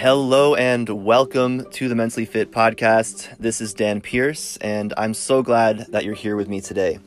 Hello 0.00 0.54
and 0.54 0.88
welcome 0.88 1.70
to 1.72 1.86
the 1.86 1.94
Mentally 1.94 2.24
Fit 2.24 2.50
Podcast. 2.50 3.36
This 3.36 3.60
is 3.60 3.74
Dan 3.74 4.00
Pierce, 4.00 4.56
and 4.56 4.94
I'm 4.96 5.12
so 5.12 5.42
glad 5.42 5.88
that 5.90 6.06
you're 6.06 6.14
here 6.14 6.36
with 6.36 6.48
me 6.48 6.62
today. 6.62 7.00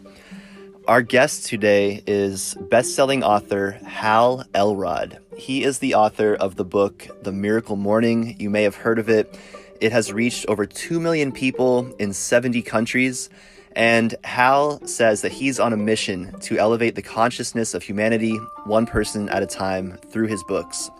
Our 0.88 1.02
guest 1.02 1.48
today 1.48 2.04
is 2.06 2.54
best-selling 2.70 3.24
author 3.24 3.72
Hal 3.88 4.46
Elrod. 4.54 5.18
He 5.36 5.64
is 5.64 5.80
the 5.80 5.96
author 5.96 6.36
of 6.36 6.56
the 6.56 6.66
book 6.66 7.08
The 7.24 7.32
Miracle 7.32 7.78
Morning. 7.78 8.36
You 8.40 8.52
may 8.52 8.62
have 8.62 8.76
heard 8.76 9.00
of 9.00 9.10
it. 9.10 9.40
It 9.82 9.92
has 9.92 10.14
reached 10.14 10.46
over 10.46 10.68
2 10.68 11.00
million 11.00 11.32
people 11.32 11.92
in 11.98 12.14
70 12.14 12.62
countries. 12.62 13.28
And 13.76 14.14
Hal 14.24 14.86
says 14.86 15.24
that 15.24 15.32
he's 15.32 15.60
on 15.60 15.74
a 15.74 15.78
mission 15.78 16.40
to 16.42 16.60
elevate 16.60 16.94
the 16.94 17.02
consciousness 17.02 17.74
of 17.74 17.82
humanity 17.82 18.38
one 18.66 18.86
person 18.86 19.30
at 19.30 19.42
a 19.42 19.48
time 19.48 19.98
through 20.12 20.28
his 20.28 20.44
books. 20.44 20.92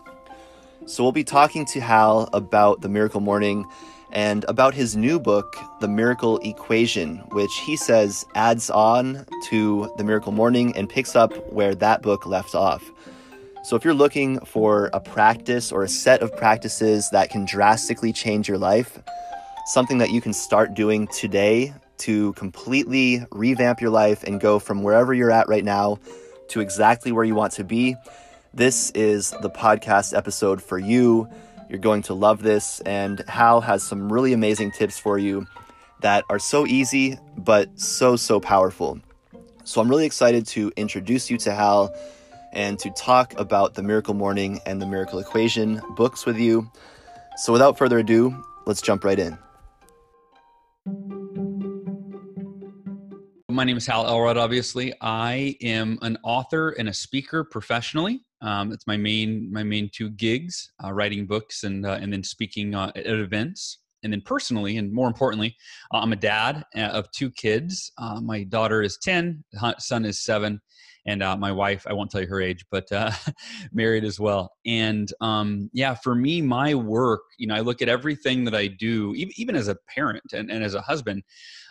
So 0.86 1.02
we'll 1.02 1.12
be 1.12 1.24
talking 1.24 1.64
to 1.66 1.80
Hal 1.80 2.28
about 2.34 2.82
the 2.82 2.90
Miracle 2.90 3.20
Morning 3.20 3.64
and 4.12 4.44
about 4.44 4.74
his 4.74 4.94
new 4.94 5.18
book, 5.18 5.56
The 5.80 5.88
Miracle 5.88 6.38
Equation, 6.40 7.16
which 7.30 7.56
he 7.64 7.74
says 7.74 8.26
adds 8.34 8.68
on 8.68 9.24
to 9.44 9.90
The 9.96 10.04
Miracle 10.04 10.30
Morning 10.30 10.76
and 10.76 10.86
picks 10.86 11.16
up 11.16 11.32
where 11.50 11.74
that 11.76 12.02
book 12.02 12.26
left 12.26 12.54
off. 12.54 12.84
So, 13.62 13.76
if 13.76 13.84
you're 13.84 13.94
looking 13.94 14.40
for 14.40 14.90
a 14.92 15.00
practice 15.00 15.72
or 15.72 15.84
a 15.84 15.88
set 15.88 16.20
of 16.20 16.36
practices 16.36 17.08
that 17.12 17.30
can 17.30 17.46
drastically 17.46 18.12
change 18.12 18.46
your 18.46 18.58
life, 18.58 18.98
something 19.64 19.96
that 19.98 20.10
you 20.10 20.20
can 20.20 20.34
start 20.34 20.74
doing 20.74 21.06
today 21.08 21.72
to 21.96 22.34
completely 22.34 23.24
revamp 23.32 23.80
your 23.80 23.90
life 23.90 24.22
and 24.22 24.38
go 24.38 24.58
from 24.58 24.82
wherever 24.82 25.14
you're 25.14 25.30
at 25.30 25.48
right 25.48 25.64
now 25.64 25.98
to 26.48 26.60
exactly 26.60 27.10
where 27.10 27.24
you 27.24 27.34
want 27.34 27.54
to 27.54 27.64
be, 27.64 27.96
this 28.54 28.90
is 28.92 29.32
the 29.42 29.50
podcast 29.50 30.16
episode 30.16 30.62
for 30.62 30.78
you. 30.78 31.28
You're 31.68 31.80
going 31.80 32.02
to 32.02 32.14
love 32.14 32.42
this, 32.42 32.80
and 32.82 33.24
Hal 33.26 33.60
has 33.60 33.82
some 33.82 34.12
really 34.12 34.32
amazing 34.32 34.70
tips 34.70 34.96
for 34.96 35.18
you 35.18 35.46
that 36.02 36.24
are 36.30 36.38
so 36.38 36.64
easy 36.64 37.18
but 37.36 37.68
so, 37.78 38.14
so 38.14 38.38
powerful. 38.38 39.00
So, 39.64 39.80
I'm 39.80 39.88
really 39.88 40.06
excited 40.06 40.46
to 40.48 40.70
introduce 40.76 41.30
you 41.30 41.38
to 41.38 41.52
Hal 41.52 41.94
and 42.52 42.78
to 42.78 42.90
talk 42.90 43.34
about 43.40 43.74
the 43.74 43.82
Miracle 43.82 44.14
Morning 44.14 44.60
and 44.66 44.80
the 44.80 44.86
Miracle 44.86 45.18
Equation 45.18 45.82
books 45.96 46.24
with 46.24 46.38
you. 46.38 46.70
So, 47.36 47.52
without 47.52 47.76
further 47.76 47.98
ado, 47.98 48.40
let's 48.66 48.82
jump 48.82 49.02
right 49.04 49.18
in. 49.18 49.36
My 53.50 53.64
name 53.64 53.76
is 53.76 53.86
Hal 53.86 54.06
Elrod, 54.06 54.36
obviously. 54.36 54.92
I 55.00 55.56
am 55.60 55.98
an 56.02 56.18
author 56.22 56.70
and 56.70 56.88
a 56.88 56.92
speaker 56.92 57.42
professionally. 57.42 58.20
Um, 58.44 58.72
it's 58.72 58.86
my 58.86 58.96
main 58.96 59.50
my 59.50 59.62
main 59.62 59.90
two 59.92 60.10
gigs: 60.10 60.72
uh, 60.84 60.92
writing 60.92 61.26
books 61.26 61.64
and 61.64 61.86
uh, 61.86 61.98
and 62.00 62.12
then 62.12 62.22
speaking 62.22 62.74
uh, 62.74 62.92
at 62.94 63.06
events. 63.06 63.78
And 64.02 64.12
then 64.12 64.20
personally, 64.20 64.76
and 64.76 64.92
more 64.92 65.08
importantly, 65.08 65.56
uh, 65.94 65.96
I'm 65.96 66.12
a 66.12 66.16
dad 66.16 66.62
uh, 66.76 66.80
of 66.80 67.10
two 67.12 67.30
kids. 67.30 67.90
Uh, 67.96 68.20
my 68.20 68.44
daughter 68.44 68.82
is 68.82 68.98
ten, 69.02 69.42
son 69.78 70.04
is 70.04 70.22
seven, 70.22 70.60
and 71.06 71.20
my 71.40 71.50
wife 71.50 71.86
I 71.88 71.94
won't 71.94 72.10
tell 72.10 72.20
you 72.20 72.26
her 72.26 72.42
age, 72.42 72.66
but 72.70 72.86
married 73.72 74.04
as 74.04 74.20
well. 74.20 74.52
And 74.66 75.10
um, 75.22 75.70
yeah, 75.72 75.94
for 75.94 76.14
me, 76.14 76.42
my 76.42 76.74
work, 76.74 77.22
you 77.38 77.46
know, 77.46 77.54
I 77.54 77.60
look 77.60 77.80
at 77.80 77.88
everything 77.88 78.44
that 78.44 78.54
I 78.54 78.66
do, 78.66 79.14
even, 79.14 79.32
even 79.38 79.56
as 79.56 79.68
a 79.68 79.76
parent 79.88 80.24
and, 80.34 80.50
and 80.50 80.62
as 80.62 80.74
a 80.74 80.82
husband. 80.82 81.22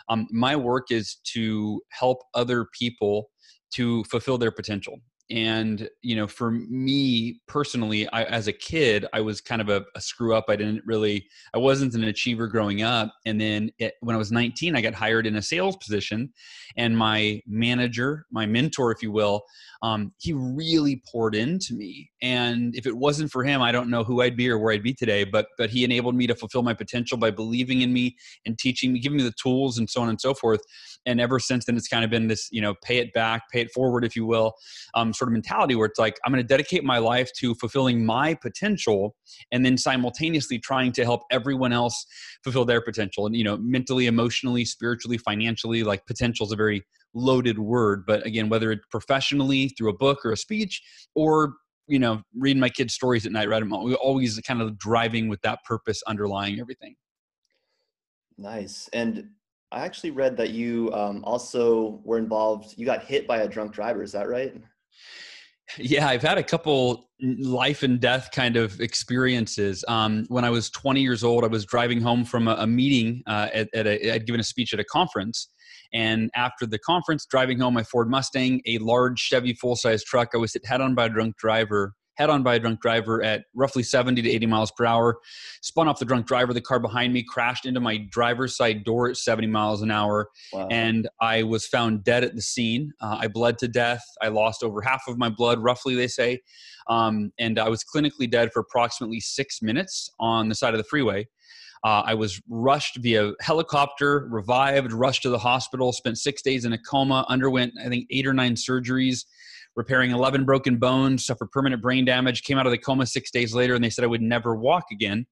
Um, 0.08 0.26
my 0.32 0.56
work 0.56 0.90
is 0.90 1.20
to 1.34 1.80
help 1.90 2.18
other 2.34 2.66
people 2.76 3.30
to 3.74 4.02
fulfill 4.04 4.38
their 4.38 4.50
potential 4.50 4.98
and 5.30 5.88
you 6.02 6.14
know 6.14 6.26
for 6.26 6.50
me 6.50 7.40
personally 7.48 8.06
I, 8.08 8.24
as 8.24 8.46
a 8.46 8.52
kid 8.52 9.06
i 9.14 9.22
was 9.22 9.40
kind 9.40 9.62
of 9.62 9.70
a, 9.70 9.82
a, 9.96 10.00
screw 10.00 10.34
up 10.34 10.44
i 10.48 10.56
didn't 10.56 10.82
really 10.84 11.26
i 11.54 11.58
wasn't 11.58 11.94
an 11.94 12.04
achiever 12.04 12.46
growing 12.46 12.82
up 12.82 13.10
and 13.24 13.40
then 13.40 13.70
it, 13.78 13.94
when 14.00 14.14
i 14.14 14.18
was 14.18 14.30
19 14.30 14.76
i 14.76 14.82
got 14.82 14.92
hired 14.92 15.26
in 15.26 15.36
a 15.36 15.42
sales 15.42 15.76
position 15.78 16.30
and 16.76 16.96
my 16.96 17.40
manager 17.46 18.26
my 18.30 18.44
mentor 18.44 18.92
if 18.92 19.02
you 19.02 19.10
will 19.10 19.42
um, 19.82 20.12
he 20.18 20.32
really 20.32 21.02
poured 21.10 21.34
into 21.34 21.74
me 21.74 22.10
and 22.20 22.74
if 22.76 22.86
it 22.86 22.96
wasn't 22.96 23.30
for 23.30 23.42
him 23.42 23.62
i 23.62 23.72
don't 23.72 23.88
know 23.88 24.04
who 24.04 24.20
i'd 24.20 24.36
be 24.36 24.50
or 24.50 24.58
where 24.58 24.74
i'd 24.74 24.82
be 24.82 24.92
today 24.92 25.24
but 25.24 25.46
but 25.56 25.70
he 25.70 25.84
enabled 25.84 26.14
me 26.14 26.26
to 26.26 26.34
fulfill 26.34 26.62
my 26.62 26.74
potential 26.74 27.16
by 27.16 27.30
believing 27.30 27.80
in 27.80 27.94
me 27.94 28.14
and 28.44 28.58
teaching 28.58 28.92
me 28.92 28.98
giving 28.98 29.16
me 29.16 29.24
the 29.24 29.34
tools 29.42 29.78
and 29.78 29.88
so 29.88 30.02
on 30.02 30.10
and 30.10 30.20
so 30.20 30.34
forth 30.34 30.60
and 31.06 31.18
ever 31.18 31.38
since 31.38 31.64
then 31.64 31.76
it's 31.76 31.88
kind 31.88 32.04
of 32.04 32.10
been 32.10 32.28
this 32.28 32.48
you 32.52 32.60
know 32.60 32.74
pay 32.82 32.98
it 32.98 33.10
back 33.14 33.42
pay 33.50 33.62
it 33.62 33.72
forward 33.72 34.04
if 34.04 34.14
you 34.14 34.26
will 34.26 34.52
um, 34.94 35.13
sort 35.14 35.28
of 35.28 35.32
mentality 35.32 35.74
where 35.74 35.86
it's 35.86 35.98
like 35.98 36.18
i'm 36.24 36.32
going 36.32 36.42
to 36.42 36.46
dedicate 36.46 36.84
my 36.84 36.98
life 36.98 37.30
to 37.32 37.54
fulfilling 37.54 38.04
my 38.04 38.34
potential 38.34 39.14
and 39.52 39.64
then 39.64 39.76
simultaneously 39.76 40.58
trying 40.58 40.92
to 40.92 41.04
help 41.04 41.22
everyone 41.30 41.72
else 41.72 42.06
fulfill 42.42 42.64
their 42.64 42.80
potential. 42.80 43.26
And 43.26 43.36
you 43.36 43.44
know 43.44 43.56
mentally 43.58 44.06
emotionally 44.06 44.64
spiritually 44.64 45.18
financially 45.18 45.82
like 45.82 46.06
potential 46.06 46.46
is 46.46 46.52
a 46.52 46.56
very 46.56 46.82
loaded 47.14 47.58
word. 47.58 48.04
But 48.06 48.26
again 48.26 48.48
whether 48.48 48.72
it's 48.72 48.86
professionally 48.90 49.68
through 49.68 49.90
a 49.90 49.96
book 49.96 50.24
or 50.24 50.32
a 50.32 50.36
speech 50.36 50.82
or 51.14 51.54
you 51.86 51.98
know 51.98 52.22
reading 52.36 52.60
my 52.60 52.70
kids 52.70 52.94
stories 52.94 53.26
at 53.26 53.32
night 53.32 53.46
right 53.46 53.62
i'm 53.62 53.70
always 53.72 54.40
kind 54.40 54.62
of 54.62 54.78
driving 54.78 55.28
with 55.28 55.40
that 55.42 55.58
purpose 55.64 56.02
underlying 56.06 56.58
everything. 56.58 56.94
Nice. 58.38 58.88
And 58.92 59.28
i 59.70 59.84
actually 59.84 60.10
read 60.10 60.36
that 60.38 60.50
you 60.50 60.92
um, 60.92 61.22
also 61.24 62.00
were 62.04 62.18
involved 62.18 62.74
you 62.78 62.86
got 62.86 63.04
hit 63.04 63.26
by 63.26 63.38
a 63.38 63.48
drunk 63.48 63.72
driver 63.72 64.02
is 64.02 64.12
that 64.12 64.28
right 64.28 64.54
yeah, 65.78 66.08
I've 66.08 66.22
had 66.22 66.38
a 66.38 66.42
couple 66.42 67.08
life 67.20 67.82
and 67.82 68.00
death 68.00 68.30
kind 68.32 68.56
of 68.56 68.80
experiences. 68.80 69.84
Um, 69.88 70.26
when 70.28 70.44
I 70.44 70.50
was 70.50 70.70
20 70.70 71.00
years 71.00 71.24
old, 71.24 71.44
I 71.44 71.48
was 71.48 71.64
driving 71.64 72.00
home 72.00 72.24
from 72.24 72.48
a, 72.48 72.54
a 72.58 72.66
meeting. 72.66 73.22
Uh, 73.26 73.48
at, 73.52 73.68
at 73.74 73.86
a, 73.86 74.14
I'd 74.14 74.26
given 74.26 74.40
a 74.40 74.44
speech 74.44 74.72
at 74.74 74.80
a 74.80 74.84
conference, 74.84 75.48
and 75.92 76.30
after 76.34 76.66
the 76.66 76.78
conference, 76.78 77.26
driving 77.26 77.60
home 77.60 77.74
my 77.74 77.82
Ford 77.84 78.10
Mustang, 78.10 78.60
a 78.66 78.78
large 78.78 79.18
Chevy 79.18 79.54
full 79.54 79.76
size 79.76 80.04
truck, 80.04 80.30
I 80.34 80.38
was 80.38 80.52
hit 80.52 80.66
head 80.66 80.80
on 80.80 80.94
by 80.94 81.06
a 81.06 81.08
drunk 81.08 81.36
driver 81.36 81.94
head 82.16 82.30
on 82.30 82.42
by 82.42 82.54
a 82.54 82.58
drunk 82.58 82.80
driver 82.80 83.22
at 83.22 83.44
roughly 83.54 83.82
70 83.82 84.22
to 84.22 84.30
80 84.30 84.46
miles 84.46 84.70
per 84.70 84.84
hour. 84.84 85.18
Spun 85.62 85.88
off 85.88 85.98
the 85.98 86.04
drunk 86.04 86.26
driver. 86.26 86.52
The 86.52 86.60
car 86.60 86.80
behind 86.80 87.12
me 87.12 87.24
crashed 87.26 87.66
into 87.66 87.80
my 87.80 87.98
driver's 88.10 88.56
side 88.56 88.84
door 88.84 89.08
at 89.10 89.16
70 89.16 89.48
miles 89.48 89.82
an 89.82 89.90
hour. 89.90 90.28
Wow. 90.52 90.68
And 90.70 91.08
I 91.20 91.42
was 91.42 91.66
found 91.66 92.04
dead 92.04 92.24
at 92.24 92.34
the 92.34 92.42
scene. 92.42 92.92
Uh, 93.00 93.18
I 93.20 93.28
bled 93.28 93.58
to 93.58 93.68
death. 93.68 94.02
I 94.22 94.28
lost 94.28 94.62
over 94.62 94.80
half 94.80 95.02
of 95.08 95.18
my 95.18 95.28
blood, 95.28 95.62
roughly, 95.62 95.94
they 95.94 96.08
say. 96.08 96.40
Um, 96.88 97.32
and 97.38 97.58
I 97.58 97.68
was 97.68 97.84
clinically 97.84 98.30
dead 98.30 98.50
for 98.52 98.60
approximately 98.60 99.20
six 99.20 99.62
minutes 99.62 100.10
on 100.20 100.48
the 100.48 100.54
side 100.54 100.74
of 100.74 100.78
the 100.78 100.84
freeway. 100.84 101.26
Uh, 101.84 102.02
I 102.06 102.14
was 102.14 102.40
rushed 102.48 102.96
via 102.96 103.32
helicopter, 103.42 104.26
revived, 104.30 104.90
rushed 104.92 105.22
to 105.22 105.28
the 105.28 105.38
hospital, 105.38 105.92
spent 105.92 106.16
six 106.16 106.40
days 106.40 106.64
in 106.64 106.72
a 106.72 106.78
coma, 106.78 107.26
underwent, 107.28 107.74
I 107.78 107.90
think, 107.90 108.06
eight 108.10 108.26
or 108.26 108.32
nine 108.32 108.54
surgeries, 108.54 109.24
repairing 109.76 110.10
11 110.10 110.44
broken 110.44 110.76
bones, 110.76 111.26
suffered 111.26 111.50
permanent 111.50 111.82
brain 111.82 112.04
damage, 112.04 112.42
came 112.42 112.58
out 112.58 112.66
of 112.66 112.72
the 112.72 112.78
coma 112.78 113.06
six 113.06 113.30
days 113.30 113.54
later, 113.54 113.74
and 113.74 113.82
they 113.82 113.90
said 113.90 114.04
I 114.04 114.08
would 114.08 114.22
never 114.22 114.54
walk 114.54 114.84
again. 114.92 115.26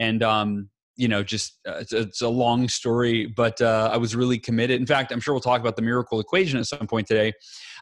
And, 0.00 0.22
um, 0.22 0.70
you 0.96 1.08
know, 1.08 1.22
just 1.22 1.58
uh, 1.68 1.78
it's, 1.78 1.92
it's, 1.92 2.22
a 2.22 2.28
long 2.28 2.68
story, 2.68 3.26
but 3.36 3.60
uh, 3.60 3.90
I 3.92 3.96
was 3.96 4.14
really 4.14 4.38
committed. 4.38 4.80
In 4.80 4.86
fact, 4.86 5.12
I'm 5.12 5.20
sure 5.20 5.34
we'll 5.34 5.40
talk 5.40 5.60
about 5.60 5.74
the 5.76 5.82
miracle 5.82 6.20
equation 6.20 6.58
at 6.58 6.66
some 6.66 6.86
point 6.86 7.08
today. 7.08 7.32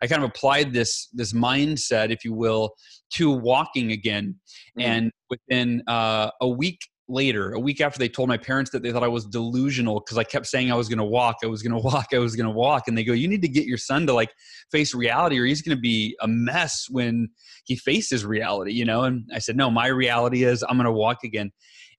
I 0.02 0.06
kind 0.06 0.22
of 0.24 0.30
applied 0.30 0.72
this 0.72 1.08
this 1.12 1.34
mindset, 1.34 2.10
if 2.10 2.24
you 2.24 2.32
will, 2.32 2.74
to 3.14 3.30
walking 3.30 3.92
again, 3.92 4.36
mm-hmm. 4.78 4.80
and 4.80 5.12
within 5.28 5.82
uh, 5.88 6.30
a 6.40 6.48
week 6.48 6.78
later, 7.08 7.52
a 7.52 7.60
week 7.60 7.80
after 7.80 7.98
they 7.98 8.08
told 8.08 8.28
my 8.28 8.36
parents 8.36 8.70
that 8.70 8.82
they 8.82 8.92
thought 8.92 9.02
I 9.02 9.08
was 9.08 9.26
delusional 9.26 10.00
because 10.00 10.18
I 10.18 10.24
kept 10.24 10.46
saying 10.46 10.70
I 10.70 10.74
was 10.74 10.88
going 10.88 10.98
to 10.98 11.04
walk, 11.04 11.36
I 11.42 11.46
was 11.46 11.62
going 11.62 11.72
to 11.80 11.82
walk, 11.82 12.08
I 12.12 12.18
was 12.18 12.36
going 12.36 12.46
to 12.46 12.52
walk. 12.52 12.88
And 12.88 12.96
they 12.96 13.04
go, 13.04 13.12
You 13.12 13.28
need 13.28 13.42
to 13.42 13.48
get 13.48 13.66
your 13.66 13.78
son 13.78 14.06
to 14.06 14.12
like 14.12 14.32
face 14.70 14.94
reality 14.94 15.38
or 15.38 15.44
he's 15.44 15.62
going 15.62 15.76
to 15.76 15.80
be 15.80 16.16
a 16.20 16.28
mess 16.28 16.86
when 16.90 17.28
he 17.64 17.76
faces 17.76 18.25
reality, 18.25 18.72
you 18.72 18.84
know? 18.84 19.02
And 19.02 19.28
I 19.34 19.38
said, 19.38 19.56
No, 19.56 19.70
my 19.70 19.87
reality 19.88 20.44
is 20.44 20.62
I'm 20.62 20.76
going 20.76 20.87
to 20.87 20.93
walk 20.93 21.25
again. 21.25 21.52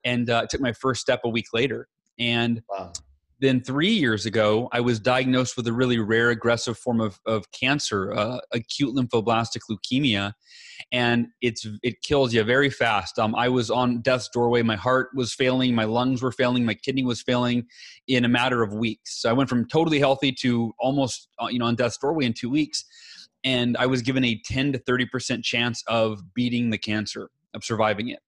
And 0.04 0.30
uh, 0.30 0.42
I 0.44 0.46
took 0.48 0.62
my 0.62 0.74
first 0.74 1.02
step 1.02 1.22
a 1.24 1.30
week 1.30 1.48
later. 1.54 1.88
And 2.20 2.62
wow 2.70 2.92
then 3.44 3.62
three 3.62 3.92
years 3.92 4.26
ago, 4.26 4.70
I 4.72 4.80
was 4.80 5.00
diagnosed 5.00 5.58
with 5.58 5.68
a 5.68 5.74
really 5.74 6.00
rare 6.00 6.30
aggressive 6.30 6.78
form 6.78 7.02
of, 7.02 7.20
of 7.26 7.52
cancer, 7.52 8.14
uh, 8.14 8.40
acute 8.54 8.96
lymphoblastic 8.96 9.60
leukemia, 9.70 10.34
and 10.92 11.28
it's 11.42 11.68
it 11.84 12.02
kills 12.02 12.34
you 12.34 12.44
very 12.44 12.70
fast. 12.70 13.20
Um, 13.20 13.36
I 13.36 13.50
was 13.50 13.70
on 13.70 14.02
death's 14.02 14.30
doorway. 14.30 14.62
My 14.62 14.78
heart 14.78 15.10
was 15.14 15.34
failing, 15.34 15.76
my 15.76 15.84
lungs 15.84 16.22
were 16.22 16.32
failing, 16.32 16.66
my 16.66 16.74
kidney 16.74 17.04
was 17.04 17.22
failing 17.22 17.66
in 18.08 18.24
a 18.24 18.30
matter 18.30 18.64
of 18.64 18.74
weeks. 18.74 19.22
So 19.22 19.30
I 19.30 19.34
went 19.34 19.50
from 19.50 19.68
totally 19.68 20.00
healthy 20.00 20.32
to 20.40 20.74
almost 20.80 21.28
uh, 21.42 21.48
you 21.48 21.60
know 21.60 21.66
on 21.66 21.76
death's 21.76 21.98
doorway 21.98 22.26
in 22.26 22.34
two 22.34 22.50
weeks, 22.50 22.86
and 23.44 23.76
I 23.78 23.88
was 23.88 24.02
given 24.02 24.24
a 24.24 24.42
10 24.46 24.72
to 24.72 24.80
30 24.80 25.06
percent 25.08 25.44
chance 25.44 25.84
of 25.88 26.34
beating 26.34 26.70
the 26.70 26.78
cancer, 26.78 27.30
of 27.54 27.66
surviving 27.66 28.08
it 28.08 28.20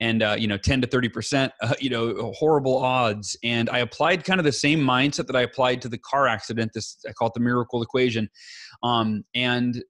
and 0.00 0.22
uh, 0.22 0.36
you 0.38 0.46
know 0.46 0.56
10 0.56 0.80
to 0.82 0.86
30 0.86 1.08
percent 1.08 1.52
uh, 1.62 1.74
you 1.80 1.90
know 1.90 2.32
horrible 2.34 2.78
odds. 2.78 3.36
And 3.42 3.68
i 3.70 3.78
applied 3.78 4.24
kind 4.24 4.40
of 4.40 4.44
the 4.44 4.52
same 4.52 4.80
mindset 4.80 5.26
that 5.26 5.36
i 5.36 5.42
applied 5.42 5.82
to 5.82 5.88
the 5.88 5.98
car 5.98 6.26
accident 6.26 6.72
this 6.74 6.98
i 7.08 7.12
call 7.12 7.28
it 7.28 7.34
the 7.34 7.40
miracle 7.40 7.82
equation. 7.82 8.28
Um, 8.82 9.24
and 9.34 9.82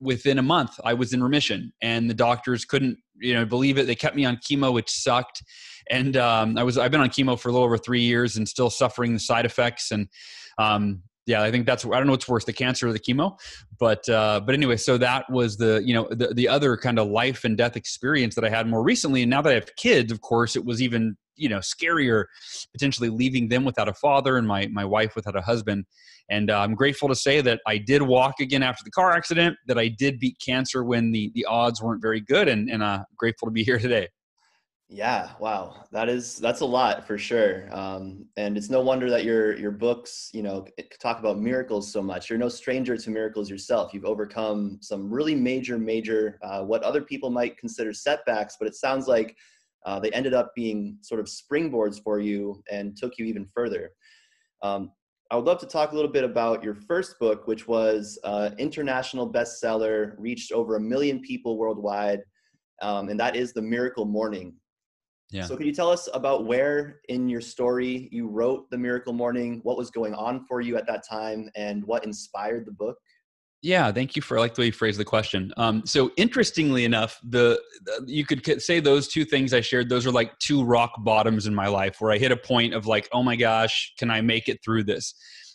within 0.00 0.38
a 0.38 0.42
month 0.42 0.80
i 0.84 0.94
was 0.94 1.12
in 1.12 1.22
remission 1.22 1.72
and 1.82 2.08
the 2.08 2.14
doctors 2.14 2.64
couldn't 2.64 2.96
you 3.16 3.34
know 3.34 3.44
believe 3.44 3.78
it. 3.78 3.86
They 3.86 3.94
kept 3.94 4.16
me 4.16 4.24
on 4.24 4.36
chemo 4.36 4.72
which 4.72 4.90
sucked. 4.90 5.42
And 5.90 6.16
um, 6.16 6.56
i 6.58 6.62
was 6.62 6.78
i've 6.78 6.90
been 6.90 7.00
on 7.00 7.10
chemo 7.10 7.38
for 7.38 7.48
a 7.48 7.52
little 7.52 7.66
over 7.66 7.78
three 7.78 8.02
years 8.02 8.36
and 8.36 8.48
still 8.48 8.70
suffering 8.70 9.12
the 9.12 9.20
side 9.20 9.44
effects. 9.44 9.90
And 9.90 10.08
um, 10.58 11.02
yeah 11.30 11.42
i 11.42 11.50
think 11.50 11.64
that's 11.64 11.84
i 11.86 11.90
don't 11.90 12.06
know 12.06 12.12
what's 12.12 12.28
worse 12.28 12.44
the 12.44 12.52
cancer 12.52 12.88
or 12.88 12.92
the 12.92 12.98
chemo 12.98 13.38
but 13.78 14.06
uh, 14.08 14.40
but 14.44 14.54
anyway 14.54 14.76
so 14.76 14.98
that 14.98 15.24
was 15.30 15.56
the 15.56 15.80
you 15.84 15.94
know 15.94 16.08
the, 16.10 16.34
the 16.34 16.48
other 16.48 16.76
kind 16.76 16.98
of 16.98 17.08
life 17.08 17.44
and 17.44 17.56
death 17.56 17.76
experience 17.76 18.34
that 18.34 18.44
i 18.44 18.50
had 18.50 18.66
more 18.66 18.82
recently 18.82 19.22
and 19.22 19.30
now 19.30 19.40
that 19.40 19.50
i 19.50 19.54
have 19.54 19.74
kids 19.76 20.10
of 20.10 20.20
course 20.20 20.56
it 20.56 20.64
was 20.64 20.82
even 20.82 21.16
you 21.36 21.48
know 21.48 21.58
scarier 21.58 22.24
potentially 22.72 23.08
leaving 23.08 23.48
them 23.48 23.64
without 23.64 23.88
a 23.88 23.94
father 23.94 24.36
and 24.36 24.46
my 24.46 24.66
my 24.68 24.84
wife 24.84 25.16
without 25.16 25.36
a 25.36 25.40
husband. 25.40 25.84
And 26.28 26.48
uh, 26.50 26.60
i'm 26.60 26.74
grateful 26.74 27.08
to 27.08 27.14
say 27.14 27.40
that 27.40 27.60
i 27.66 27.76
did 27.76 28.02
walk 28.02 28.34
again 28.40 28.62
after 28.62 28.84
the 28.84 28.90
car 28.90 29.10
accident 29.10 29.56
that 29.66 29.78
i 29.78 29.88
did 29.88 30.20
beat 30.20 30.36
cancer 30.44 30.84
when 30.84 31.10
the 31.10 31.32
the 31.34 31.44
odds 31.46 31.82
weren't 31.82 32.02
very 32.02 32.20
good 32.20 32.46
and 32.46 32.70
and 32.70 32.82
uh, 32.82 33.04
grateful 33.16 33.46
to 33.46 33.52
be 33.52 33.64
here 33.64 33.78
today 33.78 34.06
yeah, 34.92 35.30
wow, 35.38 35.84
that 35.92 36.08
is 36.08 36.38
that's 36.38 36.62
a 36.62 36.66
lot 36.66 37.06
for 37.06 37.16
sure, 37.16 37.72
um, 37.72 38.26
and 38.36 38.56
it's 38.56 38.68
no 38.68 38.80
wonder 38.80 39.08
that 39.08 39.24
your 39.24 39.56
your 39.56 39.70
books, 39.70 40.30
you 40.32 40.42
know, 40.42 40.66
talk 41.00 41.20
about 41.20 41.38
miracles 41.38 41.92
so 41.92 42.02
much. 42.02 42.28
You're 42.28 42.40
no 42.40 42.48
stranger 42.48 42.96
to 42.96 43.10
miracles 43.10 43.48
yourself. 43.48 43.94
You've 43.94 44.04
overcome 44.04 44.78
some 44.80 45.08
really 45.08 45.36
major, 45.36 45.78
major, 45.78 46.40
uh, 46.42 46.64
what 46.64 46.82
other 46.82 47.02
people 47.02 47.30
might 47.30 47.56
consider 47.56 47.92
setbacks, 47.92 48.56
but 48.58 48.66
it 48.66 48.74
sounds 48.74 49.06
like 49.06 49.36
uh, 49.86 50.00
they 50.00 50.10
ended 50.10 50.34
up 50.34 50.52
being 50.56 50.98
sort 51.02 51.20
of 51.20 51.26
springboards 51.26 52.02
for 52.02 52.18
you 52.18 52.60
and 52.68 52.96
took 52.96 53.16
you 53.16 53.26
even 53.26 53.46
further. 53.54 53.92
Um, 54.60 54.90
I 55.30 55.36
would 55.36 55.44
love 55.44 55.60
to 55.60 55.66
talk 55.66 55.92
a 55.92 55.94
little 55.94 56.10
bit 56.10 56.24
about 56.24 56.64
your 56.64 56.74
first 56.74 57.16
book, 57.20 57.46
which 57.46 57.68
was 57.68 58.18
uh, 58.24 58.50
international 58.58 59.32
bestseller, 59.32 60.16
reached 60.18 60.50
over 60.50 60.74
a 60.74 60.80
million 60.80 61.20
people 61.20 61.56
worldwide, 61.56 62.22
um, 62.82 63.08
and 63.08 63.20
that 63.20 63.36
is 63.36 63.52
The 63.52 63.62
Miracle 63.62 64.04
Morning. 64.04 64.54
Yeah. 65.30 65.44
So, 65.44 65.56
could 65.56 65.66
you 65.66 65.74
tell 65.74 65.90
us 65.90 66.08
about 66.12 66.46
where 66.46 67.00
in 67.08 67.28
your 67.28 67.40
story 67.40 68.08
you 68.10 68.28
wrote 68.28 68.68
The 68.70 68.78
Miracle 68.78 69.12
Morning, 69.12 69.60
what 69.62 69.76
was 69.76 69.90
going 69.90 70.14
on 70.14 70.44
for 70.46 70.60
you 70.60 70.76
at 70.76 70.86
that 70.86 71.04
time, 71.08 71.50
and 71.54 71.84
what 71.84 72.04
inspired 72.04 72.66
the 72.66 72.72
book? 72.72 72.96
Yeah, 73.62 73.92
thank 73.92 74.16
you 74.16 74.22
for 74.22 74.38
I 74.38 74.40
like 74.40 74.54
the 74.54 74.62
way 74.62 74.66
you 74.66 74.72
phrased 74.72 74.98
the 74.98 75.04
question. 75.04 75.52
Um, 75.58 75.82
so 75.84 76.10
interestingly 76.16 76.86
enough, 76.86 77.20
the, 77.22 77.60
the, 77.84 78.02
you 78.06 78.24
could 78.24 78.62
say 78.62 78.80
those 78.80 79.06
two 79.06 79.26
things 79.26 79.52
I 79.52 79.60
shared. 79.60 79.90
Those 79.90 80.06
are 80.06 80.10
like 80.10 80.38
two 80.38 80.64
rock 80.64 80.92
bottoms 81.00 81.46
in 81.46 81.54
my 81.54 81.68
life 81.68 82.00
where 82.00 82.10
I 82.10 82.16
hit 82.16 82.32
a 82.32 82.38
point 82.38 82.72
of 82.72 82.86
like, 82.86 83.06
oh 83.12 83.22
my 83.22 83.36
gosh, 83.36 83.92
can 83.98 84.10
I 84.10 84.22
make 84.22 84.48
it 84.48 84.60
through 84.64 84.84
this? 84.84 85.14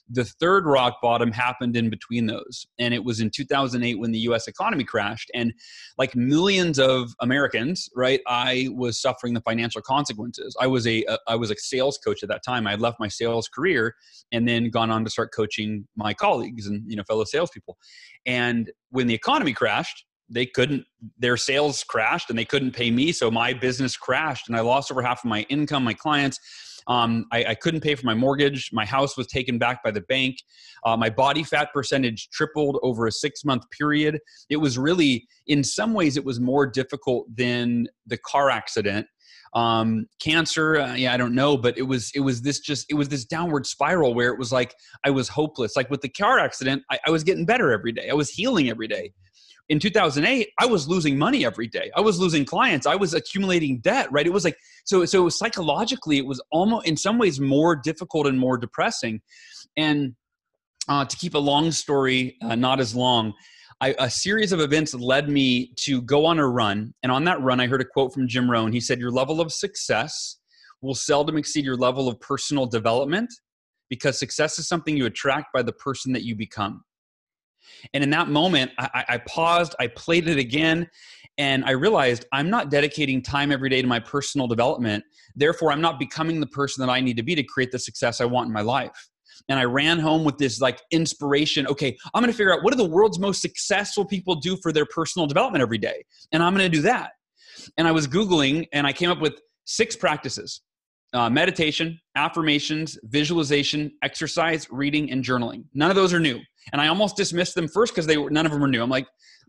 The 0.10 0.26
third 0.26 0.66
rock 0.66 1.02
bottom 1.02 1.32
happened 1.32 1.76
in 1.76 1.90
between 1.90 2.28
those. 2.28 2.66
And 2.78 2.94
it 2.94 3.04
was 3.04 3.20
in 3.20 3.30
2008 3.30 4.00
when 4.00 4.12
the 4.12 4.20
US 4.20 4.48
economy 4.48 4.84
crashed. 4.84 5.32
And 5.34 5.54
like 5.98 6.16
millions 6.16 6.80
of 6.80 7.14
Americans, 7.22 7.90
right, 7.96 8.22
I 8.28 8.70
was 8.72 9.02
suffering 9.02 9.34
the 9.34 9.42
financial 9.42 9.82
consequences. 9.82 10.56
I 10.60 10.68
was 10.68 10.86
a, 10.86 11.04
a 11.06 11.18
I 11.28 11.36
was 11.36 11.52
a 11.52 11.56
sales 11.58 11.98
coach 11.98 12.24
at 12.24 12.30
that 12.30 12.44
time. 12.44 12.68
I 12.68 12.72
had 12.72 12.82
left 12.82 13.00
my 13.00 13.08
sales 13.08 13.48
career 13.48 13.96
and 14.32 14.48
then 14.48 14.70
gone 14.70 14.92
on 14.92 15.04
to 15.06 15.10
start 15.10 15.34
coaching 15.34 15.88
my 15.96 16.14
colleagues 16.14 16.68
and 16.68 16.84
you 16.88 16.96
know 16.96 17.04
fellow 17.04 17.24
salespeople. 17.24 17.78
And 18.26 18.72
when 18.90 19.08
the 19.08 19.14
economy 19.14 19.54
crashed, 19.54 20.06
they 20.30 20.46
couldn't 20.46 20.86
their 21.18 21.38
sales 21.38 21.84
crashed 21.84 22.30
and 22.30 22.40
they 22.40 22.46
couldn't 22.46 22.72
pay 22.72 22.90
me 22.90 23.12
so 23.12 23.30
my 23.30 23.54
business 23.54 23.96
crashed 23.96 24.48
and 24.48 24.58
i 24.58 24.60
lost 24.60 24.92
over 24.92 25.02
half 25.02 25.24
of 25.24 25.30
my 25.30 25.46
income 25.50 25.84
my 25.84 25.94
clients 25.94 26.40
um, 26.88 27.26
I, 27.32 27.46
I, 27.46 27.56
couldn't 27.56 27.82
pay 27.82 27.96
for 27.96 28.06
my 28.06 28.14
mortgage. 28.14 28.70
My 28.72 28.86
house 28.86 29.18
was 29.18 29.28
taken 29.28 29.58
back 29.58 29.84
by 29.84 29.92
the 29.92 30.02
bank. 30.02 30.38
Uh, 30.86 30.96
my 30.96 31.10
body 31.10 31.44
fat 31.44 31.70
percentage 31.74 32.30
tripled 32.30 32.80
over 32.84 33.08
a 33.08 33.12
six 33.12 33.44
month 33.44 33.64
period. 33.72 34.20
It 34.50 34.58
was 34.58 34.78
really, 34.78 35.28
in 35.48 35.64
some 35.64 35.94
ways, 35.94 36.16
it 36.16 36.26
was 36.26 36.40
more 36.40 36.68
difficult 36.68 37.26
than 37.36 37.88
the 38.06 38.18
car 38.18 38.50
accident. 38.50 39.08
Um, 39.56 40.08
cancer, 40.22 40.78
uh, 40.78 40.96
yeah, 40.96 41.14
I 41.14 41.18
don't 41.18 41.34
know, 41.34 41.56
but 41.56 41.78
it 41.78 41.84
was 41.84 42.12
it 42.14 42.20
was 42.20 42.42
this 42.42 42.60
just 42.60 42.86
it 42.90 42.96
was 42.96 43.08
this 43.08 43.24
downward 43.24 43.66
spiral 43.66 44.14
where 44.14 44.32
it 44.32 44.38
was 44.38 44.52
like 44.52 44.76
I 45.06 45.12
was 45.12 45.30
hopeless. 45.30 45.78
Like 45.78 45.90
with 45.90 46.02
the 46.02 46.10
car 46.10 46.40
accident, 46.40 46.84
I, 46.92 47.00
I 47.08 47.10
was 47.10 47.24
getting 47.24 47.46
better 47.46 47.72
every 47.72 47.94
day. 47.94 48.10
I 48.10 48.14
was 48.14 48.30
healing 48.30 48.70
every 48.70 48.88
day 48.88 49.14
in 49.70 49.80
2008 49.80 50.50
i 50.60 50.66
was 50.66 50.88
losing 50.88 51.18
money 51.18 51.46
every 51.46 51.68
day. 51.68 51.92
I 51.96 52.02
was 52.02 52.20
losing 52.20 52.46
clients. 52.46 52.86
I 52.86 52.96
was 52.96 53.14
accumulating 53.14 53.80
debt 53.80 54.12
right? 54.12 54.26
It 54.26 54.34
was 54.34 54.44
like 54.44 54.58
so 54.86 55.06
so 55.06 55.22
it 55.22 55.26
was 55.26 55.38
psychologically 55.38 56.18
it 56.18 56.26
was 56.26 56.42
almost 56.52 56.88
in 56.88 56.98
some 56.98 57.18
ways 57.18 57.40
more 57.40 57.76
difficult 57.76 58.28
and 58.28 58.40
more 58.40 58.58
depressing. 58.58 59.22
And 59.78 60.16
uh, 60.88 61.04
to 61.06 61.18
keep 61.18 61.34
a 61.34 61.40
long 61.40 61.72
story 61.72 62.38
uh, 62.42 62.56
not 62.56 62.80
as 62.80 62.96
long 62.96 63.34
I, 63.82 63.94
a 64.00 64.10
series 64.10 64.54
of 64.54 64.62
events 64.62 64.94
led 64.94 65.28
me 65.28 65.74
to 65.80 66.02
go 66.02 66.26
on 66.26 66.40
a 66.40 66.48
run. 66.48 66.94
And 67.04 67.12
on 67.12 67.26
that 67.26 67.42
run 67.42 67.60
i 67.60 67.68
heard 67.68 67.82
a 67.82 67.86
quote 67.86 68.14
from 68.14 68.28
jim 68.28 68.50
rohn. 68.50 68.72
He 68.72 68.80
said 68.80 69.00
your 69.00 69.12
level 69.12 69.42
of 69.42 69.52
success 69.52 70.38
will 70.82 70.96
seldom 70.96 71.38
exceed 71.38 71.66
your 71.66 71.76
level 71.76 72.08
of 72.08 72.20
personal 72.20 72.68
development 72.68 73.30
because 73.90 74.18
success 74.20 74.60
is 74.60 74.68
something 74.68 74.96
you 74.98 75.06
attract 75.06 75.48
by 75.54 75.62
the 75.62 75.74
person 75.74 76.14
that 76.14 76.24
you 76.24 76.36
become 76.36 76.84
and 77.94 78.04
in 78.04 78.10
that 78.12 78.30
moment, 78.30 78.72
I, 78.78 79.06
I 79.10 79.18
paused, 79.20 79.76
I 79.80 79.88
played 79.88 80.28
it 80.28 80.38
again, 80.38 80.90
and 81.38 81.66
I 81.66 81.72
realized 81.72 82.26
I'm 82.32 82.50
not 82.50 82.70
dedicating 82.70 83.22
time 83.22 83.52
every 83.52 83.70
day 83.70 83.82
to 83.82 83.88
my 83.88 84.00
personal 84.00 84.48
development. 84.48 85.04
Therefore, 85.36 85.72
I'm 85.72 85.82
not 85.82 86.00
becoming 86.00 86.40
the 86.40 86.48
person 86.48 86.86
that 86.86 86.92
I 86.92 87.02
need 87.02 87.18
to 87.18 87.24
be 87.24 87.36
to 87.36 87.44
create 87.44 87.72
the 87.72 87.80
success 87.80 88.22
I 88.22 88.26
want 88.26 88.48
in 88.48 88.54
my 88.54 88.62
life. 88.62 89.10
And 89.50 89.60
I 89.60 89.64
ran 89.66 90.00
home 90.00 90.24
with 90.24 90.38
this 90.38 90.62
like 90.62 90.82
inspiration. 90.92 91.68
Okay, 91.68 91.96
I'm 92.14 92.22
going 92.22 92.32
to 92.32 92.38
figure 92.38 92.54
out 92.54 92.64
what 92.64 92.72
do 92.72 92.78
the 92.78 92.90
world's 92.90 93.20
most 93.20 93.42
successful 93.42 94.06
people 94.06 94.36
do 94.36 94.58
for 94.58 94.72
their 94.72 94.86
personal 94.86 95.28
development 95.28 95.62
every 95.62 95.78
day. 95.78 96.04
And 96.32 96.42
I'm 96.42 96.56
going 96.56 96.70
to 96.70 96.76
do 96.76 96.82
that. 96.84 97.12
And 97.78 97.88
I 97.88 97.92
was 97.92 98.08
Googling 98.08 98.66
and 98.72 98.88
I 98.88 98.94
came 98.94 99.10
up 99.10 99.20
with 99.20 99.40
six 99.66 99.96
practices 99.96 100.62
uh, 101.14 101.30
meditation, 101.30 102.00
affirmations, 102.16 102.98
visualization, 103.04 103.92
exercise, 104.02 104.68
reading, 104.70 105.12
and 105.12 105.24
journaling. 105.24 105.64
None 105.74 105.90
of 105.90 105.96
those 105.96 106.14
are 106.14 106.20
new. 106.20 106.40
And 106.72 106.82
I 106.82 106.88
almost 106.88 107.16
dismissed 107.16 107.56
them 107.56 107.68
first 107.68 107.94
because 107.94 108.08
they 108.08 108.18
were 108.18 108.30
none 108.30 108.46
of 108.46 108.52
them 108.52 108.62
were 108.62 108.68
new. 108.68 108.82
I'm 108.82 108.90
like, 108.90 109.08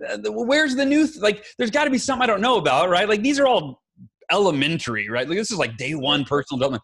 uh, 0.09 0.19
where's 0.31 0.77
the 0.77 0.85
new? 0.85 1.07
Th-? 1.07 1.21
Like, 1.21 1.45
there's 1.59 1.71
got 1.71 1.85
to 1.85 1.91
be 1.91 1.99
something 1.99 2.23
I 2.23 2.27
don't 2.27 2.41
know 2.41 2.59
about, 2.59 2.91
right? 2.91 3.09
Like, 3.09 3.23
these 3.23 3.39
are 3.41 3.47
all 3.47 3.83
elementary, 4.31 5.09
right? 5.09 5.29
Like, 5.29 5.39
this 5.39 5.51
is 5.51 5.59
like 5.59 5.77
day 5.77 5.95
one 5.95 6.25
personal 6.25 6.59
development. 6.59 6.83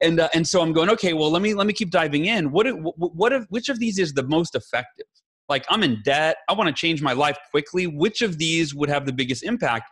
And 0.00 0.20
uh, 0.20 0.28
and 0.34 0.46
so 0.46 0.60
I'm 0.60 0.72
going, 0.72 0.90
okay, 0.90 1.12
well, 1.12 1.30
let 1.30 1.42
me 1.42 1.54
let 1.54 1.66
me 1.66 1.72
keep 1.72 1.90
diving 1.90 2.26
in. 2.26 2.50
What 2.50 2.66
what, 2.80 3.14
what 3.14 3.32
if, 3.32 3.44
which 3.50 3.68
of 3.68 3.78
these 3.78 3.98
is 3.98 4.12
the 4.12 4.24
most 4.24 4.54
effective? 4.54 5.06
Like, 5.48 5.64
I'm 5.68 5.82
in 5.82 6.02
debt. 6.04 6.38
I 6.48 6.54
want 6.54 6.68
to 6.68 6.74
change 6.74 7.02
my 7.02 7.12
life 7.12 7.38
quickly. 7.50 7.86
Which 7.86 8.20
of 8.20 8.38
these 8.38 8.74
would 8.74 8.88
have 8.88 9.06
the 9.06 9.12
biggest 9.12 9.44
impact? 9.44 9.88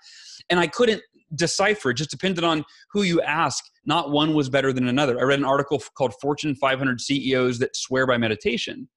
And 0.51 0.59
I 0.59 0.67
couldn't 0.67 1.01
decipher. 1.35 1.91
It 1.91 1.95
just 1.95 2.11
depended 2.11 2.45
on 2.45 2.65
who 2.91 3.03
you 3.03 3.21
ask. 3.23 3.65
Not 3.87 4.11
one 4.11 4.35
was 4.35 4.49
better 4.49 4.73
than 4.73 4.89
another. 4.89 5.19
I 5.19 5.23
read 5.23 5.39
an 5.39 5.45
article 5.45 5.83
called 5.97 6.15
Fortune 6.21 6.55
500 6.55 7.01
CEOs 7.01 7.59
that 7.59 7.77
swear 7.77 8.07
by 8.07 8.17
meditation. 8.17 8.89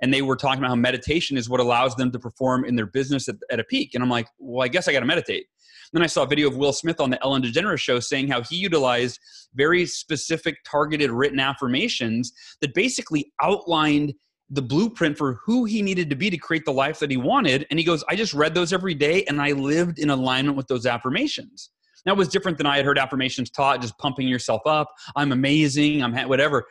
And 0.00 0.12
they 0.12 0.22
were 0.22 0.36
talking 0.36 0.58
about 0.58 0.70
how 0.70 0.76
meditation 0.76 1.36
is 1.36 1.48
what 1.48 1.60
allows 1.60 1.94
them 1.94 2.10
to 2.10 2.18
perform 2.18 2.64
in 2.64 2.74
their 2.74 2.86
business 2.86 3.28
at, 3.28 3.36
at 3.50 3.60
a 3.60 3.64
peak. 3.64 3.94
And 3.94 4.02
I'm 4.02 4.10
like, 4.10 4.28
well, 4.38 4.64
I 4.64 4.68
guess 4.68 4.88
I 4.88 4.92
got 4.92 5.00
to 5.00 5.06
meditate. 5.06 5.46
Then 5.92 6.02
I 6.02 6.06
saw 6.06 6.22
a 6.22 6.26
video 6.26 6.48
of 6.48 6.56
Will 6.56 6.72
Smith 6.72 7.00
on 7.00 7.10
the 7.10 7.22
Ellen 7.22 7.42
DeGeneres 7.42 7.78
show 7.78 8.00
saying 8.00 8.28
how 8.28 8.42
he 8.42 8.56
utilized 8.56 9.20
very 9.54 9.84
specific 9.84 10.56
targeted 10.64 11.10
written 11.10 11.38
affirmations 11.38 12.32
that 12.60 12.74
basically 12.74 13.32
outlined 13.42 14.14
the 14.48 14.62
blueprint 14.62 15.16
for 15.16 15.34
who 15.44 15.64
he 15.64 15.82
needed 15.82 16.10
to 16.10 16.16
be 16.16 16.30
to 16.30 16.36
create 16.36 16.64
the 16.64 16.72
life 16.72 16.98
that 16.98 17.10
he 17.10 17.16
wanted. 17.16 17.66
And 17.70 17.78
he 17.78 17.84
goes, 17.84 18.04
I 18.08 18.16
just 18.16 18.34
read 18.34 18.54
those 18.54 18.72
every 18.72 18.94
day 18.94 19.24
and 19.24 19.40
I 19.40 19.52
lived 19.52 19.98
in 19.98 20.10
alignment 20.10 20.56
with 20.56 20.66
those 20.66 20.86
affirmations. 20.86 21.70
That 22.04 22.16
was 22.16 22.28
different 22.28 22.58
than 22.58 22.66
I 22.66 22.76
had 22.76 22.84
heard 22.84 22.98
affirmations 22.98 23.50
taught, 23.50 23.80
just 23.80 23.96
pumping 23.98 24.28
yourself 24.28 24.62
up. 24.66 24.88
I'm 25.14 25.32
amazing. 25.32 26.02
I'm 26.02 26.12
ha- 26.12 26.26
whatever. 26.26 26.66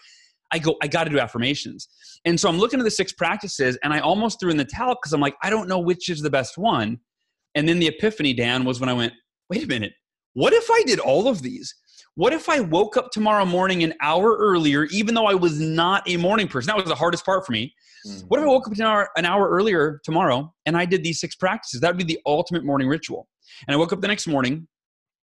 I 0.51 0.59
go, 0.59 0.75
I 0.81 0.87
got 0.87 1.05
to 1.05 1.09
do 1.09 1.19
affirmations. 1.19 1.87
And 2.25 2.39
so 2.39 2.49
I'm 2.49 2.57
looking 2.57 2.79
at 2.79 2.83
the 2.83 2.91
six 2.91 3.11
practices 3.13 3.77
and 3.83 3.93
I 3.93 3.99
almost 3.99 4.39
threw 4.39 4.51
in 4.51 4.57
the 4.57 4.65
towel 4.65 4.95
because 4.95 5.13
I'm 5.13 5.21
like, 5.21 5.35
I 5.41 5.49
don't 5.49 5.67
know 5.67 5.79
which 5.79 6.09
is 6.09 6.21
the 6.21 6.29
best 6.29 6.57
one. 6.57 6.99
And 7.55 7.67
then 7.67 7.79
the 7.79 7.87
epiphany, 7.87 8.33
Dan, 8.33 8.63
was 8.63 8.79
when 8.79 8.89
I 8.89 8.93
went, 8.93 9.13
wait 9.49 9.63
a 9.63 9.67
minute, 9.67 9.93
what 10.33 10.53
if 10.53 10.69
I 10.69 10.83
did 10.85 10.99
all 10.99 11.27
of 11.27 11.41
these? 11.41 11.73
What 12.15 12.33
if 12.33 12.49
I 12.49 12.59
woke 12.59 12.97
up 12.97 13.11
tomorrow 13.11 13.45
morning 13.45 13.83
an 13.83 13.93
hour 14.01 14.35
earlier, 14.37 14.85
even 14.85 15.15
though 15.15 15.27
I 15.27 15.33
was 15.33 15.59
not 15.59 16.07
a 16.09 16.17
morning 16.17 16.47
person? 16.47 16.67
That 16.67 16.77
was 16.77 16.85
the 16.85 16.95
hardest 16.95 17.25
part 17.25 17.45
for 17.45 17.53
me. 17.53 17.73
Mm-hmm. 18.05 18.27
What 18.27 18.39
if 18.39 18.45
I 18.45 18.49
woke 18.49 18.67
up 18.67 18.73
an 18.73 18.81
hour, 18.81 19.09
an 19.15 19.25
hour 19.25 19.49
earlier 19.49 20.01
tomorrow 20.03 20.53
and 20.65 20.75
I 20.75 20.85
did 20.85 21.03
these 21.03 21.19
six 21.19 21.35
practices? 21.35 21.81
That 21.81 21.89
would 21.89 21.97
be 21.97 22.03
the 22.03 22.19
ultimate 22.25 22.65
morning 22.65 22.87
ritual. 22.87 23.27
And 23.67 23.75
I 23.75 23.77
woke 23.77 23.93
up 23.93 24.01
the 24.01 24.07
next 24.07 24.27
morning 24.27 24.67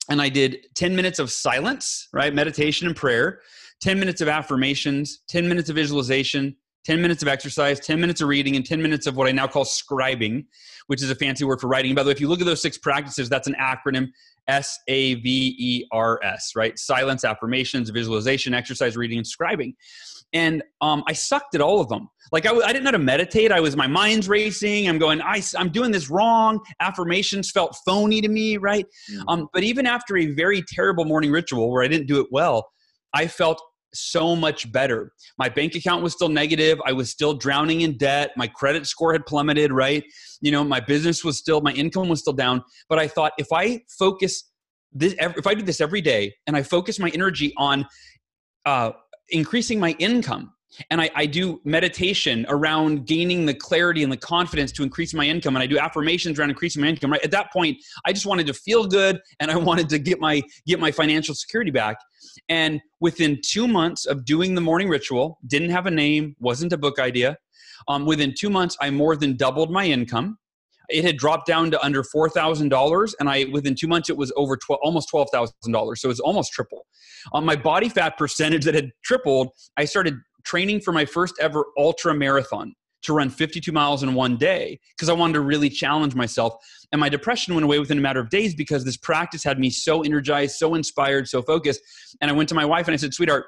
and 0.10 0.22
I 0.22 0.30
did 0.30 0.68
10 0.76 0.96
minutes 0.96 1.20
of 1.20 1.32
silence, 1.32 2.08
right? 2.14 2.34
Meditation 2.34 2.88
and 2.88 2.96
prayer, 2.96 3.40
10 3.82 4.00
minutes 4.00 4.22
of 4.22 4.28
affirmations, 4.28 5.22
10 5.28 5.48
minutes 5.48 5.70
of 5.70 5.76
visualization, 5.76 6.56
10 6.86 7.02
minutes 7.02 7.22
of 7.22 7.30
exercise, 7.30 7.80
10 7.80 8.00
minutes 8.00 8.22
of 8.22 8.28
reading, 8.28 8.56
and 8.56 8.66
10 8.66 8.82
minutes 8.82 9.08
of 9.08 9.16
what 9.16 9.28
I 9.28 9.32
now 9.32 9.48
call 9.48 9.64
scribing, 9.64 10.46
which 10.88 11.02
is 11.02 11.10
a 11.10 11.16
fancy 11.16 11.46
word 11.46 11.62
for 11.62 11.68
writing. 11.68 11.92
And 11.92 11.96
by 11.96 12.04
the 12.04 12.08
way, 12.08 12.12
if 12.12 12.20
you 12.22 12.28
look 12.28 12.42
at 12.42 12.46
those 12.46 12.62
six 12.62 12.78
practices, 12.78 13.30
that's 13.30 13.48
an 13.48 13.56
acronym 13.60 14.10
S 14.48 14.78
A 14.90 15.16
V 15.16 15.56
E 15.58 15.88
R 15.92 16.20
S, 16.24 16.52
right? 16.56 16.78
Silence, 16.78 17.24
affirmations, 17.24 17.90
visualization, 17.90 18.54
exercise, 18.54 18.98
reading, 18.98 19.18
and 19.18 19.28
scribing. 19.28 19.74
And 20.34 20.64
um, 20.82 21.04
I 21.08 21.14
sucked 21.14 21.56
at 21.56 21.62
all 21.62 21.80
of 21.80 21.90
them. 21.90 22.10
Like 22.32 22.46
I 22.46 22.50
w- 22.50 22.66
I 22.66 22.74
didn't 22.74 22.84
know 22.84 22.90
how 22.90 22.98
to 22.98 23.00
meditate. 23.00 23.52
I 23.52 23.60
was 23.60 23.78
my 23.78 23.88
mind's 23.88 24.28
racing. 24.28 24.90
I'm 24.90 24.98
going. 24.98 25.22
I, 25.22 25.42
I'm 25.58 25.70
doing 25.70 25.92
this 25.92 26.10
wrong. 26.10 26.60
Affirmations 26.80 27.52
felt 27.52 27.78
phony 27.86 28.22
to 28.22 28.28
me, 28.28 28.58
right? 28.58 28.86
Mm-hmm. 29.12 29.30
Um, 29.30 29.50
but 29.54 29.64
even 29.64 29.86
after 29.86 30.18
a 30.18 30.28
very 30.34 30.64
terrible 30.68 31.06
morning 31.06 31.32
ritual 31.32 31.72
where 31.72 31.84
I 31.84 31.88
didn't 31.88 32.08
do 32.08 32.20
it 32.20 32.28
well, 32.32 32.68
I 33.14 33.28
felt 33.28 33.62
so 33.94 34.36
much 34.36 34.72
better. 34.72 35.12
My 35.38 35.50
bank 35.50 35.76
account 35.76 36.04
was 36.04 36.14
still 36.14 36.30
negative. 36.30 36.80
I 36.86 36.94
was 36.94 37.12
still 37.12 37.34
drowning 37.34 37.82
in 37.82 37.98
debt. 37.98 38.32
My 38.36 38.48
credit 38.48 38.88
score 38.88 39.14
had 39.14 39.26
plummeted, 39.26 39.72
right? 39.72 40.04
You 40.42 40.52
know, 40.52 40.64
my 40.64 40.80
business 40.80 41.24
was 41.24 41.38
still, 41.38 41.62
my 41.62 41.74
income 41.74 42.10
was 42.10 42.22
still 42.22 42.34
down. 42.34 42.64
But 42.90 43.00
I 43.00 43.08
thought 43.08 43.34
if 43.38 43.48
I 43.54 43.82
focus 44.00 44.50
this, 44.92 45.16
if 45.20 45.48
I 45.48 45.54
do 45.54 45.62
this 45.62 45.80
every 45.80 46.02
day 46.02 46.34
and 46.48 46.56
I 46.58 46.64
focus 46.64 47.00
my 47.00 47.10
energy 47.10 47.54
on 47.58 47.86
uh, 48.66 48.92
increasing 49.30 49.80
my 49.80 49.92
income, 50.00 50.54
and 50.90 51.02
I, 51.02 51.10
I, 51.16 51.26
do 51.26 51.62
meditation 51.64 52.46
around 52.50 53.06
gaining 53.06 53.46
the 53.46 53.54
clarity 53.54 54.04
and 54.04 54.12
the 54.12 54.18
confidence 54.18 54.72
to 54.74 54.84
increase 54.84 55.14
my 55.14 55.26
income. 55.26 55.56
And 55.56 55.64
i 55.64 55.68
do 55.68 55.78
affirmations 55.78 56.40
around 56.40 56.50
increasing 56.50 56.82
my 56.82 56.88
income 56.88 57.12
right? 57.12 57.24
At 57.24 57.32
that 57.32 57.52
point 57.52 57.78
i 58.06 58.14
just 58.14 58.26
wanted 58.26 58.48
to 58.48 58.54
feel 58.54 58.88
good 58.88 59.20
and 59.40 59.52
i 59.52 59.56
wanted 59.70 59.90
to 59.90 60.00
get 60.00 60.20
my 60.20 60.42
get 60.66 60.80
my 60.80 60.92
financial 60.92 61.36
security 61.36 61.72
back. 61.72 61.98
And 62.50 62.82
within 63.00 63.40
two 63.46 63.68
months 63.68 64.06
of 64.06 64.26
doing 64.26 64.56
the 64.56 64.62
morning 64.62 64.90
ritual 64.90 65.38
didn't 65.48 65.70
have 65.70 65.86
a 65.86 65.92
name 65.92 66.36
wasn't 66.40 66.74
a 66.74 66.78
book 66.78 67.00
idea 67.00 67.38
um, 67.88 68.06
within 68.06 68.34
two 68.38 68.50
months 68.50 68.78
i 68.82 68.90
more 68.90 69.16
than 69.16 69.36
doubled 69.36 69.72
my 69.72 69.86
income 69.86 70.38
it 70.90 71.04
had 71.04 71.18
dropped 71.18 71.48
down 71.48 71.72
to 71.72 71.84
under 71.84 72.04
four 72.04 72.30
thousand 72.30 72.70
dollars, 72.70 73.16
and 73.20 73.30
I 73.30 73.46
within 73.52 73.76
two 73.76 73.88
months 73.88 74.10
it 74.10 74.18
was 74.18 74.32
over 74.36 74.58
12, 74.58 74.80
almost 74.84 75.10
twelve 75.10 75.30
thousand 75.32 75.72
dollars. 75.72 76.02
So 76.02 76.10
it's 76.10 76.20
almost 76.20 76.52
triple. 76.52 76.86
On 77.32 77.46
my 77.46 77.56
body 77.56 77.90
fat 77.90 78.18
percentage 78.18 78.66
that 78.66 78.76
had 78.76 78.92
tripled, 79.04 79.50
I 79.78 79.86
started 79.86 80.16
training 80.44 80.82
for 80.82 80.92
my 80.92 81.06
first 81.06 81.36
ever 81.40 81.66
ultra 81.78 82.14
marathon 82.14 82.74
to 83.04 83.14
run 83.14 83.30
52 83.30 83.72
miles 83.72 84.02
in 84.02 84.14
one 84.14 84.38
day 84.38 84.80
because 84.96 85.10
I 85.10 85.14
wanted 85.14 85.34
to 85.34 85.42
really 85.42 85.70
challenge 85.70 86.16
myself. 86.16 86.56
And 86.92 87.00
my 87.00 87.10
depression 87.10 87.54
went 87.54 87.66
away 87.66 87.80
within 87.80 87.98
a 87.98 88.02
matter 88.02 88.20
of 88.20 88.30
days 88.30 88.56
because 88.56 88.86
this 88.86 88.98
practice 88.98 89.44
had 89.44 89.60
me 89.60 89.70
so 89.70 90.04
energized, 90.04 90.56
so 90.56 90.74
inspired, 90.74 91.28
so 91.28 91.42
focused. 91.42 91.82
And 92.22 92.32
I 92.32 92.34
went 92.34 92.50
to 92.50 92.56
my 92.56 92.66
wife 92.66 92.88
and 92.88 92.94
I 92.94 92.98
said, 92.98 93.14
Sweetheart, 93.14 93.46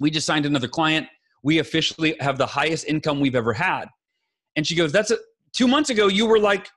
we 0.00 0.10
just 0.10 0.26
signed 0.26 0.46
another 0.46 0.68
client. 0.68 1.08
We 1.42 1.58
officially 1.58 2.16
have 2.20 2.38
the 2.38 2.46
highest 2.46 2.86
income 2.86 3.20
we've 3.20 3.34
ever 3.34 3.52
had. 3.52 3.86
And 4.54 4.66
she 4.66 4.76
goes, 4.76 4.92
That's 4.92 5.10
a, 5.10 5.18
two 5.58 5.66
months 5.66 5.90
ago, 5.90 6.06
you 6.06 6.24
were 6.24 6.38
like 6.38 6.68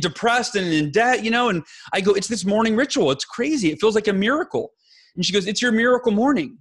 depressed 0.00 0.56
and 0.56 0.72
in 0.72 0.90
debt, 0.90 1.22
you 1.22 1.30
know? 1.30 1.50
And 1.50 1.62
I 1.92 2.00
go, 2.00 2.12
It's 2.12 2.28
this 2.28 2.44
morning 2.44 2.74
ritual. 2.74 3.10
It's 3.10 3.26
crazy. 3.26 3.70
It 3.70 3.78
feels 3.80 3.94
like 3.94 4.08
a 4.08 4.12
miracle. 4.12 4.70
And 5.14 5.24
she 5.24 5.32
goes, 5.32 5.46
It's 5.46 5.60
your 5.60 5.72
miracle 5.72 6.12
morning. 6.12 6.58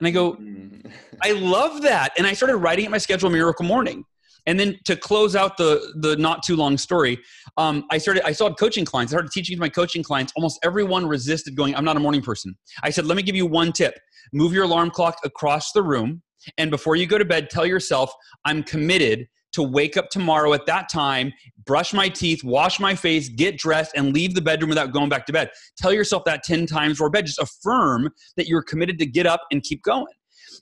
And 0.00 0.08
I 0.08 0.10
go, 0.10 0.34
mm-hmm. 0.34 0.88
I 1.22 1.32
love 1.32 1.82
that. 1.82 2.10
And 2.18 2.26
I 2.26 2.34
started 2.34 2.56
writing 2.56 2.84
at 2.84 2.90
my 2.90 2.98
schedule 2.98 3.30
Miracle 3.30 3.64
Morning. 3.64 4.04
And 4.46 4.60
then 4.60 4.76
to 4.84 4.96
close 4.96 5.34
out 5.34 5.56
the 5.56 5.94
the 6.02 6.16
not 6.16 6.42
too 6.42 6.56
long 6.56 6.76
story, 6.76 7.18
um, 7.56 7.86
I 7.90 7.96
started. 7.96 8.26
I 8.26 8.32
saw 8.32 8.52
coaching 8.52 8.84
clients. 8.84 9.10
I 9.10 9.14
started 9.14 9.30
teaching 9.32 9.56
to 9.56 9.60
my 9.60 9.70
coaching 9.70 10.02
clients. 10.02 10.34
Almost 10.36 10.58
everyone 10.62 11.06
resisted 11.06 11.56
going. 11.56 11.74
I'm 11.74 11.84
not 11.84 11.96
a 11.96 12.00
morning 12.00 12.20
person. 12.20 12.54
I 12.82 12.90
said, 12.90 13.06
let 13.06 13.16
me 13.16 13.22
give 13.22 13.36
you 13.36 13.46
one 13.46 13.72
tip: 13.72 13.94
move 14.34 14.52
your 14.52 14.64
alarm 14.64 14.90
clock 14.90 15.16
across 15.24 15.72
the 15.72 15.82
room, 15.82 16.22
and 16.58 16.70
before 16.70 16.96
you 16.96 17.06
go 17.06 17.16
to 17.16 17.24
bed, 17.24 17.48
tell 17.48 17.64
yourself, 17.64 18.12
I'm 18.44 18.62
committed 18.62 19.26
to 19.54 19.62
wake 19.62 19.96
up 19.96 20.10
tomorrow 20.10 20.52
at 20.52 20.66
that 20.66 20.88
time, 20.88 21.32
brush 21.64 21.92
my 21.92 22.08
teeth, 22.08 22.44
wash 22.44 22.78
my 22.78 22.94
face, 22.94 23.28
get 23.28 23.56
dressed, 23.56 23.92
and 23.96 24.12
leave 24.12 24.34
the 24.34 24.42
bedroom 24.42 24.68
without 24.68 24.92
going 24.92 25.08
back 25.08 25.26
to 25.26 25.32
bed. 25.32 25.50
Tell 25.78 25.92
yourself 25.92 26.24
that 26.24 26.42
10 26.42 26.66
times 26.66 26.94
before 26.94 27.10
bed. 27.10 27.26
Just 27.26 27.38
affirm 27.38 28.10
that 28.36 28.46
you're 28.46 28.62
committed 28.62 28.98
to 28.98 29.06
get 29.06 29.26
up 29.26 29.40
and 29.50 29.62
keep 29.62 29.82
going. 29.82 30.12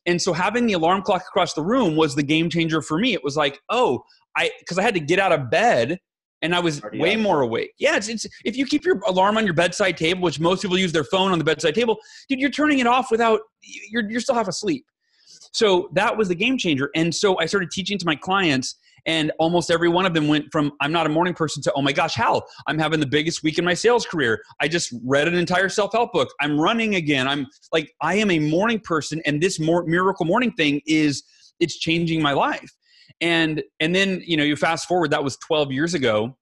And 0.06 0.20
so 0.20 0.32
having 0.32 0.66
the 0.66 0.74
alarm 0.74 1.02
clock 1.02 1.22
across 1.22 1.54
the 1.54 1.62
room 1.62 1.96
was 1.96 2.14
the 2.14 2.22
game 2.22 2.50
changer 2.50 2.82
for 2.82 2.98
me. 2.98 3.14
It 3.14 3.24
was 3.24 3.36
like, 3.36 3.60
oh, 3.68 4.04
I 4.36 4.50
because 4.60 4.78
I 4.78 4.82
had 4.82 4.94
to 4.94 5.00
get 5.00 5.18
out 5.18 5.32
of 5.32 5.50
bed 5.50 5.98
and 6.42 6.54
I 6.54 6.60
was 6.60 6.82
way 6.94 7.14
more 7.14 7.42
awake. 7.42 7.72
Yeah, 7.78 7.96
it's, 7.96 8.08
it's 8.08 8.26
if 8.44 8.56
you 8.56 8.66
keep 8.66 8.84
your 8.84 9.00
alarm 9.06 9.36
on 9.36 9.44
your 9.44 9.54
bedside 9.54 9.96
table, 9.96 10.22
which 10.22 10.40
most 10.40 10.62
people 10.62 10.78
use 10.78 10.92
their 10.92 11.04
phone 11.04 11.30
on 11.30 11.38
the 11.38 11.44
bedside 11.44 11.74
table, 11.74 11.98
dude, 12.28 12.40
you're 12.40 12.50
turning 12.50 12.80
it 12.80 12.86
off 12.86 13.10
without 13.10 13.40
you're 13.62 14.08
you're 14.10 14.20
still 14.20 14.34
half 14.34 14.48
asleep. 14.48 14.84
So 15.52 15.90
that 15.92 16.16
was 16.16 16.28
the 16.28 16.34
game 16.34 16.58
changer. 16.58 16.90
And 16.94 17.14
so 17.14 17.38
I 17.38 17.46
started 17.46 17.70
teaching 17.70 17.98
to 17.98 18.06
my 18.06 18.16
clients 18.16 18.76
and 19.06 19.32
almost 19.38 19.70
every 19.70 19.88
one 19.88 20.06
of 20.06 20.14
them 20.14 20.28
went 20.28 20.46
from 20.52 20.72
I'm 20.80 20.92
not 20.92 21.06
a 21.06 21.08
morning 21.08 21.34
person 21.34 21.62
to 21.64 21.72
oh 21.74 21.82
my 21.82 21.92
gosh, 21.92 22.14
Hal, 22.14 22.46
I'm 22.66 22.78
having 22.78 23.00
the 23.00 23.06
biggest 23.06 23.42
week 23.42 23.58
in 23.58 23.64
my 23.64 23.74
sales 23.74 24.06
career. 24.06 24.42
I 24.60 24.68
just 24.68 24.94
read 25.04 25.28
an 25.28 25.34
entire 25.34 25.68
self 25.68 25.92
help 25.92 26.12
book. 26.12 26.28
I'm 26.40 26.58
running 26.58 26.94
again. 26.94 27.28
I'm 27.28 27.46
like, 27.72 27.92
I 28.00 28.14
am 28.16 28.30
a 28.30 28.38
morning 28.38 28.80
person. 28.80 29.20
And 29.26 29.42
this 29.42 29.58
miracle 29.60 30.26
morning 30.26 30.52
thing 30.52 30.80
is 30.86 31.22
it's 31.60 31.78
changing 31.78 32.22
my 32.22 32.32
life. 32.32 32.70
And 33.20 33.62
and 33.80 33.94
then, 33.94 34.22
you 34.24 34.36
know, 34.36 34.44
you 34.44 34.56
fast 34.56 34.88
forward, 34.88 35.10
that 35.10 35.22
was 35.22 35.36
12 35.38 35.72
years 35.72 35.94
ago 35.94 36.36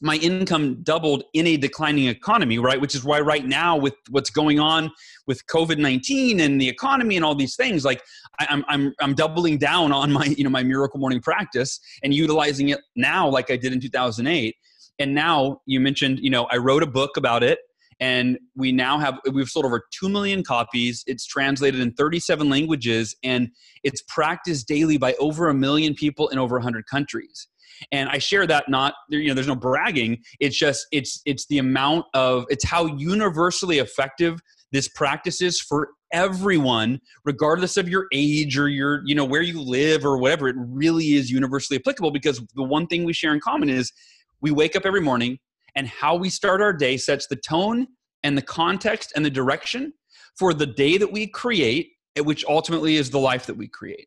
my 0.00 0.16
income 0.16 0.82
doubled 0.82 1.24
in 1.34 1.46
a 1.46 1.56
declining 1.56 2.06
economy, 2.06 2.58
right? 2.58 2.80
Which 2.80 2.94
is 2.94 3.04
why 3.04 3.20
right 3.20 3.44
now, 3.44 3.76
with 3.76 3.94
what's 4.10 4.30
going 4.30 4.60
on 4.60 4.90
with 5.26 5.46
COVID 5.46 5.78
nineteen 5.78 6.40
and 6.40 6.60
the 6.60 6.68
economy 6.68 7.16
and 7.16 7.24
all 7.24 7.34
these 7.34 7.56
things, 7.56 7.84
like 7.84 8.02
I, 8.38 8.46
am 8.50 8.64
I'm 8.68 8.94
I'm 9.00 9.14
doubling 9.14 9.58
down 9.58 9.92
on 9.92 10.12
my 10.12 10.26
you 10.26 10.44
know 10.44 10.50
my 10.50 10.62
miracle 10.62 11.00
morning 11.00 11.20
practice 11.20 11.80
and 12.02 12.12
utilizing 12.14 12.70
it 12.70 12.80
now, 12.96 13.28
like 13.28 13.50
I 13.50 13.56
did 13.56 13.72
in 13.72 13.80
two 13.80 13.88
thousand 13.88 14.26
eight. 14.26 14.56
And 14.98 15.14
now 15.14 15.60
you 15.66 15.80
mentioned, 15.80 16.20
you 16.20 16.30
know, 16.30 16.46
I 16.50 16.56
wrote 16.56 16.84
a 16.84 16.86
book 16.86 17.16
about 17.16 17.42
it, 17.42 17.58
and 18.00 18.38
we 18.56 18.72
now 18.72 18.98
have 18.98 19.18
we've 19.32 19.48
sold 19.48 19.64
over 19.64 19.84
2 19.98 20.08
million 20.08 20.42
copies 20.42 21.04
it's 21.06 21.26
translated 21.26 21.80
in 21.80 21.92
37 21.92 22.48
languages 22.48 23.14
and 23.22 23.48
it's 23.82 24.02
practiced 24.08 24.66
daily 24.66 24.98
by 24.98 25.14
over 25.14 25.48
a 25.48 25.54
million 25.54 25.94
people 25.94 26.28
in 26.28 26.38
over 26.38 26.56
100 26.56 26.86
countries 26.86 27.48
and 27.92 28.08
i 28.08 28.18
share 28.18 28.46
that 28.46 28.68
not 28.68 28.94
you 29.08 29.28
know 29.28 29.34
there's 29.34 29.48
no 29.48 29.54
bragging. 29.54 30.22
It's 30.40 30.56
just 30.56 30.86
it's 30.92 31.20
it's 31.24 31.46
the 31.46 31.58
amount 31.58 32.06
of 32.14 32.44
it's 32.48 32.64
how 32.64 32.86
universally 32.86 33.78
effective 33.78 34.40
this 34.72 34.88
practice 34.88 35.40
is 35.40 35.60
for 35.60 35.90
everyone 36.12 37.00
regardless 37.24 37.76
of 37.76 37.88
your 37.88 38.06
age 38.12 38.58
or 38.58 38.68
your 38.68 39.02
you 39.04 39.14
know 39.14 39.24
where 39.24 39.42
you 39.42 39.60
live 39.60 40.04
or 40.04 40.18
whatever. 40.18 40.48
It 40.48 40.56
really 40.58 41.14
is 41.14 41.30
universally 41.30 41.78
applicable 41.78 42.10
because 42.10 42.42
the 42.54 42.62
one 42.62 42.86
thing 42.86 43.04
we 43.04 43.12
share 43.12 43.32
in 43.32 43.40
common 43.40 43.68
is 43.68 43.92
we 44.40 44.50
wake 44.50 44.76
up 44.76 44.84
every 44.84 45.00
morning 45.00 45.38
and 45.74 45.88
how 45.88 46.14
we 46.14 46.28
start 46.30 46.60
our 46.60 46.72
day 46.72 46.96
sets 46.96 47.26
the 47.26 47.36
tone 47.36 47.86
and 48.22 48.36
the 48.36 48.42
context 48.42 49.12
and 49.16 49.24
the 49.24 49.30
direction 49.30 49.92
for 50.38 50.54
the 50.54 50.66
day 50.66 50.98
that 50.98 51.10
we 51.10 51.26
create 51.26 51.90
which 52.18 52.44
ultimately 52.46 52.96
is 52.96 53.10
the 53.10 53.18
life 53.18 53.46
that 53.46 53.56
we 53.56 53.66
create 53.66 54.06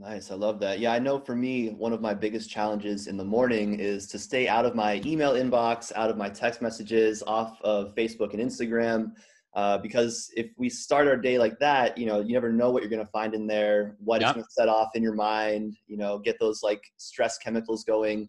Nice. 0.00 0.30
I 0.30 0.36
love 0.36 0.60
that. 0.60 0.78
Yeah, 0.78 0.92
I 0.92 1.00
know 1.00 1.18
for 1.18 1.34
me, 1.34 1.70
one 1.70 1.92
of 1.92 2.00
my 2.00 2.14
biggest 2.14 2.48
challenges 2.48 3.08
in 3.08 3.16
the 3.16 3.24
morning 3.24 3.80
is 3.80 4.06
to 4.08 4.18
stay 4.18 4.46
out 4.46 4.64
of 4.64 4.76
my 4.76 5.02
email 5.04 5.32
inbox, 5.32 5.90
out 5.96 6.08
of 6.08 6.16
my 6.16 6.28
text 6.28 6.62
messages, 6.62 7.20
off 7.26 7.60
of 7.62 7.96
Facebook 7.96 8.32
and 8.32 8.40
Instagram. 8.40 9.12
Uh, 9.54 9.76
because 9.78 10.30
if 10.36 10.50
we 10.56 10.68
start 10.68 11.08
our 11.08 11.16
day 11.16 11.36
like 11.36 11.58
that, 11.58 11.98
you 11.98 12.06
know, 12.06 12.20
you 12.20 12.32
never 12.32 12.52
know 12.52 12.70
what 12.70 12.80
you're 12.80 12.90
going 12.90 13.04
to 13.04 13.10
find 13.10 13.34
in 13.34 13.48
there, 13.48 13.96
what 13.98 14.20
yep. 14.20 14.28
it's 14.28 14.34
going 14.34 14.44
to 14.44 14.52
set 14.52 14.68
off 14.68 14.90
in 14.94 15.02
your 15.02 15.14
mind, 15.14 15.76
you 15.88 15.96
know, 15.96 16.16
get 16.16 16.38
those 16.38 16.62
like 16.62 16.82
stress 16.96 17.36
chemicals 17.38 17.82
going. 17.82 18.28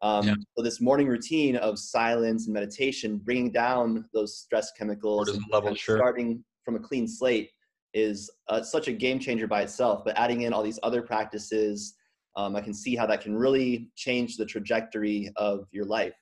Um, 0.00 0.26
yeah. 0.26 0.34
So 0.56 0.64
this 0.64 0.80
morning 0.80 1.06
routine 1.06 1.56
of 1.56 1.78
silence 1.78 2.46
and 2.46 2.54
meditation, 2.54 3.18
bringing 3.18 3.52
down 3.52 4.06
those 4.14 4.38
stress 4.38 4.72
chemicals, 4.72 5.38
level, 5.52 5.74
sure. 5.74 5.98
starting 5.98 6.42
from 6.64 6.76
a 6.76 6.80
clean 6.80 7.06
slate 7.06 7.50
is 7.94 8.30
uh, 8.48 8.62
such 8.62 8.88
a 8.88 8.92
game 8.92 9.18
changer 9.18 9.46
by 9.46 9.62
itself. 9.62 10.02
But 10.04 10.16
adding 10.16 10.42
in 10.42 10.52
all 10.52 10.62
these 10.62 10.78
other 10.82 11.02
practices, 11.02 11.94
um, 12.36 12.56
I 12.56 12.60
can 12.60 12.74
see 12.74 12.94
how 12.94 13.06
that 13.06 13.20
can 13.20 13.36
really 13.36 13.90
change 13.96 14.36
the 14.36 14.46
trajectory 14.46 15.30
of 15.36 15.66
your 15.72 15.84
life. 15.84 16.14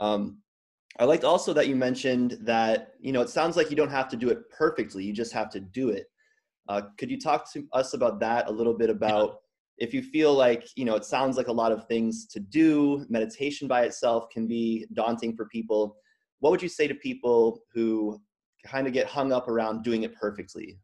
Um, 0.00 0.38
I 0.98 1.04
liked 1.04 1.24
also 1.24 1.52
that 1.52 1.68
you 1.68 1.76
mentioned 1.76 2.38
that 2.42 2.94
you 3.00 3.12
know 3.12 3.20
it 3.20 3.28
sounds 3.28 3.56
like 3.56 3.70
you 3.70 3.76
don't 3.76 3.90
have 3.90 4.08
to 4.08 4.16
do 4.16 4.30
it 4.30 4.48
perfectly; 4.50 5.04
you 5.04 5.12
just 5.12 5.32
have 5.32 5.50
to 5.50 5.60
do 5.60 5.90
it. 5.90 6.06
Uh, 6.68 6.82
could 6.98 7.10
you 7.10 7.20
talk 7.20 7.50
to 7.52 7.66
us 7.72 7.94
about 7.94 8.20
that 8.20 8.48
a 8.48 8.52
little 8.52 8.76
bit 8.76 8.90
about 8.90 9.38
if 9.78 9.92
you 9.92 10.02
feel 10.02 10.34
like 10.34 10.66
you 10.74 10.84
know 10.84 10.94
it 10.94 11.04
sounds 11.04 11.36
like 11.36 11.48
a 11.48 11.52
lot 11.52 11.72
of 11.72 11.86
things 11.86 12.26
to 12.26 12.40
do 12.40 13.04
meditation 13.08 13.68
by 13.68 13.82
itself 13.82 14.28
can 14.30 14.46
be 14.46 14.86
daunting 14.94 15.36
for 15.36 15.46
people 15.46 15.96
what 16.40 16.50
would 16.50 16.62
you 16.62 16.68
say 16.68 16.86
to 16.86 16.94
people 16.94 17.60
who 17.72 18.20
kind 18.66 18.86
of 18.86 18.92
get 18.92 19.06
hung 19.06 19.32
up 19.32 19.48
around 19.48 19.82
doing 19.82 20.02
it 20.02 20.14
perfectly. 20.14 20.78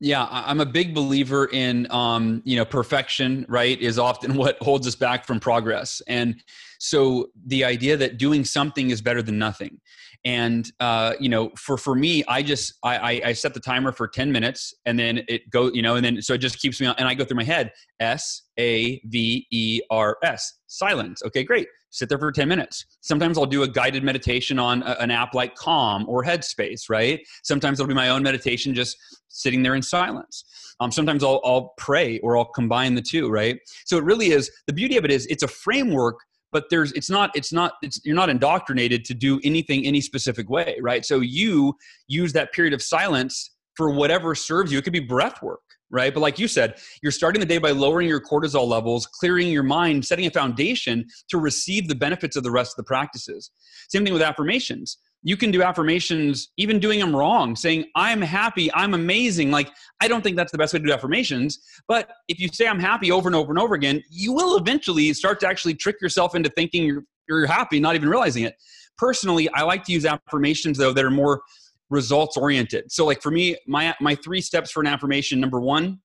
Yeah 0.00 0.28
i'm 0.30 0.60
a 0.60 0.66
big 0.66 0.94
believer 0.94 1.48
in 1.52 1.90
um, 1.90 2.40
you 2.44 2.56
know 2.56 2.64
perfection 2.64 3.44
right 3.48 3.80
is 3.80 3.98
often 3.98 4.34
what 4.42 4.56
holds 4.60 4.86
us 4.86 4.94
back 4.94 5.26
from 5.26 5.40
progress. 5.40 6.00
And 6.06 6.42
so 6.78 7.30
the 7.46 7.64
idea 7.64 7.96
that 7.96 8.18
doing 8.18 8.44
something 8.44 8.90
is 8.90 9.02
better 9.02 9.22
than 9.22 9.38
nothing 9.38 9.80
and 10.24 10.72
uh, 10.80 11.14
you 11.20 11.28
know 11.28 11.50
for 11.56 11.76
for 11.76 11.94
me 11.94 12.24
i 12.28 12.42
just 12.42 12.74
I, 12.82 13.20
I 13.24 13.32
set 13.32 13.54
the 13.54 13.60
timer 13.60 13.92
for 13.92 14.08
10 14.08 14.32
minutes 14.32 14.74
and 14.84 14.98
then 14.98 15.22
it 15.28 15.48
go 15.50 15.70
you 15.72 15.82
know 15.82 15.94
and 15.94 16.04
then 16.04 16.20
so 16.22 16.34
it 16.34 16.38
just 16.38 16.58
keeps 16.60 16.80
me 16.80 16.86
on 16.86 16.94
and 16.98 17.06
i 17.06 17.14
go 17.14 17.24
through 17.24 17.36
my 17.36 17.44
head 17.44 17.72
s 18.00 18.42
A 18.58 19.00
V 19.06 19.46
E 19.50 19.80
R 19.90 20.18
S. 20.22 20.58
Silence. 20.66 21.22
Okay, 21.24 21.44
great. 21.44 21.68
Sit 21.90 22.08
there 22.08 22.18
for 22.18 22.30
10 22.30 22.48
minutes. 22.48 22.84
Sometimes 23.00 23.38
I'll 23.38 23.46
do 23.46 23.62
a 23.62 23.68
guided 23.68 24.04
meditation 24.04 24.58
on 24.58 24.82
a, 24.82 24.96
an 25.00 25.10
app 25.10 25.34
like 25.34 25.54
Calm 25.54 26.04
or 26.06 26.22
Headspace, 26.22 26.90
right? 26.90 27.20
Sometimes 27.44 27.80
it'll 27.80 27.88
be 27.88 27.94
my 27.94 28.10
own 28.10 28.22
meditation 28.22 28.74
just 28.74 28.96
sitting 29.28 29.62
there 29.62 29.74
in 29.74 29.82
silence. 29.82 30.44
Um, 30.80 30.92
sometimes 30.92 31.24
I'll, 31.24 31.40
I'll 31.44 31.72
pray 31.78 32.18
or 32.18 32.36
I'll 32.36 32.44
combine 32.44 32.94
the 32.94 33.02
two, 33.02 33.30
right? 33.30 33.58
So 33.86 33.96
it 33.96 34.04
really 34.04 34.32
is 34.32 34.50
the 34.66 34.72
beauty 34.72 34.96
of 34.96 35.04
it 35.04 35.10
is 35.10 35.26
it's 35.26 35.42
a 35.42 35.48
framework 35.48 36.18
but 36.52 36.64
there's 36.70 36.92
it's 36.92 37.10
not 37.10 37.30
it's 37.34 37.52
not 37.52 37.74
it's 37.82 38.00
you're 38.04 38.16
not 38.16 38.30
indoctrinated 38.30 39.04
to 39.04 39.14
do 39.14 39.40
anything 39.44 39.84
any 39.84 40.00
specific 40.00 40.48
way 40.48 40.78
right? 40.80 41.04
So 41.04 41.20
you 41.20 41.74
use 42.06 42.32
that 42.32 42.52
period 42.52 42.74
of 42.74 42.82
silence 42.82 43.50
for 43.76 43.90
whatever 43.90 44.34
serves 44.34 44.72
you. 44.72 44.78
It 44.78 44.84
could 44.84 44.92
be 44.92 45.00
breath 45.00 45.42
work 45.42 45.60
right? 45.90 46.12
But 46.12 46.20
like 46.20 46.38
you 46.38 46.48
said 46.48 46.78
you're 47.02 47.12
starting 47.12 47.40
the 47.40 47.46
day 47.46 47.58
by 47.58 47.70
lowering 47.70 48.08
your 48.08 48.20
cortisol 48.20 48.66
levels 48.66 49.06
clearing 49.06 49.48
your 49.48 49.62
mind 49.62 50.04
setting 50.04 50.26
a 50.26 50.30
foundation 50.30 51.06
to 51.30 51.38
receive 51.38 51.88
the 51.88 51.94
benefits 51.94 52.36
of 52.36 52.42
the 52.42 52.50
rest 52.50 52.72
of 52.72 52.76
the 52.76 52.88
practices. 52.88 53.50
Same 53.88 54.04
thing 54.04 54.12
with 54.12 54.22
affirmations 54.22 54.98
you 55.22 55.36
can 55.36 55.50
do 55.50 55.62
affirmations 55.62 56.52
even 56.56 56.78
doing 56.78 57.00
them 57.00 57.14
wrong 57.14 57.56
saying 57.56 57.84
i'm 57.94 58.20
happy 58.20 58.72
i'm 58.74 58.94
amazing. 58.94 59.50
Like 59.50 59.70
i 60.00 60.08
don't 60.08 60.22
think 60.22 60.36
that's 60.36 60.52
the 60.52 60.58
best 60.58 60.72
way 60.72 60.80
to 60.80 60.86
do 60.86 60.92
affirmations 60.92 61.58
but 61.86 62.10
if 62.28 62.38
you 62.38 62.48
say 62.48 62.66
i'm 62.66 62.78
happy 62.78 63.10
over 63.10 63.28
and 63.28 63.36
over 63.36 63.50
and 63.50 63.58
over 63.58 63.74
again 63.74 64.02
you 64.10 64.32
will 64.32 64.56
eventually 64.56 65.12
start 65.12 65.40
to 65.40 65.48
actually 65.48 65.74
trick 65.74 66.00
yourself 66.00 66.34
into 66.34 66.48
thinking 66.50 66.84
you're, 66.84 67.04
you're 67.28 67.46
happy 67.46 67.80
not 67.80 67.94
even 67.94 68.08
realizing 68.08 68.44
it. 68.44 68.54
Personally 68.96 69.48
i 69.54 69.62
like 69.62 69.84
to 69.84 69.92
use 69.92 70.04
affirmations 70.04 70.78
though 70.78 70.92
that 70.92 71.04
are 71.04 71.10
more 71.10 71.42
results 71.90 72.36
oriented 72.36 72.90
so 72.90 73.04
like 73.04 73.22
for 73.22 73.30
me 73.30 73.56
my 73.66 73.94
my 74.00 74.14
three 74.14 74.40
steps 74.40 74.70
for 74.70 74.80
an 74.80 74.86
affirmation 74.86 75.40
number 75.40 75.60
one 75.60 75.98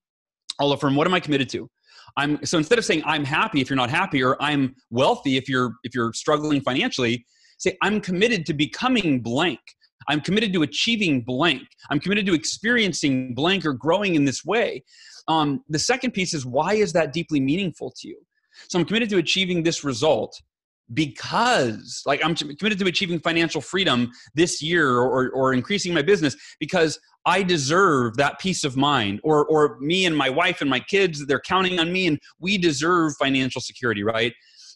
i'll 0.60 0.72
affirm 0.72 0.96
what 0.96 1.08
am 1.08 1.14
i 1.14 1.20
committed 1.20 1.50
to? 1.50 1.70
I'm 2.16 2.46
so 2.46 2.58
instead 2.58 2.78
of 2.80 2.86
saying 2.86 3.04
i'm 3.06 3.26
happy 3.26 3.62
if 3.62 3.70
you're 3.70 3.78
not 3.78 3.90
happy 3.90 4.24
or 4.24 4.42
i'm 4.42 4.76
wealthy 4.92 5.38
if 5.38 5.50
you're 5.50 5.74
if 5.84 5.94
you're 5.94 6.14
struggling 6.14 6.62
financially 6.62 7.26
say, 7.64 7.78
I'm 7.82 8.02
committed 8.02 8.46
to 8.48 8.54
becoming 8.54 9.22
blank. 9.22 9.60
I'm 10.08 10.22
committed 10.22 10.52
to 10.54 10.64
achieving 10.64 11.22
blank. 11.22 11.64
I'm 11.90 12.00
committed 12.00 12.26
to 12.28 12.34
experiencing 12.34 13.34
blank 13.34 13.66
or 13.66 13.74
growing 13.74 14.16
in 14.16 14.26
this 14.26 14.44
way. 14.44 14.84
Um, 15.28 15.64
the 15.70 15.80
second 15.80 16.12
piece 16.12 16.34
is 16.34 16.46
why 16.46 16.74
is 16.74 16.92
that 16.94 17.14
deeply 17.14 17.40
meaningful 17.40 17.94
to 17.98 18.08
you? 18.10 18.18
So 18.68 18.78
I'm 18.78 18.86
committed 18.86 19.10
to 19.10 19.18
achieving 19.18 19.64
this 19.64 19.84
result 19.84 20.40
because 20.94 22.04
like 22.06 22.24
i'm 22.26 22.36
committed 22.36 22.78
to 22.78 22.86
achieving 22.86 23.18
financial 23.18 23.62
freedom 23.62 24.12
this 24.36 24.62
year 24.62 24.98
or, 24.98 25.30
or 25.32 25.54
increasing 25.54 25.94
my 25.94 26.02
business 26.02 26.36
because 26.60 27.00
i 27.26 27.42
deserve 27.42 28.18
that 28.18 28.38
peace 28.38 28.66
of 28.66 28.76
mind 28.76 29.20
or 29.24 29.46
or 29.46 29.78
me 29.80 30.06
and 30.06 30.16
my 30.16 30.30
wife 30.30 30.60
and 30.60 30.70
my 30.70 30.82
kids 30.82 31.26
they're 31.26 31.40
counting 31.40 31.80
on 31.80 31.92
me 31.92 32.06
and 32.06 32.20
we 32.40 32.58
deserve 32.58 33.14
financial 33.18 33.62
security 33.62 34.04
right 34.04 34.34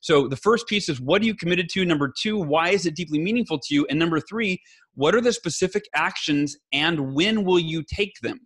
so 0.08 0.26
the 0.26 0.38
first 0.38 0.68
piece 0.68 0.88
is 0.88 1.02
what 1.02 1.22
are 1.22 1.26
you 1.26 1.36
committed 1.36 1.68
to? 1.72 1.84
Number 1.84 2.10
two, 2.18 2.38
why 2.38 2.70
is 2.70 2.86
it 2.86 2.96
deeply 2.96 3.20
meaningful 3.20 3.60
to 3.60 3.76
you? 3.76 3.86
And 3.90 4.00
number 4.00 4.22
three, 4.22 4.62
what 4.96 5.14
are 5.14 5.20
the 5.20 5.34
specific 5.34 5.84
actions 5.96 6.56
and 6.72 7.14
when 7.14 7.44
will 7.44 7.60
you 7.60 7.84
take 7.84 8.14
them 8.22 8.40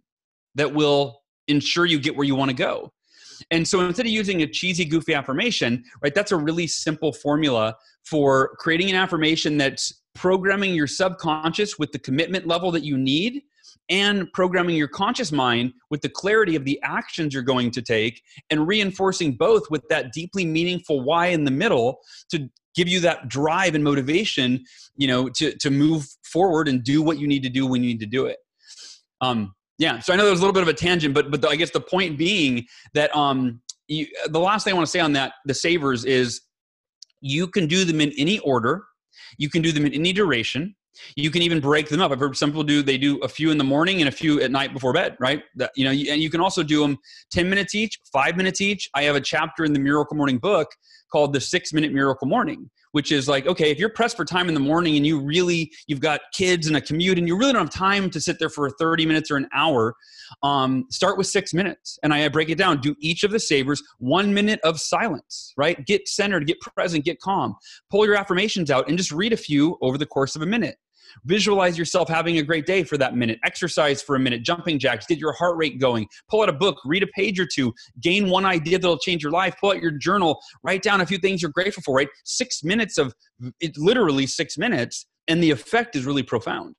that 0.55 0.73
will 0.73 1.21
ensure 1.47 1.85
you 1.85 1.99
get 1.99 2.15
where 2.15 2.25
you 2.25 2.33
want 2.33 2.49
to 2.49 2.57
go? 2.57 2.91
And 3.51 3.67
so 3.67 3.79
instead 3.81 4.07
of 4.07 4.11
using 4.11 4.41
a 4.41 4.47
cheesy, 4.47 4.85
goofy 4.85 5.13
affirmation, 5.13 5.83
right, 6.01 6.15
that's 6.15 6.31
a 6.31 6.35
really 6.35 6.65
simple 6.65 7.13
formula 7.13 7.75
for 8.07 8.55
creating 8.57 8.89
an 8.89 8.95
affirmation 8.95 9.55
that's 9.59 10.01
programming 10.15 10.73
your 10.73 10.87
subconscious 10.87 11.77
with 11.77 11.91
the 11.91 11.99
commitment 11.99 12.47
level 12.47 12.71
that 12.71 12.83
you 12.83 12.97
need 12.97 13.43
and 13.91 14.31
programming 14.33 14.75
your 14.75 14.87
conscious 14.87 15.31
mind 15.31 15.73
with 15.91 16.01
the 16.01 16.09
clarity 16.09 16.55
of 16.55 16.65
the 16.65 16.79
actions 16.83 17.33
you're 17.33 17.43
going 17.43 17.69
to 17.69 17.81
take 17.81 18.23
and 18.49 18.67
reinforcing 18.67 19.33
both 19.33 19.69
with 19.69 19.83
that 19.89 20.11
deeply 20.13 20.45
meaningful 20.45 21.03
why 21.03 21.27
in 21.27 21.43
the 21.43 21.51
middle 21.51 21.99
to 22.31 22.49
give 22.75 22.87
you 22.87 22.99
that 22.99 23.27
drive 23.27 23.75
and 23.75 23.83
motivation 23.83 24.63
you 24.95 25.07
know 25.07 25.29
to, 25.29 25.55
to 25.57 25.69
move 25.69 26.07
forward 26.23 26.67
and 26.67 26.83
do 26.83 27.03
what 27.03 27.19
you 27.19 27.27
need 27.27 27.43
to 27.43 27.49
do 27.49 27.67
when 27.67 27.83
you 27.83 27.89
need 27.89 27.99
to 27.99 28.05
do 28.07 28.25
it. 28.25 28.37
Um, 29.21 29.53
yeah 29.77 29.99
so 29.99 30.11
i 30.11 30.15
know 30.15 30.23
there 30.23 30.31
was 30.31 30.39
a 30.39 30.43
little 30.43 30.53
bit 30.53 30.63
of 30.63 30.69
a 30.69 30.73
tangent 30.73 31.13
but 31.13 31.29
but 31.29 31.41
the, 31.41 31.47
i 31.47 31.55
guess 31.55 31.69
the 31.71 31.81
point 31.81 32.17
being 32.17 32.65
that 32.93 33.15
um, 33.15 33.61
you, 33.87 34.07
the 34.27 34.39
last 34.39 34.63
thing 34.63 34.73
i 34.73 34.75
want 34.75 34.85
to 34.85 34.91
say 34.91 34.99
on 34.99 35.13
that 35.13 35.33
the 35.45 35.53
savers 35.53 36.05
is 36.05 36.41
you 37.21 37.47
can 37.47 37.67
do 37.67 37.85
them 37.85 38.01
in 38.01 38.11
any 38.17 38.39
order. 38.39 38.83
You 39.37 39.49
can 39.49 39.61
do 39.61 39.71
them 39.71 39.85
in 39.85 39.93
any 39.93 40.11
duration 40.11 40.75
you 41.15 41.31
can 41.31 41.41
even 41.41 41.59
break 41.59 41.89
them 41.89 42.01
up. 42.01 42.11
I've 42.11 42.19
heard 42.19 42.35
some 42.35 42.49
people 42.49 42.63
do 42.63 42.81
they 42.83 42.97
do 42.97 43.17
a 43.19 43.27
few 43.27 43.51
in 43.51 43.57
the 43.57 43.63
morning 43.63 44.01
and 44.01 44.09
a 44.09 44.11
few 44.11 44.41
at 44.41 44.51
night 44.51 44.73
before 44.73 44.93
bed, 44.93 45.17
right? 45.19 45.43
That, 45.55 45.71
you 45.75 45.85
know, 45.85 45.91
and 45.91 46.21
you 46.21 46.29
can 46.29 46.41
also 46.41 46.63
do 46.63 46.81
them 46.81 46.97
10 47.31 47.49
minutes 47.49 47.75
each, 47.75 47.99
5 48.11 48.37
minutes 48.37 48.61
each. 48.61 48.89
I 48.93 49.03
have 49.03 49.15
a 49.15 49.21
chapter 49.21 49.63
in 49.63 49.73
the 49.73 49.79
Miracle 49.79 50.17
Morning 50.17 50.37
book 50.37 50.69
called 51.11 51.33
the 51.33 51.41
6 51.41 51.73
minute 51.73 51.93
miracle 51.93 52.27
morning, 52.27 52.69
which 52.91 53.11
is 53.11 53.27
like, 53.27 53.45
okay, 53.47 53.71
if 53.71 53.79
you're 53.79 53.89
pressed 53.89 54.17
for 54.17 54.25
time 54.25 54.47
in 54.47 54.53
the 54.53 54.59
morning 54.59 54.97
and 54.97 55.05
you 55.05 55.19
really 55.19 55.71
you've 55.87 55.99
got 55.99 56.21
kids 56.33 56.67
and 56.67 56.77
a 56.77 56.81
commute 56.81 57.17
and 57.17 57.27
you 57.27 57.37
really 57.37 57.53
don't 57.53 57.63
have 57.63 57.73
time 57.73 58.09
to 58.09 58.19
sit 58.19 58.39
there 58.39 58.49
for 58.49 58.69
30 58.69 59.05
minutes 59.05 59.29
or 59.31 59.37
an 59.37 59.47
hour, 59.53 59.95
um, 60.43 60.85
start 60.89 61.17
with 61.17 61.27
6 61.27 61.53
minutes. 61.53 61.99
And 62.03 62.13
I 62.13 62.27
break 62.29 62.49
it 62.49 62.57
down. 62.57 62.81
Do 62.81 62.95
each 62.99 63.23
of 63.23 63.31
the 63.31 63.39
savers 63.39 63.83
1 63.99 64.33
minute 64.33 64.59
of 64.63 64.79
silence, 64.79 65.53
right? 65.57 65.85
Get 65.85 66.07
centered, 66.07 66.47
get 66.47 66.59
present, 66.61 67.05
get 67.05 67.19
calm. 67.19 67.55
Pull 67.89 68.05
your 68.05 68.15
affirmations 68.15 68.71
out 68.71 68.87
and 68.87 68.97
just 68.97 69.11
read 69.11 69.33
a 69.33 69.37
few 69.37 69.77
over 69.81 69.97
the 69.97 70.05
course 70.05 70.35
of 70.35 70.41
a 70.41 70.45
minute 70.45 70.77
Visualize 71.25 71.77
yourself 71.77 72.09
having 72.09 72.37
a 72.37 72.43
great 72.43 72.65
day 72.65 72.83
for 72.83 72.97
that 72.97 73.15
minute. 73.15 73.39
Exercise 73.43 74.01
for 74.01 74.15
a 74.15 74.19
minute, 74.19 74.43
jumping 74.43 74.79
jacks, 74.79 75.05
get 75.05 75.17
your 75.17 75.33
heart 75.33 75.57
rate 75.57 75.79
going. 75.79 76.07
Pull 76.29 76.41
out 76.41 76.49
a 76.49 76.53
book, 76.53 76.77
read 76.85 77.03
a 77.03 77.07
page 77.07 77.39
or 77.39 77.45
two, 77.45 77.73
gain 78.01 78.29
one 78.29 78.45
idea 78.45 78.77
that'll 78.79 78.97
change 78.97 79.23
your 79.23 79.31
life. 79.31 79.55
Pull 79.59 79.71
out 79.71 79.81
your 79.81 79.91
journal, 79.91 80.39
write 80.63 80.81
down 80.81 81.01
a 81.01 81.05
few 81.05 81.17
things 81.17 81.41
you're 81.41 81.51
grateful 81.51 81.83
for, 81.83 81.95
right? 81.95 82.09
Six 82.25 82.63
minutes 82.63 82.97
of 82.97 83.13
it, 83.59 83.77
literally 83.77 84.27
six 84.27 84.57
minutes, 84.57 85.05
and 85.27 85.41
the 85.41 85.51
effect 85.51 85.95
is 85.95 86.05
really 86.05 86.23
profound. 86.23 86.75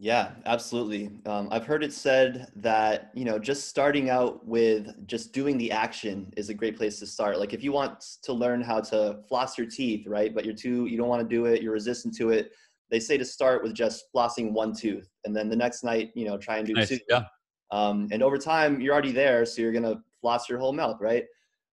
Yeah, 0.00 0.30
absolutely. 0.46 1.10
Um, 1.26 1.48
I've 1.50 1.66
heard 1.66 1.82
it 1.82 1.92
said 1.92 2.52
that 2.54 3.10
you 3.14 3.24
know 3.24 3.36
just 3.36 3.66
starting 3.68 4.10
out 4.10 4.46
with 4.46 5.06
just 5.08 5.32
doing 5.32 5.58
the 5.58 5.72
action 5.72 6.32
is 6.36 6.50
a 6.50 6.54
great 6.54 6.76
place 6.76 7.00
to 7.00 7.06
start. 7.06 7.40
Like 7.40 7.52
if 7.52 7.64
you 7.64 7.72
want 7.72 8.04
to 8.22 8.32
learn 8.32 8.60
how 8.60 8.80
to 8.80 9.18
floss 9.28 9.58
your 9.58 9.66
teeth, 9.66 10.06
right? 10.06 10.32
But 10.32 10.44
you're 10.44 10.54
too 10.54 10.86
you 10.86 10.96
don't 10.96 11.08
want 11.08 11.28
to 11.28 11.28
do 11.28 11.46
it, 11.46 11.62
you're 11.62 11.72
resistant 11.72 12.14
to 12.18 12.30
it 12.30 12.52
they 12.90 13.00
say 13.00 13.16
to 13.16 13.24
start 13.24 13.62
with 13.62 13.74
just 13.74 14.04
flossing 14.14 14.52
one 14.52 14.74
tooth 14.74 15.08
and 15.24 15.34
then 15.34 15.48
the 15.48 15.56
next 15.56 15.84
night 15.84 16.10
you 16.14 16.26
know 16.26 16.36
try 16.38 16.58
and 16.58 16.66
do 16.66 16.74
nice. 16.74 16.88
two. 16.88 16.98
yeah. 17.08 17.24
Um, 17.70 18.08
and 18.12 18.22
over 18.22 18.38
time 18.38 18.80
you're 18.80 18.92
already 18.92 19.12
there 19.12 19.44
so 19.44 19.62
you're 19.62 19.72
gonna 19.72 20.00
floss 20.20 20.48
your 20.48 20.58
whole 20.58 20.72
mouth 20.72 20.98
right? 21.00 21.24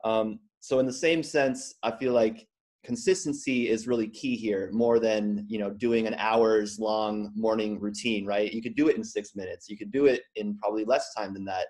Um, 0.04 0.40
so 0.60 0.80
in 0.80 0.86
the 0.86 0.94
same 0.94 1.22
sense 1.24 1.76
i 1.84 1.92
feel 1.92 2.14
like 2.14 2.48
consistency 2.84 3.68
is 3.70 3.88
really 3.88 4.08
key 4.08 4.36
here 4.36 4.70
more 4.72 5.00
than 5.00 5.44
you 5.48 5.58
know 5.58 5.72
doing 5.72 6.06
an 6.06 6.16
hours 6.20 6.78
long 6.80 7.32
morning 7.36 7.80
routine 7.80 8.26
right? 8.26 8.54
You 8.54 8.62
could 8.62 8.76
do 8.76 8.90
it 8.90 8.96
in 8.96 9.04
six 9.04 9.36
minutes. 9.36 9.68
You 9.70 9.78
could 9.78 9.92
do 9.92 10.06
it 10.06 10.22
in 10.36 10.58
probably 10.58 10.86
less 10.86 11.14
time 11.14 11.34
than 11.34 11.46
that. 11.46 11.66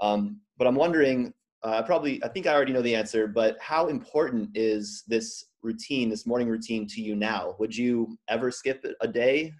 Um, 0.00 0.40
but 0.58 0.66
i'm 0.66 0.74
wondering 0.74 1.32
uh, 1.62 1.82
probably 1.82 2.22
i 2.24 2.28
think 2.28 2.46
i 2.46 2.54
already 2.54 2.72
know 2.72 2.82
the 2.82 2.94
answer 2.94 3.26
but 3.26 3.56
how 3.60 3.86
important 3.86 4.50
is 4.54 5.04
this 5.06 5.46
routine, 5.62 6.08
this 6.08 6.26
morning 6.26 6.48
routine 6.48 6.86
to 6.88 7.00
you 7.00 7.16
now? 7.16 7.54
Would 7.58 7.76
you 7.76 8.16
ever 8.28 8.50
skip 8.50 8.84
a 9.00 9.08
day? 9.08 9.52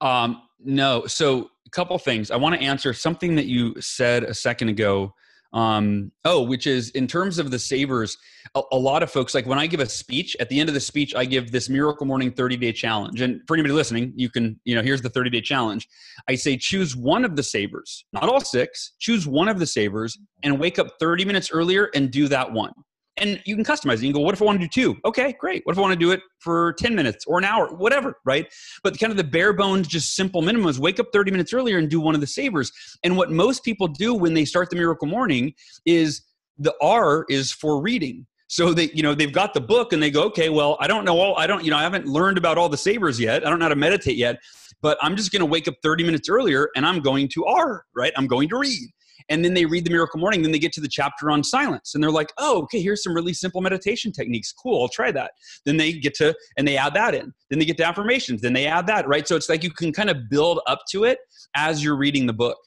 Um, 0.00 0.42
no. 0.60 1.06
So 1.06 1.50
a 1.66 1.70
couple 1.70 1.98
things. 1.98 2.30
I 2.30 2.36
want 2.36 2.54
to 2.54 2.60
answer 2.60 2.92
something 2.92 3.34
that 3.36 3.46
you 3.46 3.80
said 3.80 4.24
a 4.24 4.34
second 4.34 4.68
ago. 4.68 5.14
Um, 5.52 6.10
oh, 6.24 6.42
which 6.42 6.66
is 6.66 6.90
in 6.90 7.06
terms 7.06 7.38
of 7.38 7.52
the 7.52 7.60
savers, 7.60 8.18
a, 8.56 8.62
a, 8.72 8.76
lot 8.76 9.04
of 9.04 9.10
folks 9.12 9.36
like 9.36 9.46
when 9.46 9.56
I 9.56 9.68
give 9.68 9.78
a 9.78 9.88
speech, 9.88 10.36
at 10.40 10.48
the 10.48 10.58
end 10.58 10.68
of 10.68 10.74
the 10.74 10.80
speech, 10.80 11.14
I 11.14 11.24
give 11.24 11.52
this 11.52 11.68
miracle 11.68 12.06
morning 12.06 12.32
30 12.32 12.56
day 12.56 12.72
challenge. 12.72 13.20
And 13.20 13.40
for 13.46 13.54
anybody 13.54 13.72
listening, 13.72 14.12
you 14.16 14.28
can, 14.28 14.58
you 14.64 14.74
know, 14.74 14.82
here's 14.82 15.00
the 15.00 15.10
30 15.10 15.30
day 15.30 15.40
challenge. 15.40 15.86
I 16.26 16.34
say 16.34 16.56
choose 16.56 16.96
one 16.96 17.24
of 17.24 17.36
the 17.36 17.42
savers, 17.44 18.04
not 18.12 18.24
all 18.24 18.40
six, 18.40 18.94
choose 18.98 19.28
one 19.28 19.46
of 19.46 19.60
the 19.60 19.66
savers 19.66 20.18
and 20.42 20.58
wake 20.58 20.80
up 20.80 20.88
30 20.98 21.24
minutes 21.24 21.52
earlier 21.52 21.88
and 21.94 22.10
do 22.10 22.26
that 22.26 22.50
one 22.50 22.72
and 23.16 23.40
you 23.44 23.54
can 23.54 23.64
customize 23.64 23.94
it. 23.94 24.02
You 24.02 24.12
can 24.12 24.20
go, 24.20 24.20
what 24.20 24.34
if 24.34 24.42
I 24.42 24.44
want 24.44 24.60
to 24.60 24.66
do 24.66 24.68
two? 24.68 24.98
Okay, 25.04 25.34
great. 25.38 25.62
What 25.64 25.72
if 25.72 25.78
I 25.78 25.82
want 25.82 25.92
to 25.92 25.98
do 25.98 26.10
it 26.10 26.20
for 26.40 26.74
10 26.78 26.94
minutes 26.94 27.24
or 27.26 27.38
an 27.38 27.44
hour, 27.44 27.68
whatever, 27.74 28.18
right? 28.24 28.52
But 28.82 28.98
kind 28.98 29.10
of 29.10 29.16
the 29.16 29.24
bare 29.24 29.52
bones, 29.52 29.86
just 29.86 30.14
simple 30.16 30.42
minimum 30.42 30.68
is 30.68 30.80
wake 30.80 30.98
up 30.98 31.06
30 31.12 31.30
minutes 31.30 31.52
earlier 31.52 31.78
and 31.78 31.88
do 31.88 32.00
one 32.00 32.14
of 32.14 32.20
the 32.20 32.26
savers. 32.26 32.72
And 33.04 33.16
what 33.16 33.30
most 33.30 33.64
people 33.64 33.88
do 33.88 34.14
when 34.14 34.34
they 34.34 34.44
start 34.44 34.70
the 34.70 34.76
miracle 34.76 35.06
morning 35.06 35.54
is 35.86 36.22
the 36.58 36.74
R 36.80 37.24
is 37.28 37.52
for 37.52 37.80
reading. 37.80 38.26
So 38.48 38.74
they, 38.74 38.90
you 38.92 39.02
know, 39.02 39.14
they've 39.14 39.32
got 39.32 39.54
the 39.54 39.60
book 39.60 39.92
and 39.92 40.02
they 40.02 40.10
go, 40.10 40.24
okay, 40.24 40.48
well, 40.48 40.76
I 40.80 40.86
don't 40.86 41.04
know 41.04 41.18
all, 41.18 41.36
I 41.38 41.46
don't, 41.46 41.64
you 41.64 41.70
know, 41.70 41.76
I 41.76 41.82
haven't 41.82 42.06
learned 42.06 42.38
about 42.38 42.58
all 42.58 42.68
the 42.68 42.76
savers 42.76 43.18
yet. 43.18 43.46
I 43.46 43.50
don't 43.50 43.58
know 43.58 43.64
how 43.64 43.70
to 43.70 43.76
meditate 43.76 44.16
yet, 44.16 44.38
but 44.82 44.98
I'm 45.00 45.16
just 45.16 45.32
going 45.32 45.40
to 45.40 45.46
wake 45.46 45.66
up 45.66 45.74
30 45.82 46.04
minutes 46.04 46.28
earlier 46.28 46.68
and 46.76 46.84
I'm 46.86 47.00
going 47.00 47.28
to 47.30 47.44
R, 47.46 47.84
right? 47.96 48.12
I'm 48.16 48.26
going 48.26 48.48
to 48.50 48.58
read 48.58 48.90
and 49.28 49.44
then 49.44 49.54
they 49.54 49.64
read 49.64 49.84
the 49.84 49.90
miracle 49.90 50.20
morning 50.20 50.42
then 50.42 50.52
they 50.52 50.58
get 50.58 50.72
to 50.72 50.80
the 50.80 50.88
chapter 50.88 51.30
on 51.30 51.42
silence 51.42 51.94
and 51.94 52.02
they're 52.02 52.10
like 52.10 52.32
oh 52.38 52.62
okay 52.62 52.80
here's 52.80 53.02
some 53.02 53.14
really 53.14 53.32
simple 53.32 53.60
meditation 53.60 54.12
techniques 54.12 54.52
cool 54.52 54.82
i'll 54.82 54.88
try 54.88 55.10
that 55.10 55.32
then 55.64 55.76
they 55.76 55.92
get 55.92 56.14
to 56.14 56.34
and 56.58 56.66
they 56.66 56.76
add 56.76 56.94
that 56.94 57.14
in 57.14 57.32
then 57.50 57.58
they 57.58 57.64
get 57.64 57.76
to 57.76 57.84
affirmations 57.84 58.40
then 58.40 58.52
they 58.52 58.66
add 58.66 58.86
that 58.86 59.06
right 59.08 59.26
so 59.26 59.36
it's 59.36 59.48
like 59.48 59.62
you 59.64 59.70
can 59.70 59.92
kind 59.92 60.10
of 60.10 60.28
build 60.28 60.60
up 60.66 60.80
to 60.90 61.04
it 61.04 61.18
as 61.56 61.82
you're 61.82 61.96
reading 61.96 62.26
the 62.26 62.32
book 62.32 62.58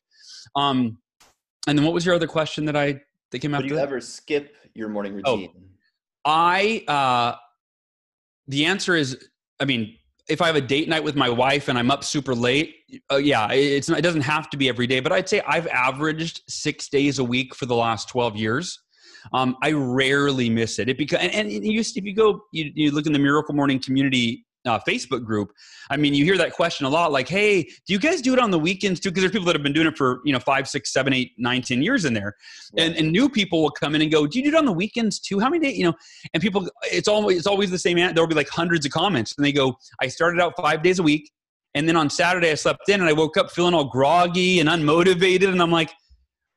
um 0.56 0.98
and 1.68 1.78
then 1.78 1.86
what 1.86 1.94
was 1.94 2.06
your 2.06 2.16
other 2.16 2.28
question 2.28 2.66
that 2.66 2.76
i 2.76 3.00
that 3.32 3.40
came 3.40 3.52
Would 3.52 3.58
after 3.58 3.68
you 3.68 3.76
that? 3.76 3.84
ever 3.84 4.00
skip 4.02 4.56
your 4.74 4.90
morning 4.90 5.22
Oh. 5.26 5.36
routine? 5.36 5.52
I 6.26 6.84
uh 6.88 7.36
the 8.48 8.66
answer 8.66 8.96
is 8.96 9.18
I 9.60 9.66
mean 9.66 9.98
if 10.30 10.42
I 10.42 10.48
have 10.48 10.56
a 10.56 10.62
date 10.62 10.90
night 10.90 11.04
with 11.04 11.16
my 11.16 11.30
wife 11.30 11.68
and 11.68 11.78
I'm 11.78 11.92
up 11.92 12.04
super 12.04 12.36
late, 12.36 12.76
uh, 13.12 13.18
yeah, 13.18 13.52
it's 13.52 13.90
it 13.90 14.02
doesn't 14.02 14.22
have 14.22 14.50
to 14.50 14.58
be 14.58 14.68
every 14.68 14.88
day, 14.88 15.00
but 15.00 15.12
I'd 15.12 15.30
say 15.30 15.42
I've 15.48 15.68
averaged 15.68 16.42
six 16.48 16.90
days 16.90 17.20
a 17.20 17.24
week 17.24 17.56
for 17.56 17.66
the 17.66 17.76
last 17.76 18.10
12 18.10 18.36
years. 18.36 18.80
Um, 19.34 19.58
I 19.62 19.72
rarely 19.72 20.50
miss 20.50 20.80
it. 20.80 20.90
It 20.90 20.98
because 20.98 21.20
and, 21.20 21.34
and 21.34 21.52
you, 21.52 21.80
if 21.80 21.96
you 21.96 22.16
go, 22.16 22.42
you, 22.52 22.72
you 22.74 22.92
look 22.92 23.06
in 23.06 23.14
the 23.14 23.20
Miracle 23.20 23.56
Morning 23.56 23.80
community 23.80 24.46
uh, 24.68 24.80
Facebook 24.88 25.24
group. 25.24 25.52
I 25.90 25.98
mean, 25.98 26.14
you 26.14 26.24
hear 26.26 26.38
that 26.38 26.54
question 26.54 26.86
a 26.86 26.90
lot, 26.90 27.12
like, 27.12 27.28
"Hey, 27.28 27.64
do 27.64 27.94
you 27.94 28.00
guys 28.00 28.22
do 28.22 28.34
it 28.34 28.40
on 28.40 28.52
the 28.52 28.60
weekends 28.60 29.00
too?" 29.00 29.10
Because 29.10 29.24
there's 29.24 29.32
people 29.32 29.46
that 29.48 29.56
have 29.56 29.64
been 29.64 29.74
doing 29.74 29.88
it 29.88 29.98
for 29.98 30.22
you 30.26 30.34
know 30.34 30.40
five, 30.40 30.68
six, 30.68 30.92
seven, 30.92 31.14
eight, 31.14 31.32
nine, 31.38 31.62
ten 31.62 31.82
years 31.82 32.06
in 32.06 32.14
there, 32.14 32.36
and 32.78 32.96
and 32.96 33.12
new 33.12 33.30
people 33.30 33.62
will 33.62 33.72
come 33.72 33.96
in 33.96 34.02
and 34.02 34.12
go, 34.12 34.28
"Do 34.28 34.38
you 34.40 34.44
do 34.44 34.50
it 34.50 34.56
on 34.56 34.66
the 34.66 34.72
weekends 34.72 35.20
too? 35.20 35.40
How 35.40 35.50
many 35.50 35.66
days?" 35.66 35.78
You 35.78 35.86
know, 35.86 35.94
and 36.34 36.42
people, 36.44 36.70
it's 36.84 37.08
always 37.08 37.38
it's 37.38 37.48
always 37.48 37.72
the 37.72 37.80
same. 37.80 37.98
There'll 37.98 38.28
be 38.28 38.36
like 38.36 38.50
hundreds 38.50 38.86
of 38.86 38.92
comments, 38.92 39.34
and 39.38 39.46
they 39.46 39.52
go, 39.52 39.78
"I 40.02 40.08
started 40.08 40.42
out 40.42 40.54
five 40.58 40.84
days 40.84 41.00
a 41.00 41.04
week, 41.04 41.32
and 41.74 41.88
then 41.88 41.96
on 41.96 42.10
Saturday 42.10 42.52
I 42.52 42.56
slept 42.56 42.90
in, 42.90 43.00
and 43.00 43.10
I 43.10 43.14
woke 43.14 43.38
up 43.38 43.52
feeling 43.52 43.74
all 43.74 43.86
groggy 43.86 44.60
and 44.60 44.70
unmotivated, 44.70 45.50
and 45.50 45.62
I'm 45.62 45.72
like." 45.72 45.92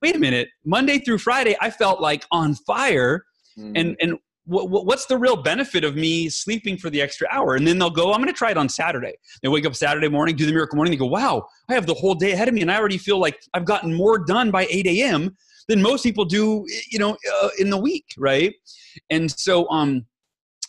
Wait 0.03 0.17
a 0.17 0.19
minute. 0.19 0.49
Monday 0.65 0.99
through 0.99 1.19
Friday, 1.19 1.55
I 1.61 1.69
felt 1.69 2.01
like 2.01 2.25
on 2.33 2.55
fire, 2.55 3.23
Mm. 3.59 3.73
and 3.79 3.97
and 4.01 4.19
what's 4.51 5.07
the 5.07 5.17
real 5.17 5.37
benefit 5.37 5.85
of 5.85 5.95
me 5.95 6.29
sleeping 6.29 6.77
for 6.77 6.91
the 6.91 7.01
extra 7.01 7.29
hour? 7.31 7.55
And 7.55 7.67
then 7.67 7.79
they'll 7.79 7.91
go 7.91 8.13
i'm 8.13 8.21
going 8.21 8.27
to 8.27 8.33
try 8.33 8.51
it 8.51 8.57
on 8.57 8.69
saturday. 8.69 9.15
They 9.43 9.49
wake 9.49 9.65
up 9.67 9.75
saturday 9.75 10.09
morning 10.09 10.37
do 10.37 10.47
the 10.47 10.53
miracle 10.53 10.77
morning 10.77 10.93
they 10.93 10.99
go 10.99 11.07
wow 11.07 11.47
i 11.69 11.75
have 11.75 11.87
the 11.87 11.95
whole 11.95 12.15
day 12.15 12.33
ahead 12.33 12.49
of 12.49 12.55
me 12.55 12.63
and 12.63 12.71
i 12.71 12.77
already 12.77 12.99
feel 12.99 13.19
like 13.19 13.41
i've 13.55 13.65
gotten 13.65 13.95
more 13.95 14.19
done 14.19 14.51
by 14.51 14.67
8 14.69 14.87
a.m 14.87 15.37
than 15.69 15.81
most 15.81 16.03
people 16.03 16.25
do 16.25 16.67
you 16.91 16.99
know 16.99 17.17
uh, 17.43 17.49
in 17.59 17.71
the 17.71 17.79
week 17.79 18.07
right? 18.19 18.55
And 19.09 19.31
so 19.31 19.69
um 19.71 20.07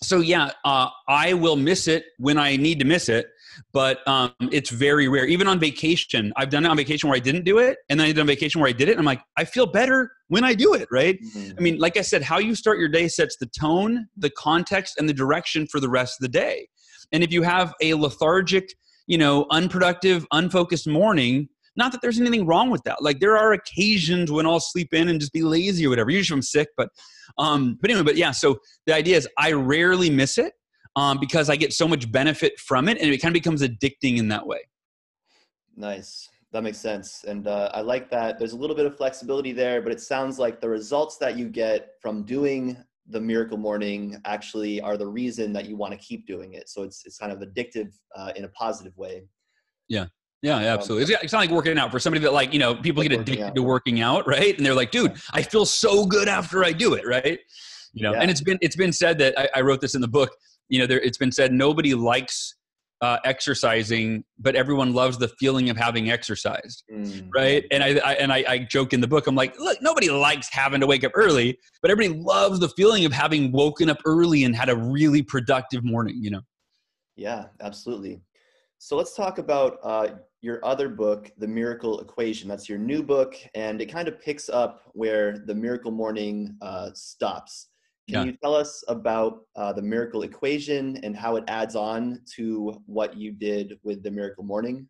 so 0.04 0.20
yeah 0.20 0.52
uh, 0.66 0.90
i 1.08 1.34
will 1.34 1.56
miss 1.56 1.88
it 1.88 2.06
when 2.18 2.38
i 2.38 2.56
need 2.56 2.80
to 2.80 2.86
miss 2.86 3.10
it 3.10 3.28
but 3.74 4.06
um, 4.08 4.34
it's 4.52 4.70
very 4.70 5.08
rare 5.08 5.26
even 5.26 5.48
on 5.48 5.60
vacation 5.60 6.32
i've 6.38 6.50
done 6.50 6.66
it 6.66 6.70
on 6.70 6.78
vacation 6.78 7.10
where 7.10 7.16
i 7.16 7.20
didn't 7.20 7.44
do 7.44 7.58
it 7.60 7.78
and 7.90 8.00
then 8.00 8.06
i 8.06 8.10
did 8.10 8.18
it 8.18 8.22
on 8.22 8.28
vacation 8.28 8.60
where 8.62 8.70
i 8.70 8.74
did 8.74 8.88
it 8.88 8.92
and 8.92 9.00
i'm 9.00 9.06
like 9.06 9.22
i 9.38 9.44
feel 9.44 9.66
better 9.66 10.12
when 10.28 10.44
i 10.44 10.54
do 10.54 10.74
it 10.74 10.88
right 10.92 11.20
Mhm. 11.22 11.54
I 11.58 11.62
mean, 11.62 11.78
like 11.78 11.98
I 11.98 12.02
said, 12.02 12.22
how 12.24 12.40
you 12.40 12.56
start 12.56 12.80
your 12.80 12.90
day 12.90 13.08
sets 13.08 13.38
the 13.38 13.46
tone, 13.48 14.08
the 14.18 14.30
context, 14.32 14.96
and 14.98 15.08
the 15.08 15.14
direction 15.14 15.68
for 15.68 15.80
the 15.80 15.90
rest 15.90 16.16
of 16.20 16.24
the 16.24 16.30
day. 16.40 16.68
And 17.12 17.24
if 17.24 17.32
you 17.32 17.44
have 17.44 17.74
a 17.82 17.94
lethargic, 17.94 18.74
you 19.08 19.18
know, 19.18 19.46
unproductive, 19.52 20.26
unfocused 20.32 20.88
morning, 20.88 21.50
not 21.76 21.92
that 21.92 22.02
there's 22.02 22.20
anything 22.20 22.46
wrong 22.46 22.70
with 22.70 22.84
that. 22.84 23.02
Like 23.02 23.20
there 23.20 23.38
are 23.38 23.54
occasions 23.54 24.32
when 24.32 24.46
I'll 24.46 24.60
sleep 24.60 24.94
in 24.94 25.10
and 25.10 25.20
just 25.20 25.32
be 25.34 25.42
lazy 25.44 25.86
or 25.86 25.90
whatever. 25.90 26.10
Usually 26.10 26.38
I'm 26.38 26.42
sick, 26.42 26.70
but 26.78 26.90
um, 27.38 27.78
but 27.82 27.90
anyway, 27.90 28.04
but 28.06 28.18
yeah. 28.18 28.32
So 28.32 28.60
the 28.86 28.94
idea 28.94 29.18
is 29.18 29.28
I 29.38 29.52
rarely 29.54 30.10
miss 30.10 30.38
it 30.38 30.54
um, 30.96 31.20
because 31.20 31.50
I 31.50 31.56
get 31.56 31.74
so 31.74 31.88
much 31.88 32.12
benefit 32.12 32.60
from 32.60 32.88
it, 32.90 32.98
and 33.00 33.10
it 33.10 33.18
kind 33.20 33.36
of 33.36 33.42
becomes 33.42 33.62
addicting 33.62 34.18
in 34.18 34.28
that 34.30 34.46
way. 34.46 34.60
Nice. 35.76 36.30
That 36.52 36.64
makes 36.64 36.80
sense. 36.80 37.24
And 37.26 37.48
uh, 37.48 37.72
I 37.74 37.80
like 37.82 38.10
that. 38.12 38.38
There's 38.38 38.52
a 38.52 38.58
little 38.58 38.76
bit 38.76 38.86
of 38.86 38.98
flexibility 38.98 39.54
there, 39.54 39.82
but 39.82 39.94
it 39.94 40.02
sounds 40.02 40.38
like 40.38 40.60
the 40.60 40.68
results 40.68 41.18
that 41.18 41.38
you 41.38 41.48
get 41.48 41.92
from 42.02 42.24
doing 42.24 42.76
the 43.08 43.22
miracle 43.22 43.58
morning 43.58 44.20
actually 44.26 44.82
are 44.82 44.98
the 44.98 45.08
reason 45.08 45.54
that 45.54 45.68
you 45.68 45.78
want 45.78 45.94
to 45.94 46.00
keep 46.00 46.28
doing 46.28 46.54
it. 46.54 46.68
So 46.68 46.84
it's, 46.84 47.06
it's 47.06 47.18
kind 47.18 47.32
of 47.32 47.40
addictive 47.40 47.94
uh, 48.16 48.34
in 48.36 48.44
a 48.44 48.50
positive 48.50 48.96
way. 48.98 49.24
Yeah, 49.88 50.08
yeah, 50.42 50.58
absolutely. 50.58 51.14
It's, 51.14 51.24
it's 51.24 51.34
not 51.34 51.40
like 51.40 51.52
working 51.52 51.78
out 51.78 51.92
for 51.92 52.00
somebody 52.00 52.24
that 52.24 52.34
like 52.34 52.52
you 52.52 52.60
know 52.60 52.76
people 52.76 53.04
get 53.04 53.12
addicted 53.12 53.44
out. 53.48 53.56
to 53.56 53.64
working 53.64 54.02
out, 54.02 54.28
right? 54.28 54.56
And 54.58 54.66
they're 54.66 54.74
like, 54.74 54.92
dude, 54.92 55.14
I 55.32 55.44
feel 55.44 55.66
so 55.66 56.06
good 56.06 56.28
after 56.28 56.64
I 56.66 56.72
do 56.72 56.94
it, 56.96 57.06
right? 57.06 57.40
You 57.94 58.04
know, 58.04 58.14
Yeah. 58.14 58.22
and 58.22 58.32
it's 58.32 58.42
been 58.42 58.58
it's 58.62 58.76
been 58.76 58.92
said 58.92 59.18
that 59.20 59.38
I, 59.40 59.50
I 59.56 59.62
wrote 59.62 59.82
this 59.82 59.96
in 59.96 60.02
the 60.02 60.08
book. 60.08 60.32
You 60.72 60.80
know, 60.80 60.88
there 60.88 61.02
it's 61.02 61.18
been 61.18 61.34
said 61.34 61.52
nobody 61.52 61.94
likes 61.94 62.56
uh, 63.02 63.18
exercising, 63.26 64.24
but 64.40 64.56
everyone 64.56 64.94
loves 64.94 65.18
the 65.18 65.28
feeling 65.40 65.70
of 65.70 65.76
having 65.76 66.10
exercised, 66.10 66.84
Mm. 66.92 67.30
right? 67.36 67.66
And 67.72 67.84
I, 67.84 67.90
I 68.10 68.14
and 68.14 68.32
I, 68.32 68.44
I 68.48 68.58
joke 68.60 68.94
in 68.94 69.02
the 69.02 69.08
book. 69.08 69.28
I'm 69.28 69.36
like, 69.36 69.60
look, 69.60 69.80
nobody 69.82 70.10
likes 70.10 70.48
having 70.52 70.80
to 70.82 70.88
wake 70.88 71.04
up 71.04 71.12
early, 71.16 71.58
but 71.82 71.92
everybody 71.92 72.20
loves 72.22 72.60
the 72.60 72.70
feeling 72.70 73.04
of 73.06 73.12
having 73.12 73.52
woken 73.52 73.90
up 73.90 73.98
early 74.06 74.44
and 74.46 74.56
had 74.56 74.70
a 74.70 74.78
really 74.78 75.22
productive 75.22 75.84
morning. 75.84 76.18
You 76.24 76.32
know. 76.32 76.42
Yeah, 77.18 77.46
absolutely. 77.60 78.22
So 78.78 78.96
let's 78.96 79.16
talk 79.16 79.38
about 79.40 79.78
uh, 79.84 80.08
your 80.42 80.64
other 80.66 80.90
book, 80.90 81.32
The 81.38 81.48
Miracle 81.48 82.00
Equation. 82.00 82.48
That's 82.48 82.70
your 82.70 82.80
new 82.80 83.04
book, 83.04 83.36
and 83.54 83.82
it 83.82 83.88
kind 83.88 84.08
of 84.08 84.20
picks 84.22 84.48
up 84.48 84.84
where 84.94 85.38
the 85.46 85.54
Miracle 85.54 85.92
Morning 85.92 86.56
uh, 86.62 86.90
stops. 86.94 87.68
Can 88.12 88.20
Yeah. 88.20 88.32
you 88.32 88.38
tell 88.44 88.56
us 88.56 88.84
about 88.90 89.46
uh, 89.56 89.72
the 89.72 89.82
Miracle 89.82 90.24
Equation 90.24 90.98
and 91.04 91.16
how 91.16 91.38
it 91.38 91.46
adds 91.48 91.76
on 91.76 92.20
to 92.36 92.82
what 92.86 93.16
you 93.16 93.32
did 93.32 93.80
with 93.84 94.04
the 94.04 94.12
Miracle 94.12 94.44
Morning? 94.44 94.88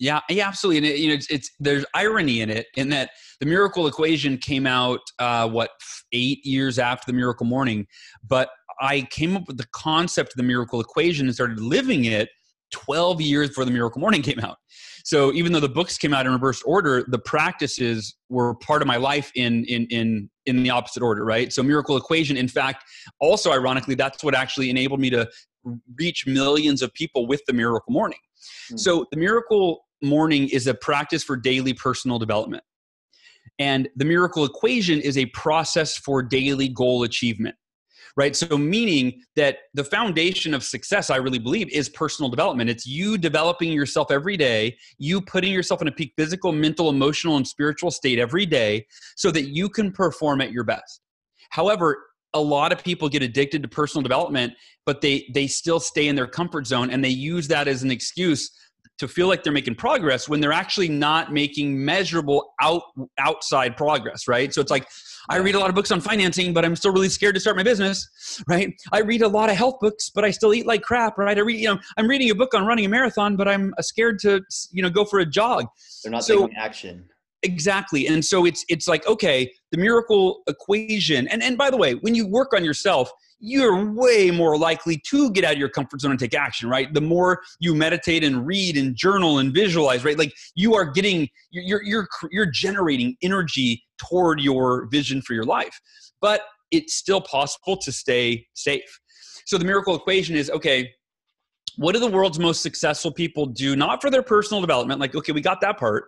Yeah, 0.00 0.20
yeah, 0.28 0.48
absolutely. 0.48 0.78
And 0.78 0.86
it, 0.86 0.98
you 0.98 1.08
know, 1.08 1.14
it's, 1.14 1.30
it's 1.30 1.50
there's 1.60 1.86
irony 1.94 2.40
in 2.40 2.50
it 2.50 2.66
in 2.76 2.88
that 2.88 3.10
the 3.38 3.46
miracle 3.46 3.86
equation 3.86 4.36
came 4.38 4.66
out 4.66 4.98
uh, 5.20 5.48
what 5.48 5.70
eight 6.12 6.44
years 6.44 6.80
after 6.80 7.04
the 7.06 7.16
miracle 7.16 7.46
morning, 7.46 7.86
but 8.26 8.50
I 8.80 9.02
came 9.02 9.36
up 9.36 9.46
with 9.46 9.56
the 9.56 9.68
concept 9.72 10.32
of 10.32 10.36
the 10.36 10.42
miracle 10.42 10.80
equation 10.80 11.26
and 11.26 11.34
started 11.34 11.60
living 11.60 12.06
it 12.06 12.28
12 12.72 13.20
years 13.20 13.50
before 13.50 13.64
the 13.64 13.70
miracle 13.70 14.00
morning 14.00 14.20
came 14.20 14.40
out. 14.40 14.56
So 15.04 15.34
even 15.34 15.52
though 15.52 15.60
the 15.60 15.68
books 15.68 15.98
came 15.98 16.14
out 16.14 16.24
in 16.24 16.32
reverse 16.32 16.62
order, 16.62 17.04
the 17.06 17.18
practices 17.18 18.16
were 18.30 18.54
part 18.54 18.80
of 18.80 18.88
my 18.88 18.96
life 18.96 19.30
in 19.34 19.64
in 19.66 19.86
in 19.90 20.30
in 20.46 20.62
the 20.62 20.70
opposite 20.70 21.02
order, 21.02 21.24
right? 21.24 21.52
So 21.52 21.62
miracle 21.62 21.96
equation, 21.96 22.36
in 22.36 22.48
fact, 22.48 22.84
also 23.20 23.52
ironically, 23.52 23.94
that's 23.94 24.24
what 24.24 24.34
actually 24.34 24.70
enabled 24.70 25.00
me 25.00 25.10
to 25.10 25.28
reach 25.96 26.26
millions 26.26 26.80
of 26.82 26.92
people 26.94 27.26
with 27.26 27.42
the 27.46 27.52
miracle 27.52 27.92
morning. 27.92 28.18
Hmm. 28.70 28.76
So 28.78 29.06
the 29.10 29.18
miracle 29.18 29.84
morning 30.02 30.48
is 30.48 30.66
a 30.66 30.74
practice 30.74 31.22
for 31.22 31.36
daily 31.36 31.74
personal 31.74 32.18
development. 32.18 32.64
And 33.58 33.88
the 33.96 34.04
miracle 34.06 34.44
equation 34.44 35.00
is 35.00 35.18
a 35.18 35.26
process 35.26 35.96
for 35.96 36.22
daily 36.22 36.68
goal 36.68 37.02
achievement. 37.02 37.56
Right? 38.16 38.36
So 38.36 38.56
meaning 38.56 39.22
that 39.34 39.58
the 39.74 39.82
foundation 39.82 40.54
of 40.54 40.62
success 40.62 41.10
I 41.10 41.16
really 41.16 41.40
believe 41.40 41.68
is 41.70 41.88
personal 41.88 42.30
development. 42.30 42.70
It's 42.70 42.86
you 42.86 43.18
developing 43.18 43.72
yourself 43.72 44.12
every 44.12 44.36
day, 44.36 44.76
you 44.98 45.20
putting 45.20 45.52
yourself 45.52 45.82
in 45.82 45.88
a 45.88 45.92
peak 45.92 46.12
physical, 46.16 46.52
mental, 46.52 46.90
emotional 46.90 47.36
and 47.36 47.46
spiritual 47.46 47.90
state 47.90 48.20
every 48.20 48.46
day 48.46 48.86
so 49.16 49.32
that 49.32 49.48
you 49.48 49.68
can 49.68 49.90
perform 49.90 50.40
at 50.40 50.52
your 50.52 50.62
best. 50.62 51.00
However, 51.50 52.06
a 52.34 52.40
lot 52.40 52.72
of 52.72 52.84
people 52.84 53.08
get 53.08 53.22
addicted 53.22 53.62
to 53.62 53.68
personal 53.68 54.02
development 54.02 54.54
but 54.86 55.00
they 55.00 55.26
they 55.32 55.46
still 55.46 55.80
stay 55.80 56.08
in 56.08 56.16
their 56.16 56.26
comfort 56.26 56.66
zone 56.66 56.90
and 56.90 57.04
they 57.04 57.08
use 57.08 57.48
that 57.48 57.68
as 57.68 57.82
an 57.82 57.90
excuse 57.90 58.50
to 58.98 59.08
feel 59.08 59.26
like 59.28 59.42
they're 59.42 59.52
making 59.52 59.74
progress 59.74 60.28
when 60.28 60.40
they're 60.40 60.52
actually 60.52 60.88
not 60.88 61.32
making 61.32 61.84
measurable 61.84 62.54
out 62.60 62.82
outside 63.18 63.76
progress 63.76 64.28
right? 64.28 64.52
So 64.54 64.60
it's 64.60 64.70
like 64.70 64.86
i 65.30 65.36
read 65.36 65.54
a 65.54 65.58
lot 65.58 65.68
of 65.70 65.74
books 65.74 65.90
on 65.90 66.00
financing 66.00 66.52
but 66.52 66.64
i'm 66.66 66.76
still 66.76 66.92
really 66.92 67.08
scared 67.08 67.34
to 67.34 67.40
start 67.40 67.56
my 67.56 67.62
business 67.62 68.08
right? 68.46 68.72
I 68.92 69.00
read 69.00 69.22
a 69.22 69.28
lot 69.28 69.48
of 69.50 69.56
health 69.56 69.76
books 69.80 70.10
but 70.14 70.22
i 70.24 70.30
still 70.30 70.52
eat 70.54 70.66
like 70.66 70.82
crap 70.82 71.16
right? 71.18 71.36
I 71.36 71.40
read 71.40 71.58
you 71.60 71.68
know 71.68 71.78
i'm 71.96 72.06
reading 72.08 72.30
a 72.30 72.34
book 72.34 72.54
on 72.54 72.66
running 72.66 72.84
a 72.84 72.88
marathon 72.88 73.34
but 73.36 73.48
i'm 73.48 73.72
scared 73.80 74.18
to 74.20 74.42
you 74.70 74.82
know 74.82 74.90
go 74.90 75.04
for 75.04 75.18
a 75.20 75.26
jog. 75.26 75.66
They're 76.02 76.12
not 76.12 76.24
So- 76.24 76.42
taking 76.42 76.56
action. 76.56 77.08
exactly. 77.42 78.06
And 78.06 78.24
so 78.24 78.44
it's 78.46 78.64
it's 78.68 78.86
like 78.88 79.06
okay 79.06 79.50
the 79.72 79.78
miracle 79.78 80.42
equation. 80.46 81.26
And 81.28 81.42
and 81.42 81.56
by 81.58 81.68
the 81.70 81.76
way 81.76 81.94
when 81.94 82.14
you 82.14 82.26
work 82.26 82.52
on 82.54 82.64
yourself 82.64 83.10
you're 83.40 83.92
way 83.92 84.30
more 84.30 84.56
likely 84.56 85.00
to 85.10 85.30
get 85.30 85.44
out 85.44 85.52
of 85.52 85.58
your 85.58 85.68
comfort 85.68 86.00
zone 86.00 86.10
and 86.10 86.20
take 86.20 86.34
action 86.34 86.68
right? 86.68 86.92
The 86.92 87.00
more 87.00 87.42
you 87.60 87.74
meditate 87.74 88.24
and 88.24 88.46
read 88.46 88.76
and 88.76 88.96
journal 88.96 89.38
and 89.38 89.52
visualize 89.52 90.04
right? 90.04 90.18
Like 90.18 90.32
you 90.54 90.74
are 90.74 90.84
getting 90.84 91.28
you're 91.50 91.82
you're 91.82 92.08
you're, 92.30 92.46
generating 92.46 93.16
energy 93.22 93.82
toward 93.98 94.40
your 94.40 94.86
vision 94.90 95.20
for 95.22 95.34
your 95.34 95.44
life. 95.44 95.78
But 96.20 96.42
it's 96.70 96.94
still 96.94 97.20
possible 97.20 97.76
to 97.78 97.92
stay 97.92 98.46
safe. 98.54 99.00
So 99.46 99.58
the 99.58 99.64
miracle 99.64 99.94
equation 99.94 100.36
is 100.36 100.50
okay 100.50 100.92
what 101.76 101.92
do 101.92 101.98
the 101.98 102.08
world's 102.08 102.38
most 102.38 102.62
successful 102.62 103.10
people 103.10 103.46
do 103.46 103.74
not 103.74 104.00
for 104.00 104.10
their 104.10 104.22
personal 104.22 104.60
development 104.60 105.00
like 105.00 105.14
okay 105.14 105.32
we 105.32 105.40
got 105.40 105.60
that 105.60 105.78
part 105.78 106.04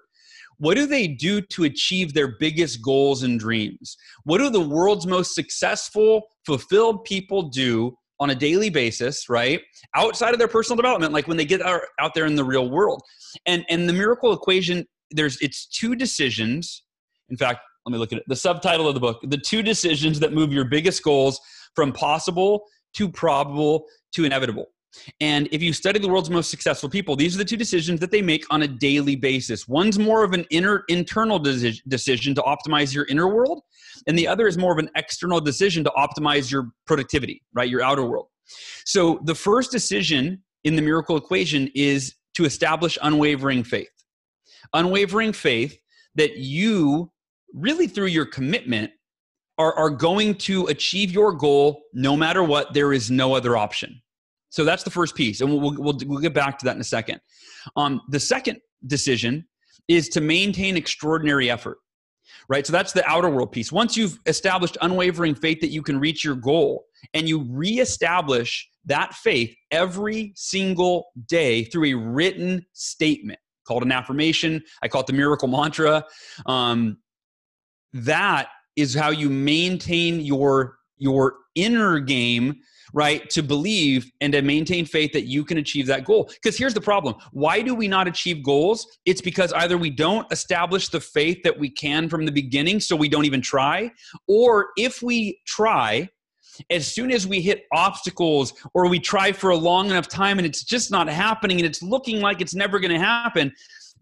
what 0.59 0.77
do 0.77 0.87
they 0.87 1.07
do 1.07 1.40
to 1.40 1.64
achieve 1.64 2.14
their 2.14 2.37
biggest 2.38 2.83
goals 2.83 3.23
and 3.23 3.38
dreams? 3.38 3.97
What 4.25 4.38
do 4.38 4.51
the 4.51 4.61
world's 4.61 5.07
most 5.07 5.35
successful, 5.35 6.23
fulfilled 6.45 7.05
people 7.05 7.42
do 7.42 7.97
on 8.19 8.31
a 8.31 8.35
daily 8.35 8.71
basis, 8.71 9.29
right? 9.29 9.61
Outside 9.95 10.33
of 10.33 10.38
their 10.38 10.49
personal 10.49 10.77
development, 10.77 11.12
like 11.12 11.29
when 11.29 11.37
they 11.37 11.45
get 11.45 11.61
out, 11.62 11.83
out 12.01 12.14
there 12.14 12.27
in 12.27 12.35
the 12.35 12.45
real 12.45 12.71
world. 12.71 13.03
And 13.45 13.64
and 13.69 13.88
the 13.88 13.92
miracle 13.92 14.33
equation, 14.33 14.87
there's 15.11 15.38
it's 15.40 15.66
two 15.66 15.95
decisions. 15.95 16.83
In 17.29 17.37
fact, 17.37 17.61
let 17.85 17.92
me 17.92 17.99
look 17.99 18.12
at 18.12 18.19
it. 18.19 18.25
The 18.27 18.37
subtitle 18.37 18.88
of 18.88 18.95
the 18.95 19.01
book, 19.01 19.21
the 19.23 19.37
two 19.37 19.62
decisions 19.62 20.19
that 20.21 20.33
move 20.33 20.53
your 20.53 20.64
biggest 20.64 21.03
goals 21.03 21.40
from 21.75 21.92
possible 21.92 22.64
to 22.95 23.09
probable 23.09 23.85
to 24.14 24.25
inevitable. 24.25 24.66
And 25.21 25.49
if 25.53 25.63
you 25.63 25.73
study 25.73 25.99
the 25.99 26.09
world's 26.09 26.31
most 26.31 26.51
successful 26.51 26.89
people, 26.89 27.17
these 27.17 27.35
are 27.35 27.39
the 27.39 27.45
two 27.45 27.57
decisions 27.57 28.01
that 28.01 28.11
they 28.11 28.23
make 28.23 28.45
on 28.51 28.63
a 28.63 28.69
daily 28.69 29.17
basis. 29.17 29.69
One's 29.69 29.99
more 29.99 30.25
of 30.25 30.33
an 30.33 30.45
inner 30.51 30.85
internal 30.89 31.39
decision 31.39 32.35
to 32.35 32.43
optimize 32.43 32.95
your 32.95 33.05
inner 33.07 33.29
world, 33.29 33.63
and 34.07 34.19
the 34.19 34.27
other 34.27 34.47
is 34.47 34.59
more 34.59 34.73
of 34.73 34.79
an 34.79 34.91
external 34.97 35.41
decision 35.41 35.85
to 35.85 35.93
optimize 35.97 36.51
your 36.51 36.71
productivity, 36.87 37.43
right? 37.55 37.69
Your 37.69 37.83
outer 37.83 38.05
world. 38.05 38.29
So 38.85 39.21
the 39.25 39.35
first 39.35 39.71
decision 39.73 40.43
in 40.65 40.77
the 40.77 40.83
miracle 40.83 41.17
equation 41.17 41.71
is 41.75 42.15
to 42.35 42.45
establish 42.45 42.99
unwavering 43.03 43.65
faith. 43.65 43.89
Unwavering 44.75 45.33
faith 45.33 45.79
that 46.15 46.37
you 46.37 47.11
really 47.53 47.87
through 47.87 48.07
your 48.07 48.27
commitment 48.27 48.91
are, 49.59 49.75
are 49.75 49.91
going 49.91 50.35
to 50.35 50.67
achieve 50.67 51.11
your 51.11 51.33
goal 51.33 51.83
no 51.93 52.17
matter 52.17 52.43
what. 52.43 52.75
There 52.75 52.93
is 52.93 53.11
no 53.11 53.35
other 53.35 53.57
option. 53.57 54.03
So 54.57 54.64
that's 54.64 54.85
the 54.85 54.90
first 54.90 55.14
piece, 55.14 55.42
and 55.42 55.51
we'll, 55.51 55.75
we'll, 55.77 55.99
we'll 56.07 56.19
get 56.19 56.33
back 56.33 56.59
to 56.61 56.64
that 56.64 56.77
in 56.77 56.81
a 56.81 56.85
second. 56.85 57.21
Um, 57.77 58.01
the 58.09 58.19
second 58.19 58.59
decision 58.87 59.47
is 59.87 60.09
to 60.09 60.23
maintain 60.23 60.79
extraordinary 60.79 61.51
effort, 61.51 61.77
right? 62.49 62.66
So 62.66 62.73
that's 62.73 62.95
the 62.95 63.07
outer 63.07 63.29
world 63.29 63.53
piece. 63.53 63.71
Once 63.71 63.99
you've 63.99 64.19
established 64.25 64.79
unwavering 64.81 65.35
faith 65.35 65.61
that 65.61 65.69
you 65.69 65.83
can 65.83 66.01
reach 66.01 66.25
your 66.25 66.37
goal, 66.37 66.87
and 67.12 67.29
you 67.29 67.47
reestablish 67.51 68.66
that 68.87 69.12
faith 69.12 69.55
every 69.73 70.33
single 70.37 71.09
day 71.27 71.64
through 71.64 71.90
a 71.90 71.95
written 71.95 72.64
statement 72.73 73.38
called 73.69 73.83
an 73.83 73.92
affirmation. 73.92 74.62
I 74.81 74.88
call 74.88 75.03
it 75.03 75.07
the 75.07 75.12
miracle 75.12 75.49
mantra. 75.49 76.03
Um, 76.47 76.97
that 77.92 78.49
is 78.75 78.95
how 78.95 79.11
you 79.11 79.29
maintain 79.29 80.21
your 80.21 80.79
your 80.97 81.35
inner 81.55 82.01
game 82.01 82.55
right 82.92 83.29
to 83.31 83.42
believe 83.42 84.11
and 84.20 84.33
to 84.33 84.42
maintain 84.42 84.85
faith 84.85 85.12
that 85.12 85.27
you 85.27 85.44
can 85.44 85.59
achieve 85.59 85.87
that 85.87 86.05
goal. 86.05 86.31
Because 86.42 86.57
here's 86.57 86.75
the 86.75 86.81
problem. 86.81 87.14
Why 87.33 87.62
do 87.62 87.75
we 87.75 87.88
not 87.88 88.09
achieve 88.09 88.42
goals? 88.42 88.87
It's 89.05 89.20
because 89.20 89.53
either 89.53 89.79
we 89.79 89.90
don't 89.90 90.31
establish 90.33 90.88
the 90.88 91.01
faith 91.01 91.42
that 91.44 91.59
we 91.59 91.70
can 91.70 92.09
from 92.09 92.25
the 92.25 92.33
beginning 92.33 92.81
so 92.81 92.96
we 92.96 93.09
don't 93.09 93.25
even 93.25 93.40
try 93.40 93.90
or 94.29 94.68
if 94.77 95.03
we 95.03 95.40
try 95.46 96.09
as 96.70 96.87
soon 96.87 97.11
as 97.11 97.27
we 97.27 97.40
hit 97.40 97.64
obstacles 97.72 98.55
or 98.72 98.88
we 98.88 98.99
try 98.99 99.31
for 99.31 99.51
a 99.51 99.57
long 99.57 99.90
enough 99.90 100.09
time 100.09 100.38
and 100.38 100.46
it's 100.46 100.64
just 100.64 100.90
not 100.90 101.07
happening 101.09 101.59
and 101.59 101.66
it's 101.66 101.83
looking 101.83 102.20
like 102.20 102.40
it's 102.40 102.55
never 102.55 102.81
going 102.81 102.92
to 102.92 102.99
happen 102.99 103.53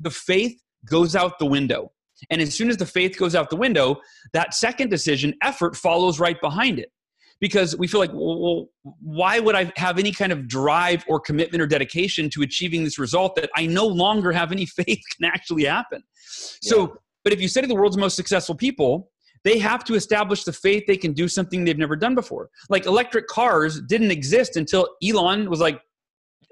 the 0.01 0.11
faith 0.11 0.61
goes 0.85 1.17
out 1.17 1.39
the 1.39 1.47
window. 1.47 1.91
And 2.31 2.41
as 2.41 2.55
soon 2.55 2.71
as 2.71 2.77
the 2.77 2.87
faith 2.87 3.19
goes 3.19 3.35
out 3.35 3.51
the 3.51 3.57
window, 3.57 4.01
that 4.33 4.55
second 4.55 4.91
decision, 4.91 5.35
effort, 5.43 5.77
follows 5.77 6.21
right 6.21 6.41
behind 6.41 6.79
it. 6.79 6.91
Because 7.45 7.77
we 7.77 7.87
feel 7.87 8.01
like, 8.01 8.11
well, 8.15 8.71
why 9.03 9.39
would 9.39 9.55
I 9.55 9.71
have 9.77 9.99
any 9.99 10.13
kind 10.13 10.33
of 10.33 10.49
drive 10.49 11.05
or 11.07 11.21
commitment 11.21 11.61
or 11.61 11.67
dedication 11.67 12.31
to 12.31 12.41
achieving 12.41 12.85
this 12.85 12.99
result 12.99 13.37
that 13.37 13.51
I 13.55 13.67
no 13.67 13.87
longer 13.87 14.33
have 14.33 14.51
any 14.51 14.65
faith 14.79 15.03
can 15.15 15.27
actually 15.27 15.65
happen? 15.65 16.03
Yeah. 16.63 16.71
So, 16.71 16.97
but 17.23 17.35
if 17.35 17.43
you 17.43 17.49
study 17.49 17.67
the 17.67 17.75
world's 17.75 17.99
most 17.99 18.17
successful 18.17 18.55
people, 18.55 19.11
they 19.45 19.59
have 19.59 19.85
to 19.85 19.95
establish 19.95 20.45
the 20.45 20.55
faith 20.55 20.85
they 20.87 20.97
can 20.97 21.13
do 21.13 21.29
something 21.29 21.67
they've 21.67 21.77
never 21.77 21.97
done 21.97 22.15
before. 22.15 22.49
Like 22.71 22.87
electric 22.87 23.27
cars 23.27 23.79
didn't 23.83 24.11
exist 24.11 24.57
until 24.57 24.89
Elon 25.07 25.51
was 25.51 25.61
like, 25.61 25.79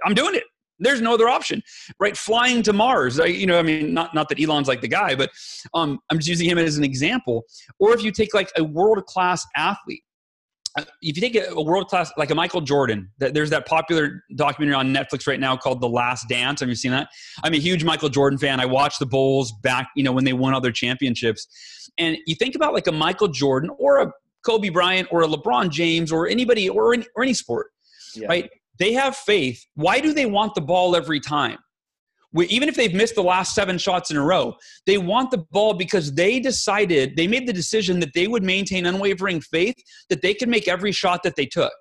I'm 0.05 0.13
doing 0.13 0.35
it. 0.35 0.45
There's 0.79 1.01
no 1.01 1.15
other 1.15 1.29
option, 1.31 1.63
right? 2.01 2.15
Flying 2.15 2.63
to 2.65 2.75
Mars, 2.75 3.19
I, 3.19 3.27
you 3.27 3.47
know, 3.47 3.59
I 3.59 3.63
mean, 3.63 3.95
not, 3.95 4.15
not 4.15 4.29
that 4.29 4.39
Elon's 4.39 4.69
like 4.69 4.83
the 4.83 4.89
guy, 4.89 5.15
but 5.15 5.31
um, 5.73 6.01
I'm 6.11 6.19
just 6.19 6.29
using 6.29 6.51
him 6.51 6.59
as 6.59 6.77
an 6.77 6.85
example. 6.85 7.45
Or 7.79 7.95
if 7.95 8.03
you 8.03 8.13
take 8.13 8.35
like 8.35 8.51
a 8.59 8.65
world 8.65 9.07
class 9.07 9.47
athlete, 9.57 10.03
Uh, 10.77 10.85
if 11.03 11.17
you 11.17 11.21
take 11.21 11.37
a 11.37 11.61
world 11.61 11.89
class 11.89 12.11
like 12.17 12.31
a 12.31 12.35
Michael 12.35 12.63
Jordan, 12.63 13.11
there's 13.19 13.51
that 13.51 13.67
popular 13.67 14.25
documentary 14.37 14.75
on 14.75 14.93
Netflix 14.95 15.27
right 15.27 15.39
now 15.39 15.57
called 15.57 15.81
The 15.81 15.89
Last 15.89 16.29
Dance. 16.29 16.61
Have 16.61 16.69
you 16.69 16.75
seen 16.75 16.93
that? 16.93 17.09
I'm 17.45 17.53
a 17.53 17.59
huge 17.59 17.85
Michael 17.85 18.09
Jordan 18.09 18.39
fan. 18.39 18.59
I 18.59 18.65
watched 18.67 18.99
the 18.99 19.07
Bulls 19.07 19.53
back, 19.63 19.89
you 19.97 20.03
know, 20.03 20.13
when 20.13 20.25
they 20.25 20.33
won 20.33 20.55
other 20.55 20.73
championships. 20.73 21.91
And 21.99 22.17
you 22.27 22.35
think 22.35 22.55
about 22.55 22.73
like 22.73 22.87
a 22.87 22.93
Michael 22.93 23.29
Jordan 23.29 23.71
or 23.79 24.01
a 24.01 24.13
Kobe 24.47 24.71
Bryant 24.71 25.09
or 25.11 25.23
a 25.23 25.27
LeBron 25.27 25.71
James 25.71 26.11
or 26.11 26.27
anybody 26.27 26.69
or 26.69 26.95
any, 26.95 27.07
or 27.17 27.23
any 27.23 27.35
sport, 27.35 27.67
yeah. 28.15 28.27
right? 28.29 28.51
They 28.79 28.95
have 28.95 29.15
faith. 29.15 29.63
Why 29.75 30.01
do 30.01 30.15
they 30.15 30.27
want 30.27 30.55
the 30.55 30.63
ball 30.63 30.97
every 30.97 31.21
time? 31.21 31.59
Even 32.49 32.69
if 32.69 32.77
they've 32.77 32.95
missed 32.95 33.15
the 33.15 33.23
last 33.23 33.55
seven 33.55 33.77
shots 33.79 34.11
in 34.11 34.17
a 34.17 34.25
row, 34.25 34.55
they 34.87 34.99
want 34.99 35.31
the 35.31 35.39
ball 35.51 35.75
because 35.75 36.15
they 36.15 36.41
decided, 36.41 37.17
they 37.17 37.27
made 37.27 37.47
the 37.47 37.53
decision 37.53 38.01
that 38.01 38.15
they 38.15 38.27
would 38.27 38.43
maintain 38.43 38.87
unwavering 38.87 39.41
faith 39.41 39.77
that 40.09 40.23
they 40.23 40.33
could 40.33 40.49
make 40.49 40.69
every 40.69 40.93
shot 40.93 41.23
that 41.23 41.37
they 41.37 41.47
took. 41.47 41.73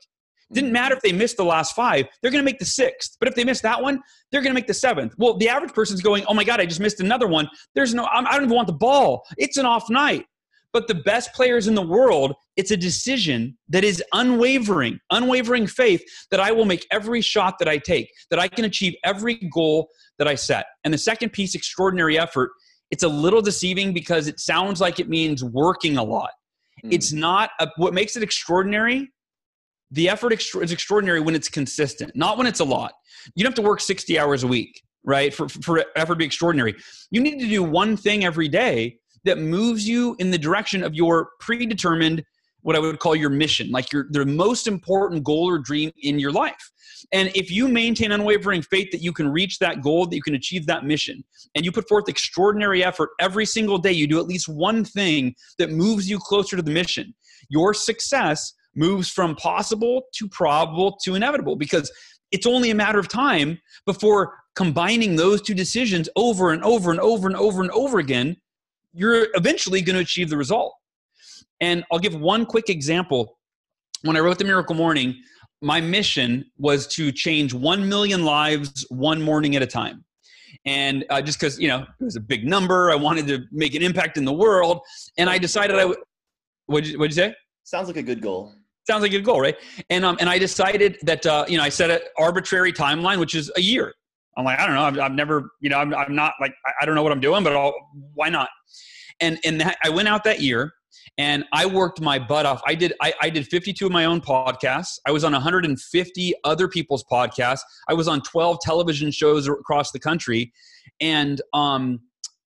Didn't 0.51 0.67
mm-hmm. 0.67 0.73
matter 0.73 0.95
if 0.95 1.01
they 1.01 1.13
missed 1.13 1.37
the 1.37 1.45
last 1.45 1.75
five, 1.75 2.07
they're 2.21 2.31
going 2.31 2.43
to 2.43 2.45
make 2.45 2.59
the 2.59 2.65
sixth. 2.65 3.15
But 3.19 3.29
if 3.29 3.35
they 3.35 3.45
miss 3.45 3.61
that 3.61 3.81
one, 3.81 4.01
they're 4.31 4.41
going 4.41 4.51
to 4.51 4.55
make 4.55 4.67
the 4.67 4.73
seventh. 4.73 5.13
Well, 5.17 5.37
the 5.37 5.47
average 5.47 5.73
person's 5.73 6.01
going, 6.01 6.25
oh 6.27 6.33
my 6.33 6.43
God, 6.43 6.59
I 6.59 6.65
just 6.65 6.81
missed 6.81 6.99
another 6.99 7.27
one. 7.27 7.47
There's 7.73 7.93
no, 7.93 8.05
I 8.05 8.21
don't 8.21 8.43
even 8.43 8.55
want 8.55 8.67
the 8.67 8.73
ball. 8.73 9.23
It's 9.37 9.57
an 9.57 9.65
off 9.65 9.89
night. 9.89 10.25
But 10.73 10.87
the 10.87 10.95
best 10.95 11.33
players 11.33 11.67
in 11.67 11.75
the 11.75 11.81
world, 11.81 12.33
it's 12.55 12.71
a 12.71 12.77
decision 12.77 13.57
that 13.69 13.83
is 13.83 14.01
unwavering, 14.13 14.99
unwavering 15.11 15.67
faith 15.67 16.03
that 16.31 16.39
I 16.39 16.51
will 16.51 16.65
make 16.65 16.87
every 16.91 17.21
shot 17.21 17.59
that 17.59 17.67
I 17.67 17.77
take, 17.77 18.09
that 18.29 18.39
I 18.39 18.47
can 18.47 18.65
achieve 18.65 18.95
every 19.03 19.35
goal 19.53 19.89
that 20.17 20.27
I 20.27 20.35
set. 20.35 20.65
And 20.83 20.93
the 20.93 20.97
second 20.97 21.33
piece, 21.33 21.55
extraordinary 21.55 22.17
effort, 22.17 22.51
it's 22.89 23.03
a 23.03 23.07
little 23.07 23.41
deceiving 23.41 23.93
because 23.93 24.27
it 24.27 24.39
sounds 24.39 24.79
like 24.79 24.99
it 24.99 25.09
means 25.09 25.43
working 25.43 25.97
a 25.97 26.03
lot. 26.03 26.31
Mm. 26.85 26.93
It's 26.93 27.11
not, 27.11 27.49
a, 27.59 27.67
what 27.77 27.93
makes 27.93 28.15
it 28.15 28.23
extraordinary 28.23 29.11
the 29.91 30.07
effort 30.07 30.31
is 30.33 30.71
extraordinary 30.71 31.19
when 31.19 31.35
it's 31.35 31.49
consistent, 31.49 32.15
not 32.15 32.37
when 32.37 32.47
it's 32.47 32.61
a 32.61 32.65
lot. 32.65 32.93
You 33.35 33.43
don't 33.43 33.51
have 33.51 33.63
to 33.63 33.67
work 33.69 33.81
60 33.81 34.17
hours 34.17 34.43
a 34.43 34.47
week, 34.47 34.81
right? 35.03 35.33
For, 35.33 35.49
for 35.49 35.83
effort 35.95 36.13
to 36.13 36.17
be 36.17 36.25
extraordinary. 36.25 36.75
You 37.11 37.21
need 37.21 37.39
to 37.39 37.47
do 37.47 37.61
one 37.61 37.97
thing 37.97 38.23
every 38.23 38.47
day 38.47 38.97
that 39.25 39.37
moves 39.37 39.87
you 39.87 40.15
in 40.19 40.31
the 40.31 40.37
direction 40.37 40.83
of 40.83 40.95
your 40.95 41.29
predetermined 41.39 42.23
what 42.61 42.75
I 42.75 42.79
would 42.79 42.99
call 42.99 43.15
your 43.15 43.29
mission, 43.29 43.71
like 43.71 43.91
your 43.91 44.07
the 44.11 44.25
most 44.25 44.67
important 44.67 45.23
goal 45.23 45.49
or 45.49 45.57
dream 45.57 45.91
in 46.03 46.19
your 46.19 46.31
life. 46.31 46.71
And 47.11 47.31
if 47.35 47.49
you 47.49 47.67
maintain 47.67 48.11
unwavering 48.11 48.61
faith 48.61 48.91
that 48.91 49.01
you 49.01 49.11
can 49.11 49.29
reach 49.29 49.57
that 49.59 49.81
goal, 49.81 50.05
that 50.05 50.15
you 50.15 50.21
can 50.21 50.35
achieve 50.35 50.67
that 50.67 50.85
mission, 50.85 51.23
and 51.55 51.65
you 51.65 51.71
put 51.71 51.89
forth 51.89 52.07
extraordinary 52.07 52.83
effort 52.83 53.09
every 53.19 53.45
single 53.45 53.77
day, 53.77 53.91
you 53.91 54.07
do 54.07 54.19
at 54.19 54.27
least 54.27 54.47
one 54.47 54.85
thing 54.85 55.33
that 55.57 55.71
moves 55.71 56.09
you 56.09 56.19
closer 56.19 56.55
to 56.55 56.61
the 56.61 56.71
mission. 56.71 57.13
Your 57.49 57.73
success 57.73 58.53
moves 58.75 59.09
from 59.09 59.35
possible 59.35 60.03
to 60.15 60.29
probable 60.29 60.97
to 61.03 61.15
inevitable 61.15 61.55
because 61.55 61.91
it's 62.31 62.45
only 62.45 62.69
a 62.69 62.75
matter 62.75 62.99
of 62.99 63.07
time 63.07 63.59
before 63.85 64.37
combining 64.55 65.15
those 65.15 65.41
two 65.41 65.53
decisions 65.53 66.07
over 66.15 66.51
and 66.51 66.63
over 66.63 66.91
and 66.91 66.99
over 66.99 67.27
and 67.27 67.35
over 67.35 67.61
and 67.61 67.71
over 67.71 67.99
again 67.99 68.37
you're 68.93 69.27
eventually 69.33 69.81
going 69.81 69.95
to 69.95 70.01
achieve 70.01 70.29
the 70.29 70.37
result. 70.37 70.73
And 71.59 71.83
I'll 71.91 71.99
give 71.99 72.15
one 72.15 72.45
quick 72.45 72.69
example. 72.69 73.37
When 74.03 74.17
I 74.17 74.19
wrote 74.19 74.39
The 74.39 74.45
Miracle 74.45 74.75
Morning, 74.75 75.15
my 75.61 75.79
mission 75.79 76.45
was 76.57 76.87
to 76.87 77.11
change 77.11 77.53
1 77.53 77.87
million 77.87 78.25
lives 78.25 78.85
one 78.89 79.21
morning 79.21 79.55
at 79.55 79.61
a 79.61 79.67
time. 79.67 80.03
And 80.65 81.05
uh, 81.09 81.21
just 81.21 81.39
because, 81.39 81.59
you 81.59 81.67
know, 81.67 81.85
it 81.99 82.03
was 82.03 82.15
a 82.15 82.21
big 82.21 82.47
number, 82.47 82.91
I 82.91 82.95
wanted 82.95 83.27
to 83.27 83.43
make 83.51 83.75
an 83.75 83.81
impact 83.81 84.17
in 84.17 84.25
the 84.25 84.33
world. 84.33 84.81
And 85.17 85.29
I 85.29 85.37
decided 85.37 85.77
I 85.77 85.85
would. 85.85 85.97
What'd 86.67 86.89
you, 86.89 86.99
what'd 86.99 87.15
you 87.15 87.23
say? 87.23 87.35
Sounds 87.63 87.87
like 87.87 87.97
a 87.97 88.03
good 88.03 88.21
goal. 88.21 88.53
Sounds 88.87 89.01
like 89.01 89.11
a 89.11 89.15
good 89.15 89.25
goal, 89.25 89.41
right? 89.41 89.55
And 89.89 90.05
um, 90.05 90.17
and 90.19 90.29
I 90.29 90.37
decided 90.37 90.97
that 91.03 91.25
uh, 91.25 91.45
you 91.47 91.57
know 91.57 91.63
I 91.63 91.69
set 91.69 91.89
an 91.89 91.99
arbitrary 92.17 92.73
timeline, 92.73 93.19
which 93.19 93.35
is 93.35 93.51
a 93.55 93.61
year. 93.61 93.93
I'm 94.37 94.45
like, 94.45 94.59
I 94.59 94.65
don't 94.65 94.75
know. 94.75 94.83
I've, 94.83 94.99
I've 94.99 95.13
never, 95.13 95.51
you 95.59 95.69
know, 95.69 95.77
I'm, 95.77 95.93
I'm 95.93 96.15
not 96.15 96.33
like, 96.39 96.53
I 96.79 96.85
don't 96.85 96.95
know 96.95 97.03
what 97.03 97.11
I'm 97.11 97.19
doing, 97.19 97.43
but 97.43 97.55
I'll, 97.55 97.73
why 98.13 98.29
not? 98.29 98.49
And, 99.19 99.39
and 99.43 99.59
that, 99.61 99.77
I 99.83 99.89
went 99.89 100.07
out 100.07 100.23
that 100.23 100.41
year 100.41 100.73
and 101.17 101.43
I 101.51 101.65
worked 101.65 102.01
my 102.01 102.17
butt 102.17 102.45
off. 102.45 102.61
I 102.65 102.75
did, 102.75 102.93
I, 103.01 103.13
I 103.21 103.29
did 103.29 103.47
52 103.47 103.85
of 103.85 103.91
my 103.91 104.05
own 104.05 104.21
podcasts. 104.21 104.99
I 105.05 105.11
was 105.11 105.23
on 105.23 105.33
150 105.33 106.33
other 106.43 106.67
people's 106.67 107.03
podcasts. 107.03 107.61
I 107.89 107.93
was 107.93 108.07
on 108.07 108.21
12 108.21 108.59
television 108.61 109.11
shows 109.11 109.47
across 109.47 109.91
the 109.91 109.99
country 109.99 110.51
and, 110.99 111.41
um, 111.53 111.99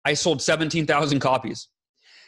I 0.05 0.13
sold 0.13 0.41
17,000 0.41 1.19
copies. 1.19 1.67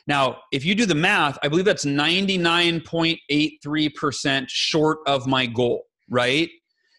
Now, 0.05 0.39
if 0.51 0.65
you 0.65 0.75
do 0.75 0.85
the 0.85 0.95
math, 0.95 1.37
I 1.43 1.47
believe 1.47 1.65
that's 1.65 1.85
99.83% 1.85 4.45
short 4.49 4.97
of 5.05 5.27
my 5.27 5.45
goal, 5.45 5.85
right? 6.09 6.49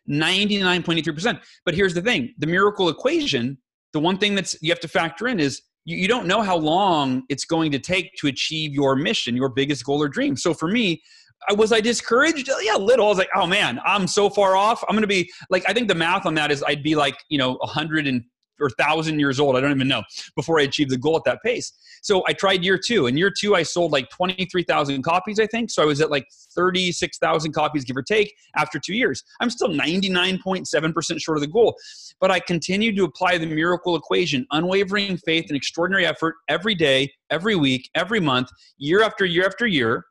99.83%. 0.09 1.41
But 1.65 1.75
here's 1.75 1.95
the 1.95 2.03
thing 2.03 2.35
the 2.39 2.47
miracle 2.47 2.89
equation, 2.89 3.59
the 3.93 4.01
one 4.01 4.19
thing 4.19 4.35
that's 4.35 4.57
you 4.63 4.71
have 4.71 4.81
to 4.81 4.89
factor 4.89 5.29
in 5.29 5.41
is 5.41 5.63
you, 5.85 5.97
you 5.97 6.09
don't 6.09 6.27
know 6.27 6.43
how 6.43 6.57
long 6.57 7.23
it's 7.29 7.45
going 7.45 7.73
to 7.73 7.79
take 7.79 8.15
to 8.21 8.27
achieve 8.27 8.73
your 8.73 8.97
mission, 8.97 9.37
your 9.37 9.49
biggest 9.49 9.85
goal 9.85 10.03
or 10.03 10.09
dream. 10.09 10.37
So 10.37 10.55
for 10.55 10.69
me, 10.69 11.03
I, 11.49 11.55
was 11.55 11.73
I 11.73 11.81
discouraged? 11.81 12.51
Uh, 12.51 12.57
yeah, 12.63 12.77
a 12.77 12.79
little. 12.79 13.07
I 13.07 13.09
was 13.09 13.19
like, 13.19 13.31
oh 13.35 13.47
man, 13.47 13.81
I'm 13.85 14.07
so 14.07 14.29
far 14.29 14.57
off. 14.57 14.85
I'm 14.89 14.95
going 14.95 15.03
to 15.03 15.09
be 15.09 15.31
like, 15.49 15.65
I 15.69 15.73
think 15.73 15.89
the 15.89 15.95
math 15.95 16.27
on 16.27 16.35
that 16.35 16.51
is 16.51 16.63
I'd 16.63 16.83
be 16.83 16.95
like, 16.95 17.17
you 17.29 17.39
know, 17.39 17.55
100 17.61 18.07
and 18.07 18.23
or 18.61 18.71
thousand 18.71 19.19
years 19.19 19.41
old. 19.41 19.57
I 19.57 19.61
don't 19.61 19.73
even 19.73 19.89
know 19.89 20.03
before 20.37 20.61
I 20.61 20.65
achieved 20.65 20.91
the 20.91 20.99
goal 20.99 21.17
at 21.17 21.25
that 21.25 21.39
pace. 21.45 21.73
So 22.03 22.23
I 22.27 22.33
tried 22.33 22.65
year 22.65 22.79
two. 22.79 23.07
In 23.07 23.17
year 23.17 23.33
two, 23.37 23.55
I 23.55 23.63
sold 23.63 23.93
like 23.93 24.09
23,000 24.11 25.03
copies, 25.03 25.39
I 25.39 25.47
think. 25.47 25.71
So 25.71 25.83
I 25.83 25.87
was 25.87 26.01
at 26.01 26.11
like 26.11 26.27
36,000 26.55 27.53
copies, 27.53 27.85
give 27.85 27.97
or 27.97 28.03
take, 28.03 28.35
after 28.57 28.79
two 28.79 28.95
years. 28.95 29.23
I'm 29.41 29.51
still 29.51 29.69
99.7% 29.69 31.21
short 31.21 31.39
of 31.39 31.43
the 31.43 31.49
goal. 31.49 31.77
But 32.21 32.31
I 32.31 32.41
continued 32.41 32.97
to 32.97 33.05
apply 33.05 33.39
the 33.39 33.47
miracle 33.47 33.97
equation, 33.97 34.47
unwavering 34.51 35.17
faith 35.19 35.47
and 35.49 35.57
extraordinary 35.57 36.07
effort 36.07 36.37
every 36.49 36.75
day, 36.75 37.13
every 37.31 37.57
week, 37.57 37.89
every 37.95 38.21
month, 38.21 38.49
year 38.79 39.03
after 39.03 39.25
year 39.25 39.47
after 39.47 39.67
year. 39.67 40.05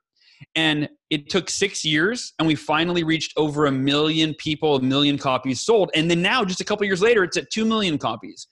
And 0.56 0.90
it 1.10 1.30
took 1.30 1.50
six 1.50 1.84
years, 1.84 2.34
and 2.40 2.48
we 2.48 2.56
finally 2.56 3.04
reached 3.04 3.34
over 3.38 3.66
a 3.66 3.72
million 3.72 4.34
people, 4.36 4.76
a 4.76 4.82
million 4.82 5.18
copies 5.18 5.62
sold. 5.62 5.92
And 5.96 6.10
then 6.10 6.22
now, 6.22 6.46
just 6.46 6.62
a 6.62 6.66
couple 6.66 6.86
years 6.86 7.02
later, 7.02 7.24
it's 7.24 7.38
at 7.38 7.50
2 7.52 7.66
million 7.66 7.98
copies. 7.98 8.48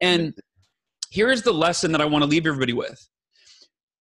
And 0.00 0.34
here's 1.10 1.42
the 1.42 1.52
lesson 1.52 1.92
that 1.92 2.00
I 2.00 2.04
want 2.04 2.22
to 2.22 2.28
leave 2.28 2.46
everybody 2.46 2.72
with. 2.72 2.98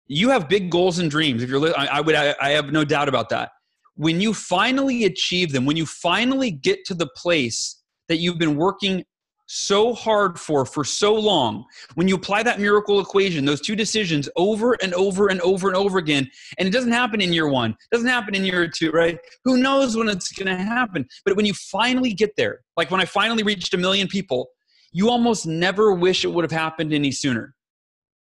You 0.07 0.31
have 0.31 0.49
big 0.49 0.71
goals 0.71 0.99
and 0.99 1.11
dreams. 1.11 1.43
If 1.43 1.51
you're, 1.51 1.79
I, 1.79 1.87
I 1.87 2.01
would, 2.01 2.15
I, 2.15 2.35
I 2.41 2.51
have 2.51 2.73
no 2.73 2.85
doubt 2.85 3.09
about 3.09 3.29
that. 3.31 3.51
When 3.95 4.21
you 4.21 4.35
finally 4.35 5.05
achieve 5.05 5.53
them, 5.53 5.65
when 5.65 5.77
you 5.77 5.87
finally 5.87 6.51
get 6.51 6.85
to 6.87 6.95
the 6.95 7.09
place 7.17 7.83
that 8.09 8.17
you've 8.17 8.39
been 8.39 8.57
working 8.57 9.05
so 9.53 9.93
hard 9.93 10.39
for 10.39 10.65
for 10.65 10.85
so 10.85 11.15
long. 11.15 11.65
When 11.95 12.09
you 12.09 12.17
apply 12.17 12.43
that 12.45 12.61
miracle 12.61 13.01
equation 13.01 13.45
those 13.45 13.61
two 13.61 13.77
decisions 13.77 14.29
over 14.37 14.77
and 14.83 14.95
over 14.95 15.29
and 15.29 15.41
over 15.43 15.69
and 15.69 15.77
over 15.77 15.99
again 15.99 16.31
and 16.59 16.67
it 16.67 16.71
doesn't 16.71 16.93
happen 16.93 17.21
in 17.21 17.33
year 17.33 17.49
one 17.49 17.77
doesn't 17.91 18.09
happen 18.09 18.35
in 18.35 18.45
year 18.45 18.67
two 18.69 18.91
right? 18.91 19.19
Who 19.45 19.59
knows 19.59 19.97
when 19.97 20.09
it's 20.09 20.33
going 20.33 20.55
to 20.55 20.63
happen? 20.63 21.07
But 21.25 21.37
when 21.37 21.47
you 21.47 21.55
finally 21.55 22.13
get 22.15 22.35
there 22.37 22.61
like 22.77 22.91
when 22.91 23.01
i 23.01 23.05
finally 23.05 23.43
reached 23.43 23.75
a 23.75 23.79
million 23.79 24.09
people 24.09 24.49
you 24.93 25.09
almost 25.09 25.47
never 25.47 25.93
wish 25.93 26.25
it 26.25 26.29
would 26.29 26.45
have 26.45 26.53
happened 26.53 26.93
any 26.93 27.11
sooner. 27.11 27.55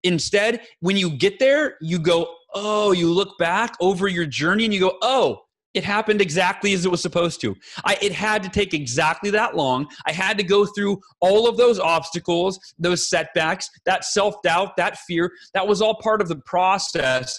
Instead, 0.05 0.61
when 0.81 0.97
you 0.97 1.11
get 1.11 1.39
there, 1.39 1.77
you 1.81 1.99
go, 1.99 2.35
oh, 2.55 2.93
you 2.93 3.11
look 3.11 3.37
back 3.39 3.75
over 3.81 4.07
your 4.07 4.27
journey 4.27 4.65
and 4.65 4.73
you 4.73 4.81
go, 4.81 4.97
oh, 5.03 5.41
it 5.75 5.85
happened 5.85 6.21
exactly 6.21 6.73
as 6.73 6.85
it 6.85 6.91
was 6.91 7.03
supposed 7.03 7.41
to. 7.43 7.55
I, 7.85 7.99
it 8.01 8.13
had 8.13 8.43
to 8.43 8.49
take 8.49 8.75
exactly 8.75 9.31
that 9.31 9.55
long. 9.55 9.87
I 10.07 10.13
had 10.13 10.39
to 10.39 10.45
go 10.45 10.67
through 10.67 10.99
all 11.21 11.49
of 11.49 11.57
those 11.57 11.79
obstacles, 11.79 12.59
those 12.79 13.09
setbacks, 13.09 13.69
that 13.85 14.05
self 14.05 14.37
doubt, 14.43 14.77
that 14.77 14.99
fear. 15.07 15.31
That 15.55 15.67
was 15.67 15.83
all 15.83 15.97
part 16.01 16.21
of 16.21 16.29
the 16.29 16.41
process 16.47 17.39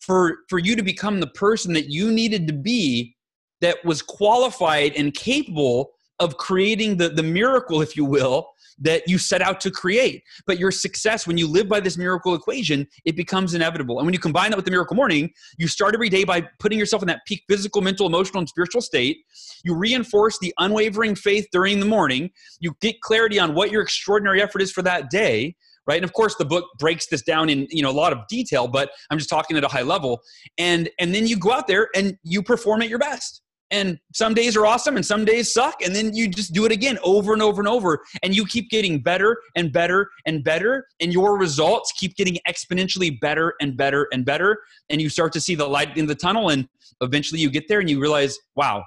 for, 0.00 0.38
for 0.48 0.58
you 0.58 0.76
to 0.76 0.82
become 0.82 1.20
the 1.20 1.28
person 1.28 1.72
that 1.74 1.88
you 1.88 2.12
needed 2.12 2.46
to 2.48 2.52
be 2.52 3.14
that 3.60 3.84
was 3.84 4.02
qualified 4.02 4.92
and 4.96 5.14
capable 5.14 5.90
of 6.18 6.36
creating 6.36 6.96
the, 6.96 7.08
the 7.08 7.22
miracle, 7.22 7.82
if 7.82 7.96
you 7.96 8.04
will, 8.04 8.48
that 8.78 9.08
you 9.08 9.18
set 9.18 9.42
out 9.42 9.60
to 9.60 9.70
create. 9.70 10.22
But 10.46 10.58
your 10.58 10.70
success, 10.70 11.26
when 11.26 11.38
you 11.38 11.46
live 11.46 11.68
by 11.68 11.80
this 11.80 11.96
miracle 11.96 12.34
equation, 12.34 12.86
it 13.04 13.16
becomes 13.16 13.54
inevitable. 13.54 13.98
And 13.98 14.06
when 14.06 14.12
you 14.12 14.18
combine 14.18 14.50
that 14.50 14.56
with 14.56 14.64
the 14.64 14.70
miracle 14.70 14.96
morning, 14.96 15.30
you 15.58 15.68
start 15.68 15.94
every 15.94 16.08
day 16.08 16.24
by 16.24 16.42
putting 16.58 16.78
yourself 16.78 17.02
in 17.02 17.08
that 17.08 17.20
peak 17.26 17.44
physical, 17.48 17.82
mental, 17.82 18.06
emotional, 18.06 18.40
and 18.40 18.48
spiritual 18.48 18.80
state. 18.80 19.18
You 19.64 19.74
reinforce 19.74 20.38
the 20.38 20.54
unwavering 20.58 21.14
faith 21.14 21.46
during 21.52 21.80
the 21.80 21.86
morning. 21.86 22.30
You 22.60 22.74
get 22.80 23.00
clarity 23.00 23.38
on 23.38 23.54
what 23.54 23.70
your 23.70 23.82
extraordinary 23.82 24.42
effort 24.42 24.62
is 24.62 24.72
for 24.72 24.82
that 24.82 25.10
day 25.10 25.56
right 25.86 25.96
and 25.96 26.04
of 26.04 26.12
course 26.12 26.36
the 26.36 26.44
book 26.44 26.64
breaks 26.78 27.06
this 27.08 27.22
down 27.22 27.48
in 27.48 27.66
you 27.70 27.82
know 27.82 27.90
a 27.90 27.92
lot 27.92 28.12
of 28.12 28.20
detail 28.28 28.68
but 28.68 28.90
i'm 29.10 29.18
just 29.18 29.28
talking 29.28 29.56
at 29.56 29.64
a 29.64 29.68
high 29.68 29.82
level 29.82 30.22
and 30.58 30.88
and 30.98 31.14
then 31.14 31.26
you 31.26 31.36
go 31.36 31.52
out 31.52 31.66
there 31.66 31.88
and 31.94 32.16
you 32.22 32.42
perform 32.42 32.82
at 32.82 32.88
your 32.88 32.98
best 32.98 33.41
and 33.72 33.98
some 34.12 34.34
days 34.34 34.56
are 34.56 34.66
awesome 34.66 34.96
and 34.96 35.04
some 35.04 35.24
days 35.24 35.52
suck 35.52 35.82
and 35.82 35.96
then 35.96 36.14
you 36.14 36.28
just 36.28 36.52
do 36.52 36.64
it 36.64 36.70
again 36.70 36.98
over 37.02 37.32
and 37.32 37.42
over 37.42 37.60
and 37.60 37.66
over 37.66 38.04
and 38.22 38.36
you 38.36 38.46
keep 38.46 38.70
getting 38.70 39.00
better 39.00 39.38
and 39.56 39.72
better 39.72 40.10
and 40.26 40.44
better 40.44 40.86
and 41.00 41.12
your 41.12 41.36
results 41.36 41.90
keep 41.92 42.14
getting 42.14 42.38
exponentially 42.46 43.18
better 43.20 43.54
and 43.60 43.76
better 43.76 44.06
and 44.12 44.24
better 44.24 44.58
and 44.90 45.00
you 45.00 45.08
start 45.08 45.32
to 45.32 45.40
see 45.40 45.56
the 45.56 45.66
light 45.66 45.96
in 45.96 46.06
the 46.06 46.14
tunnel 46.14 46.50
and 46.50 46.68
eventually 47.00 47.40
you 47.40 47.50
get 47.50 47.66
there 47.66 47.80
and 47.80 47.90
you 47.90 48.00
realize 48.00 48.38
wow 48.54 48.84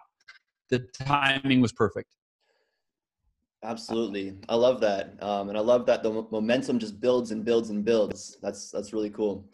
the 0.69 0.80
timing 0.93 1.62
was 1.62 1.71
perfect. 1.71 2.10
Absolutely. 3.63 4.34
I 4.50 4.56
love 4.56 4.80
that 4.82 5.21
um, 5.21 5.50
and 5.50 5.58
i 5.58 5.62
love 5.62 5.86
that 5.88 6.04
the 6.04 6.26
momentum 6.32 6.78
just 6.78 7.00
builds 7.00 7.32
and 7.32 7.43
builds 7.43 7.71
and 7.71 7.84
builds. 7.84 8.38
That's 8.41 8.69
that's 8.69 8.93
really 8.93 9.10
cool. 9.10 9.50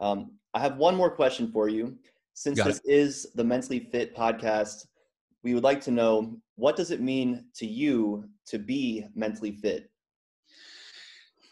Um, 0.00 0.32
i 0.54 0.58
have 0.58 0.76
one 0.76 0.96
more 0.96 1.10
question 1.10 1.50
for 1.50 1.68
you 1.68 1.96
since 2.34 2.58
Got 2.58 2.66
this 2.66 2.80
it. 2.84 2.90
is 2.90 3.26
the 3.34 3.44
Mentally 3.44 3.80
Fit 3.80 4.16
podcast, 4.16 4.86
we 5.42 5.54
would 5.54 5.64
like 5.64 5.80
to 5.82 5.90
know 5.90 6.36
what 6.56 6.76
does 6.76 6.90
it 6.90 7.00
mean 7.00 7.46
to 7.54 7.66
you 7.66 8.24
to 8.46 8.58
be 8.58 9.06
mentally 9.14 9.52
fit? 9.52 9.90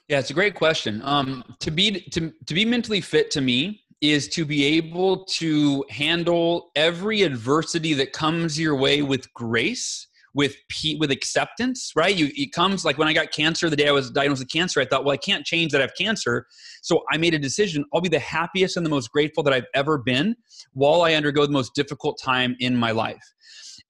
Yeah, 0.08 0.18
it's 0.18 0.30
a 0.30 0.34
great 0.34 0.54
question. 0.54 1.00
Um, 1.04 1.44
to 1.60 1.70
be 1.70 2.00
to 2.10 2.32
to 2.46 2.54
be 2.54 2.64
mentally 2.64 3.00
fit 3.00 3.30
to 3.32 3.40
me 3.40 3.82
is 4.00 4.28
to 4.28 4.44
be 4.44 4.64
able 4.64 5.24
to 5.26 5.84
handle 5.90 6.70
every 6.74 7.22
adversity 7.22 7.92
that 7.94 8.12
comes 8.12 8.58
your 8.58 8.74
way 8.74 9.02
with 9.02 9.32
grace 9.34 10.08
with 10.34 10.56
with 10.98 11.10
acceptance, 11.10 11.92
right? 11.96 12.14
You 12.14 12.30
it 12.34 12.52
comes 12.52 12.84
like 12.84 12.98
when 12.98 13.08
I 13.08 13.12
got 13.12 13.32
cancer, 13.32 13.68
the 13.68 13.76
day 13.76 13.88
I 13.88 13.92
was 13.92 14.10
diagnosed 14.10 14.40
with 14.40 14.50
cancer, 14.50 14.80
I 14.80 14.84
thought, 14.84 15.04
well, 15.04 15.12
I 15.12 15.16
can't 15.16 15.44
change 15.44 15.72
that 15.72 15.80
I 15.80 15.82
have 15.82 15.94
cancer. 15.98 16.46
So 16.82 17.02
I 17.12 17.16
made 17.16 17.34
a 17.34 17.38
decision. 17.38 17.84
I'll 17.92 18.00
be 18.00 18.08
the 18.08 18.18
happiest 18.18 18.76
and 18.76 18.86
the 18.86 18.90
most 18.90 19.10
grateful 19.10 19.42
that 19.44 19.52
I've 19.52 19.66
ever 19.74 19.98
been 19.98 20.36
while 20.72 21.02
I 21.02 21.14
undergo 21.14 21.46
the 21.46 21.52
most 21.52 21.74
difficult 21.74 22.20
time 22.22 22.56
in 22.60 22.76
my 22.76 22.92
life. 22.92 23.22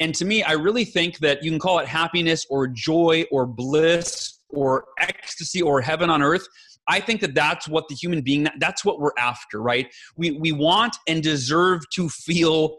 And 0.01 0.15
to 0.15 0.25
me, 0.25 0.43
I 0.43 0.53
really 0.53 0.85
think 0.85 1.19
that 1.19 1.43
you 1.43 1.51
can 1.51 1.61
call 1.61 1.79
it 1.79 1.87
happiness 1.87 2.47
or 2.49 2.67
joy 2.67 3.25
or 3.31 3.47
bliss 3.47 4.39
or 4.49 4.85
ecstasy 4.99 5.61
or 5.61 5.81
heaven 5.81 6.09
on 6.09 6.23
earth. 6.23 6.47
I 6.89 7.01
think 7.01 7.21
that 7.21 7.35
that's 7.35 7.69
what 7.69 7.87
the 7.89 7.95
human 7.95 8.23
being 8.23 8.49
that's 8.59 8.85
what 8.85 8.99
we're 8.99 9.13
after, 9.19 9.63
right? 9.63 9.87
We 10.17 10.33
we 10.33 10.53
want 10.53 10.97
and 11.07 11.23
deserve 11.23 11.83
to 11.95 12.09
feel 12.09 12.79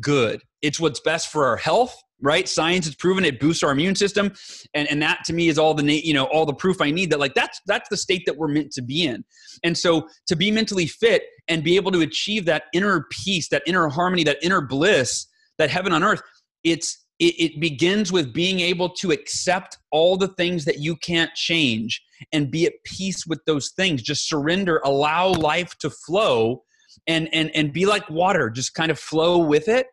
good. 0.00 0.40
It's 0.62 0.80
what's 0.80 1.00
best 1.00 1.30
for 1.30 1.44
our 1.46 1.56
health 1.56 1.94
right? 2.22 2.48
Science 2.48 2.86
has 2.86 2.94
proven 2.94 3.24
it 3.24 3.40
boosts 3.40 3.62
our 3.62 3.72
immune 3.72 3.96
system. 3.96 4.32
And, 4.74 4.88
and 4.88 5.02
that 5.02 5.24
to 5.26 5.32
me 5.32 5.48
is 5.48 5.58
all 5.58 5.74
the 5.74 5.82
you 5.92 6.14
know 6.14 6.24
all 6.24 6.46
the 6.46 6.54
proof 6.54 6.80
i 6.80 6.90
need 6.90 7.10
that 7.10 7.20
like 7.20 7.34
that's 7.34 7.60
that's 7.66 7.88
the 7.88 7.96
state 7.96 8.22
that 8.26 8.36
we're 8.36 8.48
meant 8.48 8.70
to 8.72 8.82
be 8.82 9.04
in. 9.04 9.24
And 9.64 9.76
so 9.76 10.08
to 10.26 10.36
be 10.36 10.50
mentally 10.50 10.86
fit 10.86 11.24
and 11.48 11.62
be 11.62 11.76
able 11.76 11.92
to 11.92 12.00
achieve 12.00 12.44
that 12.46 12.64
inner 12.72 13.06
peace 13.10 13.48
that 13.50 13.62
inner 13.66 13.88
harmony 13.88 14.24
that 14.24 14.38
inner 14.42 14.60
bliss 14.60 15.26
that 15.58 15.70
heaven 15.70 15.92
on 15.92 16.02
earth 16.02 16.22
it's 16.64 17.04
it, 17.18 17.34
it 17.38 17.60
begins 17.60 18.10
with 18.10 18.32
being 18.32 18.60
able 18.60 18.88
to 18.88 19.12
accept 19.12 19.78
all 19.90 20.16
the 20.16 20.28
things 20.28 20.64
that 20.64 20.78
you 20.78 20.96
can't 20.96 21.32
change 21.34 22.02
and 22.32 22.50
be 22.50 22.66
at 22.66 22.72
peace 22.84 23.26
with 23.26 23.40
those 23.46 23.70
things. 23.76 24.02
Just 24.02 24.28
surrender 24.28 24.80
allow 24.84 25.28
life 25.28 25.76
to 25.78 25.90
flow 25.90 26.62
and 27.06 27.28
and 27.32 27.50
and 27.54 27.72
be 27.72 27.86
like 27.86 28.08
water 28.10 28.50
just 28.50 28.74
kind 28.74 28.90
of 28.90 28.98
flow 28.98 29.38
with 29.38 29.66
it 29.68 29.86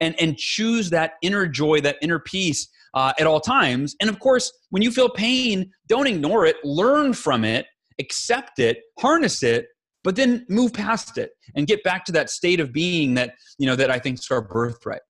and 0.00 0.20
and 0.20 0.36
choose 0.36 0.90
that 0.90 1.12
inner 1.22 1.46
joy 1.46 1.80
that 1.80 1.96
inner 2.02 2.18
peace 2.18 2.68
uh, 2.94 3.12
at 3.18 3.26
all 3.26 3.40
times. 3.40 3.96
And 4.00 4.10
of 4.10 4.18
course 4.18 4.52
when 4.70 4.82
you 4.82 4.90
feel 4.90 5.08
pain 5.08 5.70
don't 5.88 6.06
ignore 6.06 6.44
it. 6.44 6.56
Learn 6.64 7.12
from 7.12 7.44
it. 7.44 7.66
Accept 7.98 8.58
it. 8.58 8.80
Harness 8.98 9.42
it. 9.42 9.66
But 10.04 10.16
then 10.16 10.44
move 10.48 10.72
past 10.72 11.16
it 11.16 11.30
and 11.54 11.66
get 11.66 11.82
back 11.84 12.04
to 12.06 12.12
that 12.12 12.28
state 12.28 12.58
of 12.58 12.72
being 12.72 13.14
that 13.14 13.34
you 13.58 13.66
know 13.66 13.76
that 13.76 13.90
i 13.90 13.98
think 13.98 14.18
is 14.18 14.28
our 14.30 14.42
birthright. 14.42 15.02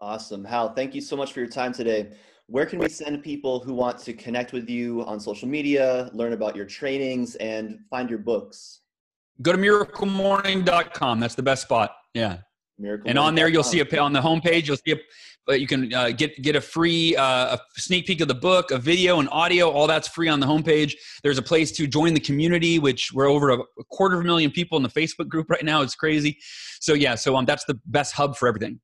Awesome. 0.00 0.44
Hal 0.44 0.72
thank 0.74 0.94
you 0.94 1.00
so 1.00 1.16
much 1.16 1.32
for 1.32 1.40
your 1.40 1.48
time 1.48 1.72
today. 1.72 2.12
Where 2.46 2.64
can 2.64 2.78
we 2.78 2.88
send 2.88 3.22
people 3.22 3.60
who 3.60 3.74
want 3.74 3.98
to 3.98 4.14
connect 4.14 4.54
with 4.54 4.70
you 4.70 5.04
on 5.04 5.20
social 5.20 5.46
media 5.46 6.08
learn 6.14 6.32
about 6.32 6.56
your 6.56 6.64
trainings 6.64 7.34
and 7.36 7.80
find 7.90 8.08
your 8.08 8.20
books? 8.20 8.80
Go 9.42 9.52
to 9.52 9.58
miraclemorning.com 9.58 11.20
that's 11.20 11.34
the 11.34 11.42
best 11.42 11.62
spot. 11.62 11.92
Yeah 12.14 12.38
Miracle 12.78 13.08
and 13.08 13.18
on 13.18 13.34
there, 13.34 13.48
you'll 13.48 13.64
see 13.64 13.80
a 13.80 13.98
on 13.98 14.12
the 14.12 14.20
homepage. 14.20 14.66
You'll 14.66 14.76
see 14.76 14.92
a, 14.92 14.96
but 15.46 15.60
you 15.60 15.66
can 15.66 15.92
uh, 15.92 16.10
get 16.10 16.40
get 16.42 16.54
a 16.54 16.60
free 16.60 17.16
uh, 17.16 17.56
a 17.56 17.58
sneak 17.76 18.06
peek 18.06 18.20
of 18.20 18.28
the 18.28 18.34
book, 18.34 18.70
a 18.70 18.78
video, 18.78 19.18
and 19.18 19.28
audio. 19.30 19.68
All 19.70 19.86
that's 19.86 20.06
free 20.06 20.28
on 20.28 20.38
the 20.38 20.46
homepage. 20.46 20.94
There's 21.22 21.38
a 21.38 21.42
place 21.42 21.72
to 21.72 21.86
join 21.86 22.14
the 22.14 22.20
community, 22.20 22.78
which 22.78 23.10
we're 23.12 23.28
over 23.28 23.50
a, 23.50 23.58
a 23.58 23.84
quarter 23.90 24.16
of 24.16 24.20
a 24.20 24.24
million 24.24 24.50
people 24.50 24.76
in 24.76 24.82
the 24.82 24.88
Facebook 24.90 25.28
group 25.28 25.50
right 25.50 25.64
now. 25.64 25.82
It's 25.82 25.96
crazy. 25.96 26.38
So 26.80 26.94
yeah, 26.94 27.16
so 27.16 27.36
um, 27.36 27.44
that's 27.44 27.64
the 27.64 27.80
best 27.86 28.14
hub 28.14 28.36
for 28.36 28.46
everything. 28.46 28.78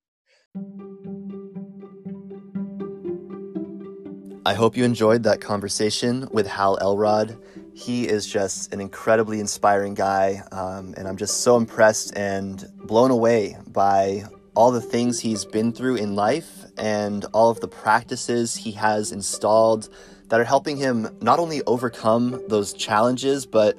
I 4.47 4.53
hope 4.53 4.77
you 4.77 4.85
enjoyed 4.85 5.23
that 5.23 5.41
conversation 5.41 6.29
with 6.33 6.47
Hal 6.47 6.79
Elrod 6.81 7.39
he 7.75 8.09
is 8.09 8.27
just 8.27 8.73
an 8.73 8.81
incredibly 8.81 9.41
inspiring 9.41 9.95
guy, 9.95 10.43
um, 10.53 10.95
and 10.97 11.09
I'm 11.09 11.17
just 11.17 11.41
so 11.41 11.57
impressed 11.57 12.17
and 12.17 12.65
blown 12.85 13.11
away 13.11 13.57
by 13.67 14.25
all 14.55 14.71
the 14.71 14.81
things 14.81 15.19
he's 15.19 15.45
been 15.45 15.73
through 15.73 15.97
in 15.97 16.15
life 16.15 16.65
and 16.79 17.25
all 17.33 17.51
of 17.51 17.59
the 17.61 17.67
practices 17.67 18.55
he 18.55 18.71
has 18.71 19.11
installed 19.11 19.89
that 20.29 20.41
are 20.41 20.45
helping 20.45 20.77
him 20.77 21.09
not 21.21 21.41
only 21.41 21.63
overcome 21.65 22.41
those 22.49 22.73
challenges, 22.73 23.45
but 23.45 23.77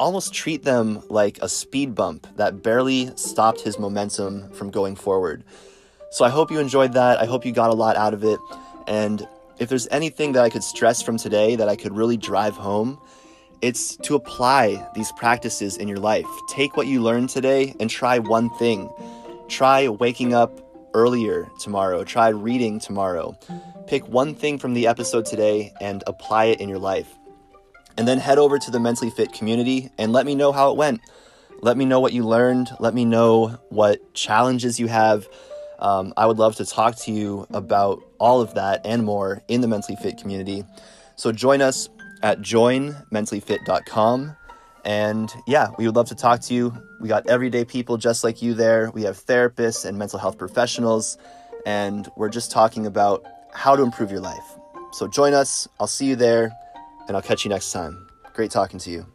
almost 0.00 0.32
treat 0.32 0.62
them 0.62 1.02
like 1.10 1.38
a 1.42 1.48
speed 1.48 1.94
bump 1.94 2.26
that 2.36 2.62
barely 2.62 3.14
stopped 3.16 3.60
his 3.60 3.78
momentum 3.78 4.50
from 4.52 4.70
going 4.70 4.96
forward. 4.96 5.44
So 6.10 6.24
I 6.24 6.30
hope 6.30 6.50
you 6.50 6.58
enjoyed 6.60 6.94
that. 6.94 7.20
I 7.20 7.26
hope 7.26 7.44
you 7.44 7.52
got 7.52 7.70
a 7.70 7.74
lot 7.74 7.96
out 7.96 8.14
of 8.14 8.24
it. 8.24 8.40
And 8.86 9.28
if 9.58 9.68
there's 9.68 9.86
anything 9.90 10.32
that 10.32 10.42
I 10.42 10.50
could 10.50 10.64
stress 10.64 11.02
from 11.02 11.16
today 11.16 11.56
that 11.56 11.68
I 11.68 11.76
could 11.76 11.94
really 11.94 12.16
drive 12.16 12.54
home, 12.54 12.98
it's 13.64 13.96
to 13.96 14.14
apply 14.14 14.86
these 14.94 15.10
practices 15.12 15.78
in 15.78 15.88
your 15.88 15.96
life. 15.96 16.26
Take 16.48 16.76
what 16.76 16.86
you 16.86 17.00
learned 17.00 17.30
today 17.30 17.74
and 17.80 17.88
try 17.88 18.18
one 18.18 18.50
thing. 18.58 18.90
Try 19.48 19.88
waking 19.88 20.34
up 20.34 20.60
earlier 20.92 21.48
tomorrow. 21.58 22.04
Try 22.04 22.28
reading 22.28 22.78
tomorrow. 22.78 23.38
Pick 23.86 24.06
one 24.06 24.34
thing 24.34 24.58
from 24.58 24.74
the 24.74 24.86
episode 24.86 25.24
today 25.24 25.72
and 25.80 26.04
apply 26.06 26.44
it 26.46 26.60
in 26.60 26.68
your 26.68 26.78
life. 26.78 27.08
And 27.96 28.06
then 28.06 28.18
head 28.18 28.36
over 28.36 28.58
to 28.58 28.70
the 28.70 28.78
Mentally 28.78 29.10
Fit 29.10 29.32
community 29.32 29.88
and 29.96 30.12
let 30.12 30.26
me 30.26 30.34
know 30.34 30.52
how 30.52 30.70
it 30.70 30.76
went. 30.76 31.00
Let 31.62 31.78
me 31.78 31.86
know 31.86 32.00
what 32.00 32.12
you 32.12 32.26
learned. 32.26 32.68
Let 32.80 32.92
me 32.92 33.06
know 33.06 33.58
what 33.70 34.12
challenges 34.12 34.78
you 34.78 34.88
have. 34.88 35.26
Um, 35.78 36.12
I 36.18 36.26
would 36.26 36.36
love 36.36 36.56
to 36.56 36.66
talk 36.66 36.96
to 36.96 37.12
you 37.12 37.46
about 37.48 38.02
all 38.18 38.42
of 38.42 38.56
that 38.56 38.82
and 38.84 39.04
more 39.04 39.42
in 39.48 39.62
the 39.62 39.68
Mentally 39.68 39.96
Fit 39.96 40.18
community. 40.18 40.64
So 41.16 41.32
join 41.32 41.62
us 41.62 41.88
at 42.22 42.40
joinmentallyfit.com. 42.40 44.36
And 44.84 45.32
yeah, 45.46 45.68
we 45.78 45.86
would 45.86 45.96
love 45.96 46.08
to 46.08 46.14
talk 46.14 46.40
to 46.42 46.54
you. 46.54 46.74
We 47.00 47.08
got 47.08 47.26
everyday 47.28 47.64
people 47.64 47.96
just 47.96 48.22
like 48.22 48.42
you 48.42 48.54
there. 48.54 48.90
We 48.92 49.02
have 49.02 49.16
therapists 49.16 49.84
and 49.86 49.98
mental 49.98 50.18
health 50.18 50.36
professionals, 50.36 51.16
and 51.64 52.08
we're 52.16 52.28
just 52.28 52.50
talking 52.50 52.86
about 52.86 53.24
how 53.52 53.76
to 53.76 53.82
improve 53.82 54.10
your 54.10 54.20
life. 54.20 54.58
So 54.92 55.08
join 55.08 55.32
us. 55.32 55.66
I'll 55.80 55.86
see 55.86 56.06
you 56.06 56.16
there, 56.16 56.52
and 57.08 57.16
I'll 57.16 57.22
catch 57.22 57.44
you 57.44 57.48
next 57.48 57.72
time. 57.72 58.06
Great 58.34 58.50
talking 58.50 58.78
to 58.80 58.90
you. 58.90 59.13